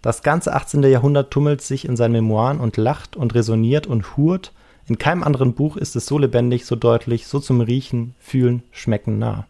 Das 0.02 0.24
ganze 0.24 0.52
18. 0.52 0.82
Jahrhundert 0.82 1.30
tummelt 1.30 1.62
sich 1.62 1.86
in 1.86 1.96
seinen 1.96 2.14
Memoiren 2.14 2.60
und 2.60 2.76
lacht 2.78 3.16
und 3.16 3.36
resoniert 3.36 3.86
und 3.86 4.18
hurt. 4.18 4.52
In 4.88 4.98
keinem 4.98 5.22
anderen 5.22 5.54
Buch 5.54 5.78
ist 5.78 5.96
es 5.96 6.08
so 6.08 6.18
lebendig, 6.18 6.66
so 6.66 6.76
deutlich, 6.76 7.28
so 7.28 7.40
zum 7.40 7.62
Riechen, 7.62 8.16
Fühlen, 8.20 8.64
Schmecken 8.72 9.20
nah. 9.20 9.46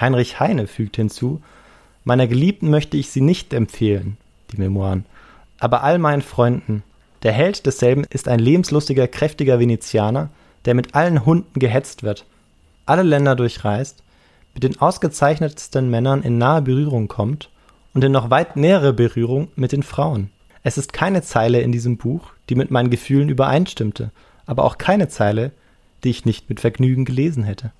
Heinrich 0.00 0.40
Heine 0.40 0.66
fügt 0.66 0.96
hinzu, 0.96 1.40
Meiner 2.04 2.26
Geliebten 2.26 2.68
möchte 2.68 2.96
ich 2.96 3.10
sie 3.10 3.20
nicht 3.20 3.52
empfehlen, 3.52 4.16
die 4.52 4.60
Memoiren, 4.60 5.04
aber 5.58 5.82
all 5.82 5.98
meinen 5.98 6.22
Freunden. 6.22 6.82
Der 7.22 7.32
Held 7.32 7.66
desselben 7.66 8.04
ist 8.10 8.28
ein 8.28 8.40
lebenslustiger, 8.40 9.06
kräftiger 9.08 9.58
Venezianer, 9.58 10.30
der 10.64 10.74
mit 10.74 10.94
allen 10.94 11.24
Hunden 11.24 11.58
gehetzt 11.58 12.02
wird, 12.02 12.24
alle 12.86 13.02
Länder 13.02 13.36
durchreist, 13.36 14.02
mit 14.54 14.64
den 14.64 14.80
ausgezeichnetsten 14.80 15.90
Männern 15.90 16.22
in 16.22 16.38
nahe 16.38 16.62
Berührung 16.62 17.08
kommt 17.08 17.48
und 17.94 18.04
in 18.04 18.12
noch 18.12 18.30
weit 18.30 18.56
nähere 18.56 18.92
Berührung 18.92 19.48
mit 19.56 19.72
den 19.72 19.82
Frauen. 19.82 20.30
Es 20.62 20.78
ist 20.78 20.92
keine 20.92 21.22
Zeile 21.22 21.60
in 21.60 21.72
diesem 21.72 21.96
Buch, 21.96 22.30
die 22.48 22.54
mit 22.54 22.70
meinen 22.70 22.90
Gefühlen 22.90 23.28
übereinstimmte, 23.28 24.10
aber 24.46 24.64
auch 24.64 24.78
keine 24.78 25.08
Zeile, 25.08 25.52
die 26.04 26.10
ich 26.10 26.24
nicht 26.24 26.48
mit 26.48 26.60
Vergnügen 26.60 27.04
gelesen 27.04 27.44
hätte. 27.44 27.72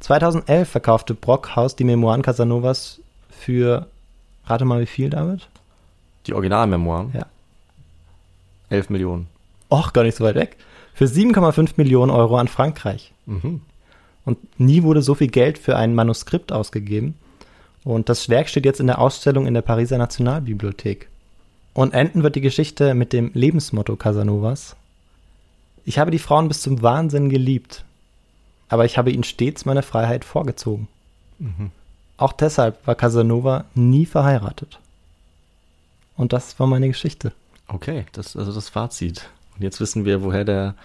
2011 0.00 0.68
verkaufte 0.68 1.14
Brockhaus 1.14 1.76
die 1.76 1.84
Memoiren 1.84 2.22
Casanovas 2.22 3.00
für, 3.30 3.86
rate 4.46 4.64
mal 4.64 4.80
wie 4.80 4.86
viel, 4.86 5.10
David? 5.10 5.48
Die 6.26 6.34
Originalmemoiren? 6.34 7.12
Ja. 7.14 7.26
11 8.70 8.90
Millionen. 8.90 9.26
Och, 9.70 9.92
gar 9.92 10.04
nicht 10.04 10.16
so 10.16 10.24
weit 10.24 10.34
weg. 10.34 10.56
Für 10.94 11.06
7,5 11.06 11.72
Millionen 11.76 12.10
Euro 12.10 12.36
an 12.36 12.48
Frankreich. 12.48 13.12
Mhm. 13.26 13.62
Und 14.24 14.60
nie 14.60 14.82
wurde 14.82 15.02
so 15.02 15.14
viel 15.14 15.28
Geld 15.28 15.58
für 15.58 15.76
ein 15.76 15.94
Manuskript 15.94 16.52
ausgegeben. 16.52 17.14
Und 17.84 18.08
das 18.08 18.28
Werk 18.28 18.48
steht 18.48 18.64
jetzt 18.64 18.80
in 18.80 18.86
der 18.86 19.00
Ausstellung 19.00 19.46
in 19.46 19.54
der 19.54 19.62
Pariser 19.62 19.98
Nationalbibliothek. 19.98 21.08
Und 21.74 21.94
enden 21.94 22.22
wird 22.22 22.36
die 22.36 22.40
Geschichte 22.40 22.94
mit 22.94 23.12
dem 23.12 23.30
Lebensmotto 23.34 23.96
Casanovas. 23.96 24.76
Ich 25.84 25.98
habe 25.98 26.10
die 26.10 26.18
Frauen 26.18 26.48
bis 26.48 26.60
zum 26.60 26.82
Wahnsinn 26.82 27.28
geliebt, 27.28 27.84
aber 28.68 28.84
ich 28.84 28.98
habe 28.98 29.10
ihnen 29.10 29.24
stets 29.24 29.64
meine 29.64 29.82
Freiheit 29.82 30.24
vorgezogen. 30.24 30.86
Auch 32.22 32.32
deshalb 32.32 32.86
war 32.86 32.94
Casanova 32.94 33.64
nie 33.74 34.06
verheiratet. 34.06 34.78
Und 36.16 36.32
das 36.32 36.56
war 36.60 36.68
meine 36.68 36.86
Geschichte. 36.86 37.32
Okay, 37.66 38.06
das 38.12 38.36
also 38.36 38.52
das 38.52 38.68
Fazit. 38.68 39.28
Und 39.56 39.64
jetzt 39.64 39.80
wissen 39.80 40.04
wir, 40.04 40.22
woher 40.22 40.44
der, 40.44 40.76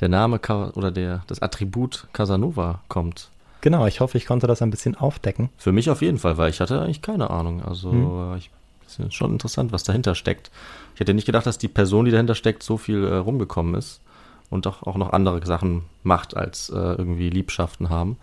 der 0.00 0.08
Name 0.08 0.40
oder 0.74 0.90
der, 0.90 1.24
das 1.26 1.42
Attribut 1.42 2.06
Casanova 2.14 2.80
kommt. 2.88 3.28
Genau, 3.60 3.86
ich 3.86 4.00
hoffe, 4.00 4.16
ich 4.16 4.24
konnte 4.24 4.46
das 4.46 4.62
ein 4.62 4.70
bisschen 4.70 4.94
aufdecken. 4.94 5.50
Für 5.58 5.72
mich 5.72 5.90
auf 5.90 6.00
jeden 6.00 6.16
Fall, 6.16 6.38
weil 6.38 6.48
ich 6.48 6.60
hatte 6.60 6.80
eigentlich 6.80 7.02
keine 7.02 7.28
Ahnung. 7.28 7.62
Also 7.62 7.90
Hm. 7.90 8.32
äh, 8.32 8.38
ich, 8.38 8.50
es 8.86 8.98
ist 8.98 9.12
schon 9.12 9.32
interessant, 9.32 9.72
was 9.72 9.82
dahinter 9.82 10.14
steckt. 10.14 10.50
Ich 10.94 11.00
hätte 11.00 11.12
nicht 11.12 11.26
gedacht, 11.26 11.44
dass 11.44 11.58
die 11.58 11.68
Person, 11.68 12.06
die 12.06 12.12
dahinter 12.12 12.34
steckt, 12.34 12.62
so 12.62 12.78
viel 12.78 13.04
äh, 13.04 13.16
rumgekommen 13.16 13.74
ist 13.74 14.00
und 14.48 14.64
doch 14.64 14.84
auch 14.84 14.96
noch 14.96 15.12
andere 15.12 15.44
Sachen 15.44 15.82
macht, 16.02 16.34
als 16.34 16.70
äh, 16.70 16.76
irgendwie 16.76 17.28
Liebschaften 17.28 17.90
haben. 17.90 18.16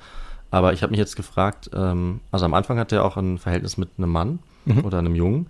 Aber 0.51 0.73
ich 0.73 0.83
habe 0.83 0.91
mich 0.91 0.99
jetzt 0.99 1.15
gefragt, 1.15 1.69
ähm, 1.73 2.21
also 2.31 2.45
am 2.45 2.53
Anfang 2.53 2.77
hat 2.79 2.91
er 2.91 3.03
auch 3.03 3.17
ein 3.17 3.37
Verhältnis 3.37 3.77
mit 3.77 3.89
einem 3.97 4.09
Mann 4.11 4.39
Mhm. 4.65 4.83
oder 4.85 4.97
einem 4.99 5.15
Jungen. 5.15 5.47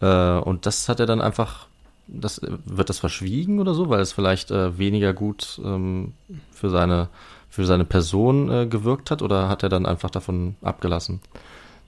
Äh, 0.00 0.38
und 0.38 0.66
das 0.66 0.88
hat 0.88 1.00
er 1.00 1.06
dann 1.06 1.20
einfach, 1.20 1.66
das, 2.08 2.40
wird 2.66 2.88
das 2.90 2.98
verschwiegen 2.98 3.58
oder 3.60 3.72
so, 3.74 3.88
weil 3.88 4.00
es 4.00 4.12
vielleicht 4.12 4.50
äh, 4.50 4.76
weniger 4.78 5.12
gut 5.14 5.60
ähm, 5.64 6.12
für 6.52 6.68
seine 6.70 7.08
für 7.52 7.64
seine 7.66 7.84
Person 7.84 8.48
äh, 8.48 8.66
gewirkt 8.66 9.10
hat 9.10 9.22
oder 9.22 9.48
hat 9.48 9.64
er 9.64 9.68
dann 9.68 9.84
einfach 9.84 10.08
davon 10.10 10.54
abgelassen? 10.62 11.20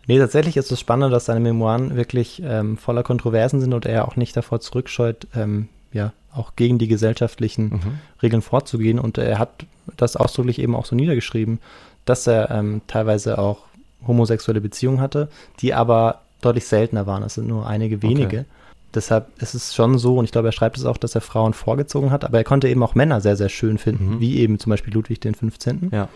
Nee, 0.09 0.18
tatsächlich 0.18 0.57
ist 0.57 0.72
es 0.72 0.80
spannend, 0.80 1.12
dass 1.12 1.26
seine 1.26 1.38
Memoiren 1.38 1.94
wirklich 1.94 2.42
ähm, 2.44 2.76
voller 2.76 3.05
Kontroversen 3.05 3.61
sind 3.61 3.72
und 3.72 3.86
er 3.86 4.09
auch 4.09 4.16
nicht 4.16 4.36
davor 4.36 4.59
zurückscheut, 4.59 5.28
ähm, 5.36 5.68
ja, 5.92 6.12
auch 6.34 6.57
gegen 6.57 6.78
die 6.78 6.88
gesellschaftlichen 6.88 7.64
Mhm. 7.68 7.98
Regeln 8.22 8.42
vorzugehen. 8.42 8.98
Und 8.98 9.18
er 9.18 9.38
hat 9.38 9.66
das 9.96 10.16
ausdrücklich 10.16 10.59
eben 10.59 10.74
auch 10.74 10.84
so 10.86 10.96
niedergeschrieben, 10.96 11.61
dass 12.05 12.26
er 12.26 12.50
ähm, 12.50 12.82
teilweise 12.86 13.38
auch 13.38 13.59
homosexuelle 14.07 14.61
Beziehungen 14.61 15.00
hatte, 15.00 15.28
die 15.61 15.74
aber 15.74 16.22
deutlich 16.40 16.66
seltener 16.66 17.07
waren. 17.07 17.22
Es 17.22 17.34
sind 17.34 17.46
nur 17.46 17.66
einige 17.66 18.03
wenige. 18.03 18.26
Okay. 18.40 18.44
Deshalb 18.94 19.28
ist 19.40 19.55
es 19.55 19.74
schon 19.74 19.96
so, 19.98 20.18
und 20.18 20.24
ich 20.26 20.32
glaube, 20.32 20.48
er 20.48 20.53
schreibt 20.53 20.76
es 20.76 20.84
auch, 20.84 20.98
dass 20.98 21.14
er 21.14 21.20
Frauen 21.22 21.55
vorgezogen 21.55 22.11
hat, 22.11 22.24
aber 22.24 22.38
er 22.38 22.44
konnte 22.44 22.68
eben 22.68 22.82
auch 22.82 22.94
Männer 22.94 23.20
sehr, 23.20 23.36
sehr 23.36 23.48
schön 23.48 23.78
finden, 23.78 24.16
Mhm. 24.16 24.20
wie 24.20 24.36
eben 24.38 24.59
zum 24.59 24.70
Beispiel 24.70 24.92
Ludwig 24.92 25.20
den 25.20 25.34
15. 25.34 25.88
Ja. 25.92 26.09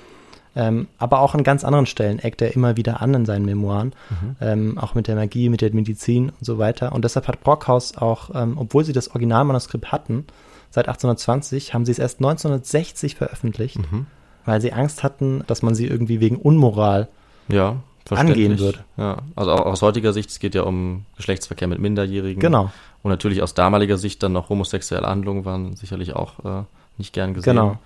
Ähm, 0.55 0.89
aber 0.99 1.21
auch 1.21 1.35
an 1.35 1.43
ganz 1.45 1.65
anderen 1.65 1.87
Stellen 1.87 2.19
eckt 2.19 2.41
er 2.43 2.55
immer 2.55 2.77
wieder 2.77 3.01
an 3.03 3.15
in 3.15 3.25
seinen 3.27 3.45
Memoiren, 3.45 3.95
Mhm. 4.11 4.37
ähm, 4.41 4.79
auch 4.79 4.95
mit 4.95 5.07
der 5.07 5.15
Magie, 5.15 5.49
mit 5.49 5.61
der 5.61 5.73
Medizin 5.75 6.31
und 6.31 6.45
so 6.45 6.59
weiter. 6.59 6.93
Und 6.93 7.05
deshalb 7.05 7.29
hat 7.29 7.41
Brockhaus 7.43 7.97
auch, 7.97 8.31
ähm, 8.35 8.57
obwohl 8.59 8.85
sie 8.85 8.93
das 8.95 9.09
Originalmanuskript 9.11 9.93
hatten, 9.93 10.25
seit 10.71 10.89
1820, 10.89 11.73
haben 11.73 11.85
sie 11.87 11.93
es 11.93 11.99
erst 11.99 12.21
1960 12.21 13.15
veröffentlicht, 13.15 13.79
Mhm. 13.91 14.07
Weil 14.47 14.61
sie 14.63 14.73
Angst 14.73 15.03
hatten, 15.03 15.45
dass 15.47 15.63
man 15.63 15.75
sie 15.75 15.87
irgendwie 15.87 16.21
wegen 16.21 16.37
Unmoral 16.37 17.09
Ja. 17.49 17.77
Angehen 18.09 18.59
wird. 18.61 18.85
Ja, 18.97 19.17
also 19.35 19.51
aus 19.51 19.83
heutiger 19.83 20.13
Sicht, 20.13 20.31
es 20.31 20.39
geht 20.39 20.55
ja 20.55 20.63
um 20.63 21.05
Geschlechtsverkehr 21.17 21.67
mit 21.67 21.81
Minderjährigen. 21.81 22.41
Genau. 22.41 22.71
Und 23.03 23.11
natürlich 23.11 23.43
aus 23.43 23.53
damaliger 23.55 23.99
Sicht 23.99 24.23
dann 24.23 24.33
noch 24.33 24.49
homosexuelle 24.49 25.07
Handlungen 25.09 25.45
waren 25.45 25.75
sicherlich 25.75 26.15
auch 26.15 26.45
äh, 26.45 26.63
nicht 26.99 27.13
gern 27.13 27.35
gesehen. 27.35 27.57
Genau. 27.57 27.79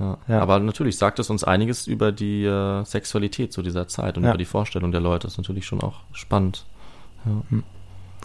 Ja. 0.00 0.18
Ja. 0.26 0.40
Aber 0.40 0.58
natürlich 0.58 0.98
sagt 0.98 1.20
es 1.20 1.30
uns 1.30 1.44
einiges 1.44 1.86
über 1.86 2.10
die 2.10 2.44
äh, 2.44 2.84
Sexualität 2.84 3.52
zu 3.52 3.62
dieser 3.62 3.86
Zeit 3.86 4.16
und 4.18 4.24
Ja. 4.24 4.30
über 4.30 4.38
die 4.38 4.44
Vorstellung 4.44 4.90
der 4.90 5.00
Leute. 5.00 5.28
Das 5.28 5.34
ist 5.34 5.38
natürlich 5.38 5.66
schon 5.66 5.80
auch 5.82 6.00
spannend. 6.12 6.66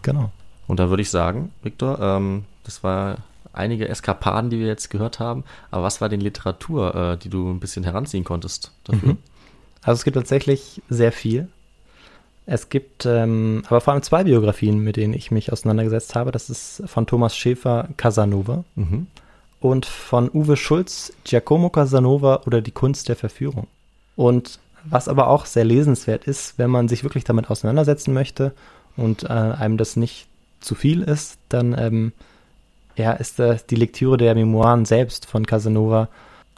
Genau. 0.02 0.32
Und 0.68 0.80
da 0.80 0.90
würde 0.90 1.02
ich 1.02 1.10
sagen, 1.12 1.52
Viktor, 1.64 2.00
ähm, 2.00 2.46
das 2.64 2.84
war 2.84 3.18
einige 3.54 3.88
Eskapaden, 3.88 4.50
die 4.50 4.60
wir 4.60 4.68
jetzt 4.68 4.90
gehört 4.90 5.20
haben. 5.20 5.44
Aber 5.72 5.84
was 5.84 6.02
war 6.02 6.10
denn 6.10 6.22
Literatur, 6.22 6.96
äh, 6.96 7.18
die 7.18 7.30
du 7.30 7.50
ein 7.50 7.60
bisschen 7.60 7.84
heranziehen 7.84 8.24
konntest 8.24 8.72
dafür? 8.84 9.14
Mhm. 9.14 9.18
Also 9.82 10.00
es 10.00 10.04
gibt 10.04 10.16
tatsächlich 10.16 10.82
sehr 10.90 11.12
viel. 11.12 11.48
Es 12.46 12.70
gibt 12.70 13.06
ähm, 13.06 13.64
aber 13.68 13.80
vor 13.80 13.94
allem 13.94 14.02
zwei 14.04 14.24
Biografien, 14.24 14.80
mit 14.80 14.96
denen 14.98 15.14
ich 15.14 15.30
mich 15.32 15.52
auseinandergesetzt 15.54 16.16
habe. 16.16 16.32
Das 16.32 16.50
ist 16.50 16.82
von 16.88 17.06
Thomas 17.06 17.38
Schäfer 17.38 17.90
Casanova 17.98 18.64
Mhm. 18.76 19.08
und 19.60 19.86
von 19.86 20.30
Uwe 20.34 20.58
Schulz 20.58 21.14
Giacomo 21.24 21.70
Casanova 21.70 22.42
oder 22.48 22.62
die 22.62 22.72
Kunst 22.72 23.08
der 23.08 23.16
Verführung. 23.16 23.68
Und 24.16 24.60
was 24.84 25.08
aber 25.08 25.28
auch 25.28 25.46
sehr 25.46 25.66
lesenswert 25.66 26.24
ist, 26.24 26.58
wenn 26.58 26.70
man 26.72 26.88
sich 26.88 27.04
wirklich 27.04 27.24
damit 27.24 27.50
auseinandersetzen 27.52 28.14
möchte 28.14 28.54
und 28.98 29.24
äh, 29.24 29.28
einem 29.28 29.78
das 29.78 29.96
nicht 29.96 30.28
zu 30.62 30.74
viel 30.74 31.04
ist, 31.04 31.38
dann 31.50 31.76
ähm, 31.78 32.14
ja, 33.00 33.14
ist 33.14 33.40
äh, 33.40 33.58
die 33.70 33.76
Lektüre 33.76 34.18
der 34.18 34.36
Memoiren 34.36 34.86
selbst 34.86 35.26
von 35.26 35.46
Casanova 35.46 36.10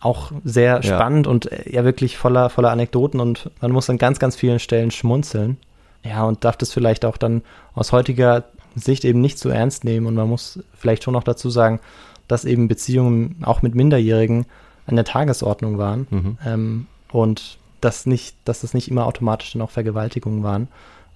auch 0.02 0.32
sehr 0.44 0.78
Ja. 0.78 0.84
spannend 0.84 1.28
und 1.28 1.52
äh, 1.52 1.72
ja 1.72 1.84
wirklich 1.86 2.18
voller, 2.18 2.50
voller 2.50 2.72
Anekdoten 2.72 3.20
und 3.20 3.52
man 3.62 3.72
muss 3.72 3.90
an 3.90 3.98
ganz, 3.98 4.18
ganz 4.20 4.36
vielen 4.36 4.60
Stellen 4.60 4.92
schmunzeln. 4.92 5.58
Ja, 6.04 6.24
und 6.24 6.44
darf 6.44 6.58
das 6.58 6.74
vielleicht 6.74 7.06
auch 7.06 7.18
dann 7.18 7.44
aus 7.76 7.92
heutiger 7.92 8.46
Sicht 8.76 9.06
eben 9.06 9.22
nicht 9.22 9.38
so 9.38 9.50
ernst 9.50 9.84
nehmen 9.84 10.08
und 10.08 10.16
man 10.16 10.28
muss 10.28 10.60
vielleicht 10.74 11.04
schon 11.04 11.14
noch 11.14 11.24
dazu 11.24 11.50
sagen, 11.52 11.80
dass 12.28 12.44
eben 12.46 12.68
Beziehungen 12.68 13.36
auch 13.44 13.62
mit 13.62 13.76
Minderjährigen 13.76 14.46
an 14.88 14.96
der 14.96 15.06
Tagesordnung 15.06 15.78
waren 15.78 16.08
Mhm. 16.10 16.38
ähm, 16.46 16.88
und 17.12 17.58
dass 17.82 18.06
nicht, 18.08 18.36
dass 18.46 18.62
das 18.62 18.74
nicht 18.74 18.90
immer 18.90 19.06
automatisch 19.06 19.54
dann 19.54 19.62
auch 19.62 19.70
Vergewaltigungen 19.72 20.42
waren. 20.44 20.68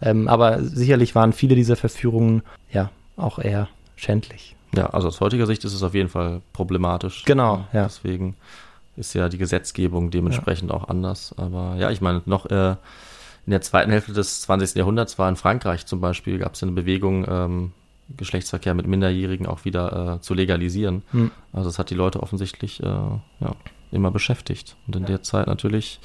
Ähm, 0.02 0.28
aber 0.28 0.62
sicherlich 0.62 1.16
waren 1.16 1.34
viele 1.34 1.56
dieser 1.56 1.76
Verführungen 1.78 2.44
ja 2.72 2.92
auch 3.18 3.40
eher 3.40 3.70
schändlich. 3.96 4.55
Ja, 4.76 4.88
also 4.88 5.08
aus 5.08 5.20
heutiger 5.22 5.46
Sicht 5.46 5.64
ist 5.64 5.74
es 5.74 5.84
auf 5.84 5.94
jeden 5.94 6.10
Fall 6.10 6.42
problematisch. 6.54 7.24
Genau, 7.26 7.66
ja. 7.74 7.84
Deswegen 7.84 8.36
ist 8.98 9.14
ja 9.14 9.30
die 9.30 9.38
Gesetzgebung 9.38 10.12
dementsprechend 10.12 10.72
auch 10.72 10.88
anders. 10.88 11.34
Aber 11.38 11.76
ja, 11.78 11.90
ich 11.92 12.02
meine, 12.02 12.22
noch 12.26 12.46
äh, 12.48 12.76
in 13.46 13.52
der 13.52 13.62
zweiten 13.62 13.92
Hälfte 13.92 14.14
des 14.14 14.42
20. 14.42 14.76
Jahrhunderts 14.76 15.20
war 15.20 15.30
in 15.30 15.36
Frankreich 15.36 15.86
zum 15.86 16.02
Beispiel, 16.02 16.38
gab 16.40 16.54
es 16.54 16.64
eine 16.64 16.72
Bewegung, 16.72 17.26
ähm, 17.28 17.72
Geschlechtsverkehr 18.18 18.74
mit 18.76 18.86
Minderjährigen 18.88 19.48
auch 19.48 19.66
wieder 19.66 20.16
äh, 20.18 20.22
zu 20.22 20.34
legalisieren. 20.34 21.02
Hm. 21.12 21.32
Also 21.52 21.70
das 21.70 21.80
hat 21.80 21.90
die 21.90 21.96
Leute 21.96 22.22
offensichtlich 22.22 22.82
äh, 22.82 22.86
ja, 22.86 23.56
immer 23.92 24.12
beschäftigt. 24.12 24.76
Und 24.88 24.96
in 24.96 25.06
der 25.06 25.24
Zeit 25.24 25.48
natürlich, 25.48 26.00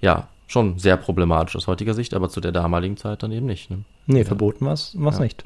ja, 0.00 0.28
schon 0.46 0.78
sehr 0.78 0.96
problematisch 0.98 1.56
aus 1.56 1.66
heutiger 1.66 1.94
Sicht, 1.94 2.12
aber 2.14 2.28
zu 2.28 2.40
der 2.40 2.52
damaligen 2.52 2.96
Zeit 2.98 3.22
dann 3.22 3.32
eben 3.32 3.46
nicht. 3.46 3.70
Ne? 3.70 3.84
Nee, 4.06 4.18
Ja. 4.20 4.24
verboten 4.26 4.66
war 4.66 4.74
es 4.74 4.94
Ja. 4.94 5.18
nicht. 5.20 5.44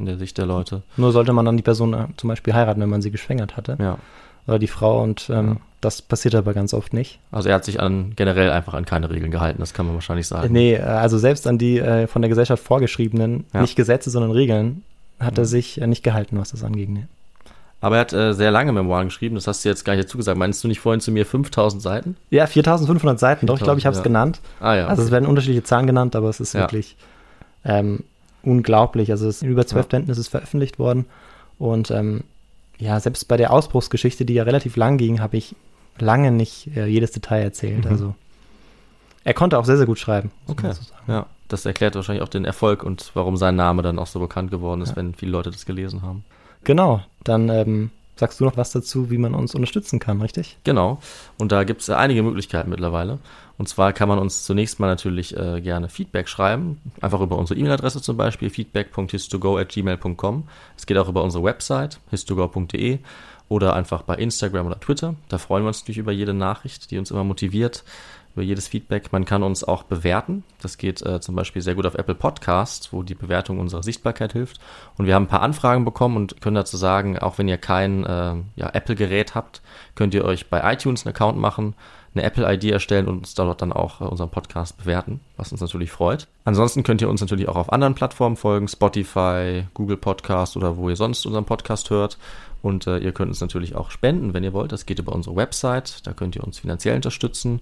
In 0.00 0.06
der 0.06 0.16
Sicht 0.18 0.36
der 0.38 0.46
Leute. 0.46 0.82
Nur 0.96 1.12
sollte 1.12 1.32
man 1.32 1.44
dann 1.44 1.56
die 1.56 1.62
Person 1.62 1.94
äh, 1.94 2.06
zum 2.16 2.28
Beispiel 2.28 2.54
heiraten, 2.54 2.80
wenn 2.80 2.88
man 2.88 3.02
sie 3.02 3.10
geschwängert 3.10 3.56
hatte. 3.56 3.76
Ja. 3.78 3.98
Oder 4.46 4.58
die 4.58 4.66
Frau 4.66 5.02
und 5.02 5.28
ähm, 5.30 5.48
Ja. 5.48 5.56
das 5.82 6.00
passiert 6.02 6.34
aber 6.34 6.54
ganz 6.54 6.72
oft 6.74 6.92
nicht. 6.94 7.20
Also 7.30 7.50
er 7.50 7.56
hat 7.56 7.64
sich 7.64 7.78
an 7.80 8.14
generell 8.16 8.50
einfach 8.50 8.74
an 8.74 8.86
keine 8.86 9.10
Regeln 9.10 9.30
gehalten, 9.30 9.60
das 9.60 9.74
kann 9.74 9.84
man 9.86 9.94
wahrscheinlich 9.94 10.26
sagen. 10.26 10.52
Nee, 10.52 10.74
äh, 10.74 10.80
also 10.80 11.18
selbst 11.18 11.46
an 11.46 11.58
die 11.58 11.78
äh, 11.78 12.06
von 12.06 12.22
der 12.22 12.28
Gesellschaft 12.30 12.64
vorgeschriebenen, 12.64 13.44
Ja. 13.52 13.60
nicht 13.60 13.76
Gesetze, 13.76 14.08
sondern 14.10 14.30
Regeln, 14.32 14.82
hat 15.20 15.36
er 15.38 15.44
Mhm. 15.44 15.48
sich 15.48 15.80
äh, 15.80 15.86
nicht 15.86 16.02
gehalten, 16.02 16.38
was 16.38 16.50
das. 16.52 16.62
Nee. 16.62 17.04
Aber 17.82 17.96
er 17.96 18.00
hat 18.00 18.12
äh, 18.14 18.32
sehr 18.34 18.50
lange 18.50 18.72
Memoiren 18.72 19.08
geschrieben, 19.08 19.34
das 19.36 19.46
hast 19.46 19.64
du 19.64 19.68
jetzt 19.68 19.84
gar 19.84 19.94
nicht 19.94 20.04
dazu 20.06 20.16
gesagt. 20.18 20.36
Meinst 20.38 20.64
du 20.64 20.68
nicht 20.68 20.80
vorhin 20.80 21.00
zu 21.00 21.12
mir 21.12 21.24
5000 21.26 21.82
Seiten? 21.82 22.16
Ja, 22.30 22.46
4500 22.46 23.18
Seiten, 23.20 23.46
doch, 23.46 23.56
ich 23.56 23.62
glaube, 23.62 23.78
ich 23.78 23.86
habe 23.86 23.94
es 23.94 24.00
4000, 24.00 24.04
genannt. 24.04 24.40
Ah 24.60 24.74
ja. 24.74 24.86
Also 24.86 25.02
es 25.02 25.10
werden 25.10 25.26
unterschiedliche 25.26 25.62
Zahlen 25.64 25.86
genannt, 25.86 26.16
aber 26.16 26.28
es 26.30 26.40
ist 26.40 26.54
Ja. 26.54 26.60
wirklich 26.60 26.96
ähm, 27.64 28.04
unglaublich. 28.42 29.10
Also 29.10 29.28
es 29.28 29.36
ist 29.36 29.42
in 29.42 29.50
über 29.50 29.66
zwölf 29.66 29.86
Ja. 29.86 29.90
Bänden 29.90 30.10
ist 30.10 30.18
es 30.18 30.28
veröffentlicht 30.28 30.78
worden. 30.78 31.06
Und 31.58 31.90
ähm, 31.90 32.24
ja, 32.78 32.98
selbst 33.00 33.28
bei 33.28 33.36
der 33.36 33.52
Ausbruchsgeschichte, 33.52 34.24
die 34.24 34.34
ja 34.34 34.42
relativ 34.44 34.76
lang 34.76 34.96
ging, 34.98 35.20
habe 35.20 35.36
ich 35.36 35.54
lange 35.98 36.30
nicht 36.30 36.74
äh, 36.76 36.86
jedes 36.86 37.10
Detail 37.12 37.42
erzählt. 37.42 37.84
Mhm. 37.84 37.90
Also 37.90 38.14
er 39.24 39.34
konnte 39.34 39.58
auch 39.58 39.64
sehr, 39.66 39.76
sehr 39.76 39.86
gut 39.86 39.98
schreiben. 39.98 40.30
okay. 40.48 40.72
so 40.72 40.82
sagen. 40.82 41.04
Ja, 41.06 41.26
das 41.48 41.66
erklärt 41.66 41.94
wahrscheinlich 41.94 42.22
auch 42.22 42.28
den 42.28 42.44
Erfolg 42.46 42.82
und 42.82 43.10
warum 43.14 43.36
sein 43.36 43.56
Name 43.56 43.82
dann 43.82 43.98
auch 43.98 44.06
so 44.06 44.18
bekannt 44.20 44.50
geworden 44.50 44.80
ist, 44.80 44.90
Ja. 44.90 44.96
wenn 44.96 45.14
viele 45.14 45.32
Leute 45.32 45.50
das 45.50 45.66
gelesen 45.66 46.02
haben. 46.02 46.24
Genau, 46.64 47.02
dann 47.24 47.48
ähm, 47.50 47.90
sagst 48.20 48.38
du 48.38 48.44
noch 48.44 48.56
was 48.56 48.70
dazu, 48.70 49.10
wie 49.10 49.18
man 49.18 49.34
uns 49.34 49.54
unterstützen 49.54 49.98
kann, 49.98 50.22
richtig? 50.22 50.58
Genau. 50.64 51.00
Und 51.38 51.50
da 51.52 51.64
gibt 51.64 51.80
es 51.80 51.90
einige 51.90 52.22
Möglichkeiten 52.22 52.70
mittlerweile. 52.70 53.18
Und 53.58 53.68
zwar 53.68 53.92
kann 53.92 54.08
man 54.08 54.18
uns 54.18 54.44
zunächst 54.44 54.78
mal 54.78 54.86
natürlich 54.86 55.36
äh, 55.36 55.60
gerne 55.60 55.88
Feedback 55.88 56.28
schreiben. 56.28 56.80
Einfach 57.00 57.20
über 57.20 57.36
unsere 57.36 57.58
E-Mail-Adresse 57.58 58.00
zum 58.00 58.16
Beispiel, 58.16 58.48
feedback.histogo.gmail.com. 58.50 60.48
Es 60.76 60.86
geht 60.86 60.96
auch 60.96 61.08
über 61.08 61.22
unsere 61.22 61.44
Website, 61.44 61.98
histogo.de 62.10 63.00
oder 63.48 63.74
einfach 63.74 64.02
bei 64.02 64.14
Instagram 64.14 64.66
oder 64.66 64.78
Twitter. 64.78 65.16
Da 65.28 65.38
freuen 65.38 65.64
wir 65.64 65.68
uns 65.68 65.80
natürlich 65.80 65.98
über 65.98 66.12
jede 66.12 66.32
Nachricht, 66.32 66.90
die 66.90 66.98
uns 66.98 67.10
immer 67.10 67.24
motiviert, 67.24 67.84
über 68.34 68.42
jedes 68.42 68.68
Feedback. 68.68 69.12
Man 69.12 69.24
kann 69.24 69.42
uns 69.42 69.64
auch 69.64 69.82
bewerten. 69.82 70.44
Das 70.62 70.78
geht 70.78 71.04
äh, 71.04 71.20
zum 71.20 71.34
Beispiel 71.34 71.62
sehr 71.62 71.74
gut 71.74 71.86
auf 71.86 71.94
Apple 71.94 72.14
Podcasts, 72.14 72.92
wo 72.92 73.02
die 73.02 73.14
Bewertung 73.14 73.58
unserer 73.58 73.82
Sichtbarkeit 73.82 74.32
hilft. 74.32 74.60
Und 74.96 75.06
wir 75.06 75.14
haben 75.14 75.24
ein 75.24 75.28
paar 75.28 75.42
Anfragen 75.42 75.84
bekommen 75.84 76.16
und 76.16 76.40
können 76.40 76.56
dazu 76.56 76.76
sagen, 76.76 77.18
auch 77.18 77.38
wenn 77.38 77.48
ihr 77.48 77.58
kein 77.58 78.04
äh, 78.04 78.36
ja, 78.56 78.70
Apple-Gerät 78.72 79.34
habt, 79.34 79.62
könnt 79.94 80.14
ihr 80.14 80.24
euch 80.24 80.48
bei 80.48 80.72
iTunes 80.72 81.04
einen 81.04 81.14
Account 81.14 81.38
machen, 81.38 81.74
eine 82.14 82.24
Apple-ID 82.24 82.64
erstellen 82.64 83.06
und 83.06 83.18
uns 83.18 83.34
dort 83.34 83.62
dann 83.62 83.72
auch 83.72 84.00
äh, 84.00 84.04
unseren 84.04 84.30
Podcast 84.30 84.78
bewerten, 84.78 85.20
was 85.36 85.52
uns 85.52 85.60
natürlich 85.60 85.90
freut. 85.90 86.28
Ansonsten 86.44 86.82
könnt 86.82 87.02
ihr 87.02 87.08
uns 87.08 87.20
natürlich 87.20 87.48
auch 87.48 87.56
auf 87.56 87.72
anderen 87.72 87.94
Plattformen 87.94 88.36
folgen, 88.36 88.68
Spotify, 88.68 89.64
Google 89.74 89.96
Podcast 89.96 90.56
oder 90.56 90.76
wo 90.76 90.88
ihr 90.88 90.96
sonst 90.96 91.26
unseren 91.26 91.44
Podcast 91.44 91.90
hört. 91.90 92.18
Und 92.62 92.86
äh, 92.86 92.98
ihr 92.98 93.12
könnt 93.12 93.30
uns 93.30 93.40
natürlich 93.40 93.74
auch 93.74 93.90
spenden, 93.90 94.34
wenn 94.34 94.44
ihr 94.44 94.52
wollt. 94.52 94.72
Das 94.72 94.86
geht 94.86 94.98
über 94.98 95.14
unsere 95.14 95.34
Website. 95.36 96.06
Da 96.06 96.12
könnt 96.12 96.36
ihr 96.36 96.44
uns 96.44 96.58
finanziell 96.58 96.96
unterstützen. 96.96 97.60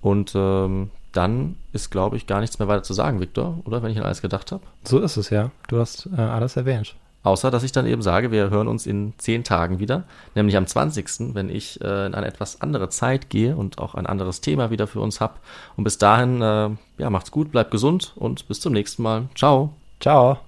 Und 0.00 0.32
ähm, 0.34 0.90
dann 1.12 1.56
ist, 1.72 1.90
glaube 1.90 2.16
ich, 2.16 2.26
gar 2.26 2.40
nichts 2.40 2.58
mehr 2.58 2.68
weiter 2.68 2.82
zu 2.82 2.94
sagen, 2.94 3.20
Victor, 3.20 3.58
oder? 3.64 3.82
Wenn 3.82 3.90
ich 3.90 3.98
an 3.98 4.04
alles 4.04 4.22
gedacht 4.22 4.52
habe. 4.52 4.62
So 4.84 4.98
ist 5.00 5.16
es 5.16 5.30
ja. 5.30 5.50
Du 5.68 5.78
hast 5.78 6.08
äh, 6.16 6.20
alles 6.20 6.56
erwähnt. 6.56 6.94
Außer, 7.24 7.50
dass 7.50 7.64
ich 7.64 7.72
dann 7.72 7.86
eben 7.86 8.00
sage, 8.00 8.30
wir 8.30 8.48
hören 8.50 8.68
uns 8.68 8.86
in 8.86 9.12
zehn 9.18 9.42
Tagen 9.42 9.80
wieder, 9.80 10.04
nämlich 10.34 10.56
am 10.56 10.66
20., 10.66 11.34
wenn 11.34 11.50
ich 11.50 11.80
äh, 11.80 12.06
in 12.06 12.14
eine 12.14 12.26
etwas 12.26 12.62
andere 12.62 12.88
Zeit 12.90 13.28
gehe 13.28 13.56
und 13.56 13.78
auch 13.78 13.94
ein 13.94 14.06
anderes 14.06 14.40
Thema 14.40 14.70
wieder 14.70 14.86
für 14.86 15.00
uns 15.00 15.20
habe. 15.20 15.34
Und 15.76 15.84
bis 15.84 15.98
dahin, 15.98 16.40
äh, 16.40 16.70
ja, 16.98 17.10
macht's 17.10 17.30
gut, 17.30 17.50
bleibt 17.50 17.70
gesund 17.70 18.12
und 18.16 18.46
bis 18.46 18.60
zum 18.60 18.72
nächsten 18.72 19.02
Mal. 19.02 19.28
Ciao. 19.34 19.74
Ciao. 20.00 20.47